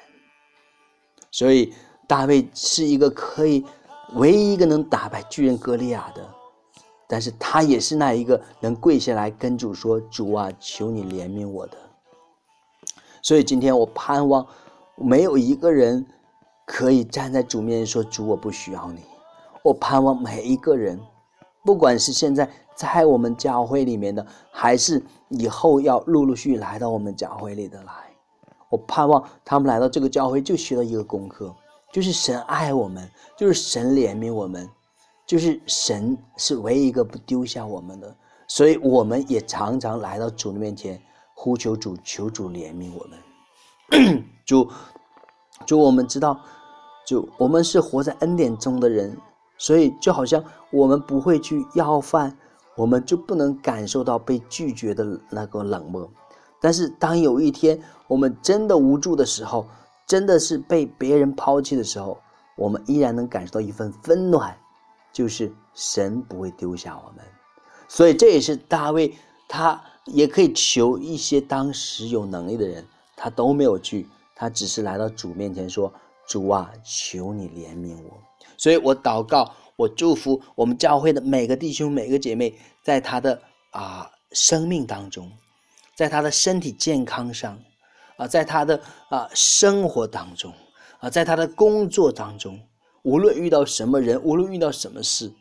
[1.31, 1.73] 所以。
[2.09, 3.65] 大卫是一个可以
[4.15, 6.29] 唯一一个能打败巨人歌利亚的，
[7.09, 11.77] 但是他也是那一个能跪下来跟主说：“主啊，求你怜悯我的。”
[13.23, 14.47] 所以今天我盼望
[14.97, 16.05] 没有一个人
[16.67, 19.01] 可以站在主面前说：“主，我不需要你。”
[19.65, 21.01] 我盼望每一个人，
[21.65, 27.93] 不管是现在在我们教会里面的，还是以后要陆陆续续来到我们教会里的来，
[28.69, 31.55] 我盼望他们来到这个教会就学到一个功课。
[31.93, 33.07] 就是神爱我们，
[33.37, 34.69] 就是神怜悯我们，
[35.27, 38.17] 就是神是唯一一个不丢下我们的，
[38.49, 41.01] 所以我们也常常来到主的面前，
[41.35, 44.25] 呼求主，求主怜悯我们。
[44.47, 44.71] 主，
[45.67, 46.41] 主，我们知道，
[47.07, 49.15] 就我们是活在恩典中的人，
[49.59, 52.35] 所以就好像我们不会去要饭，
[52.75, 56.11] 我们就不能感受到被拒绝的那个冷漠。
[56.59, 59.67] 但是当有一天我们真的无助的时候，
[60.07, 62.21] 真的是被别人抛弃的时候，
[62.57, 64.57] 我们依然能感受到一份温暖，
[65.13, 67.25] 就是神不会丢下我们。
[67.89, 69.15] 所以这也是大卫，
[69.49, 72.85] 他也可以求一些当时有能力的人，
[73.17, 75.93] 他都没有去，他只是来到主面前说
[76.27, 78.19] ：“主啊，求你怜悯我。”
[78.59, 85.31] 所以我祷告，我祝福我们教会的每个弟兄、每个姐妹，在他的啊生命当中，
[85.97, 87.59] 在他的身体健康上。
[88.23, 90.53] 啊，在他的啊生活当中，
[91.01, 92.61] 啊，在他的工作当中，
[93.03, 95.33] 无论遇到什么人，无论遇到什么事，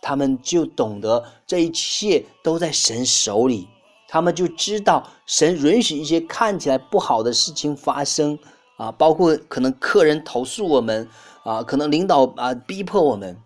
[0.00, 3.68] 他们就懂得这一切都在神手里。
[4.06, 8.38] 他们就知道神允许一些看起来不好的事情发生，
[8.76, 11.08] 啊，包括可能客人投诉我们，
[11.42, 13.36] 啊，可能领导啊逼迫我们，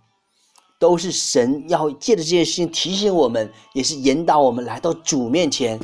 [0.79, 5.81] 都是神要借着这件事情提醒我们，也是引导我们来到主面前，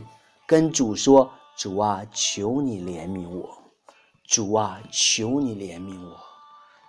[0.47, 1.31] 跟主说。
[1.57, 3.49] 主啊，求你怜悯我！
[4.27, 6.19] 主啊，求你怜悯我！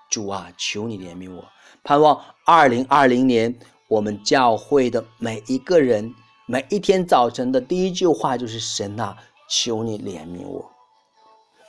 [0.09, 1.45] 主啊，求你怜悯我！
[1.83, 3.55] 盼望二零二零年，
[3.87, 6.11] 我们教会的每一个人，
[6.47, 9.15] 每一天早晨的第一句话就是：神啊，
[9.47, 10.67] 求你怜悯我！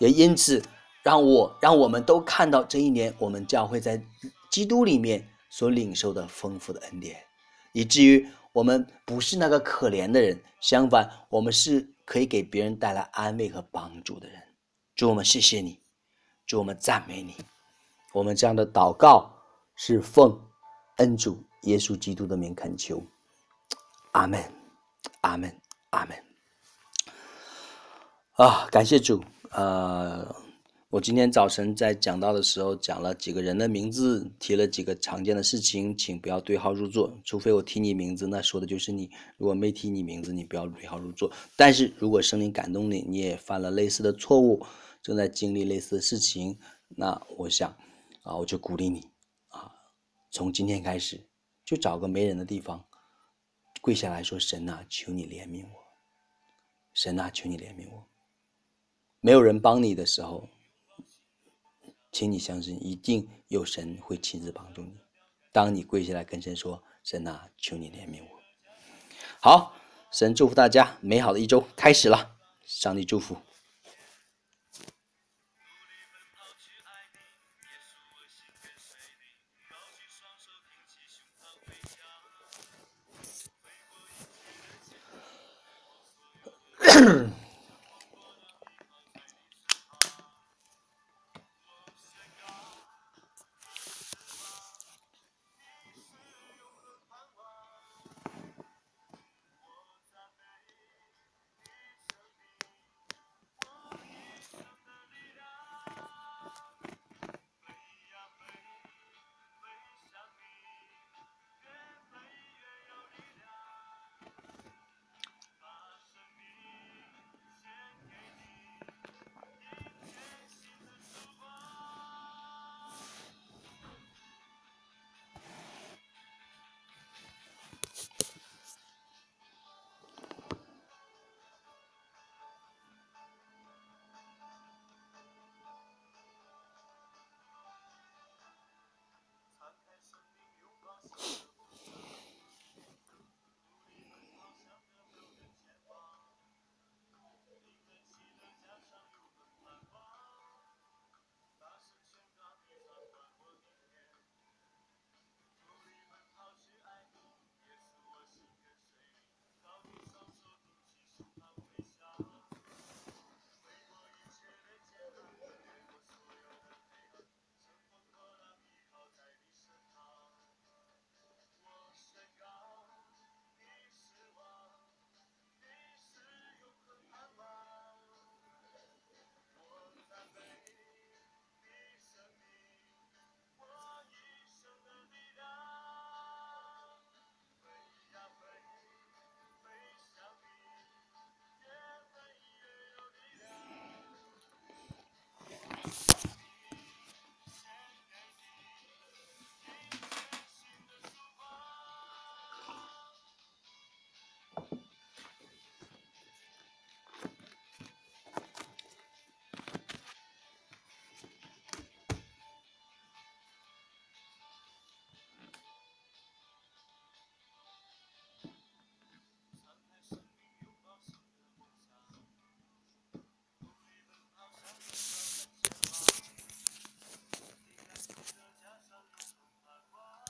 [0.00, 0.62] 也因此，
[1.02, 4.02] 让我让我们都看到这一年我们教会在
[4.50, 7.18] 基督里面所领受的丰富的恩典，
[7.72, 11.86] 以至于我们不是那个可怜的人，相反，我们是。
[12.06, 14.40] 可以给别人带来安慰和帮助的人，
[14.94, 15.78] 主我们谢谢你，
[16.46, 17.36] 主我们赞美你，
[18.14, 19.30] 我们这样的祷告
[19.74, 20.40] 是奉
[20.98, 23.04] 恩主耶稣基督的名恳求，
[24.12, 24.40] 阿门，
[25.20, 25.54] 阿门，
[25.90, 26.16] 阿门。
[28.34, 30.45] 啊，感谢主，呃。
[30.96, 39.10] 我今天早晨在讲到的时候，讲了几个人的名字，提了几个常见的事情，请不要对号入座，除非我提你名字，那说的就是你。
[39.36, 41.30] 如果没提你名字，你不要对号入座。
[41.54, 44.64] 但是如果圣灵感动你，你也犯了类似的错误，
[45.02, 46.58] 正在经历类似的事情，
[46.88, 47.68] 那我想，
[48.22, 49.06] 啊，我就鼓励你，
[49.48, 49.70] 啊，
[50.30, 51.20] 从今天开始，
[51.62, 52.82] 就找个没人的地方，
[53.82, 55.76] 跪下来说：“神呐，求你怜悯我。
[56.94, 58.02] 神呐，求你怜悯我。”
[59.20, 60.48] 没有人帮你的时候。
[62.18, 64.94] 请你相信，一定有神会亲自帮助你。
[65.52, 68.40] 当你跪下来跟神说：“神啊，求你怜悯我。”
[69.38, 69.76] 好，
[70.10, 72.36] 神祝福大家美好的一周开始了。
[72.64, 73.36] 上帝祝福。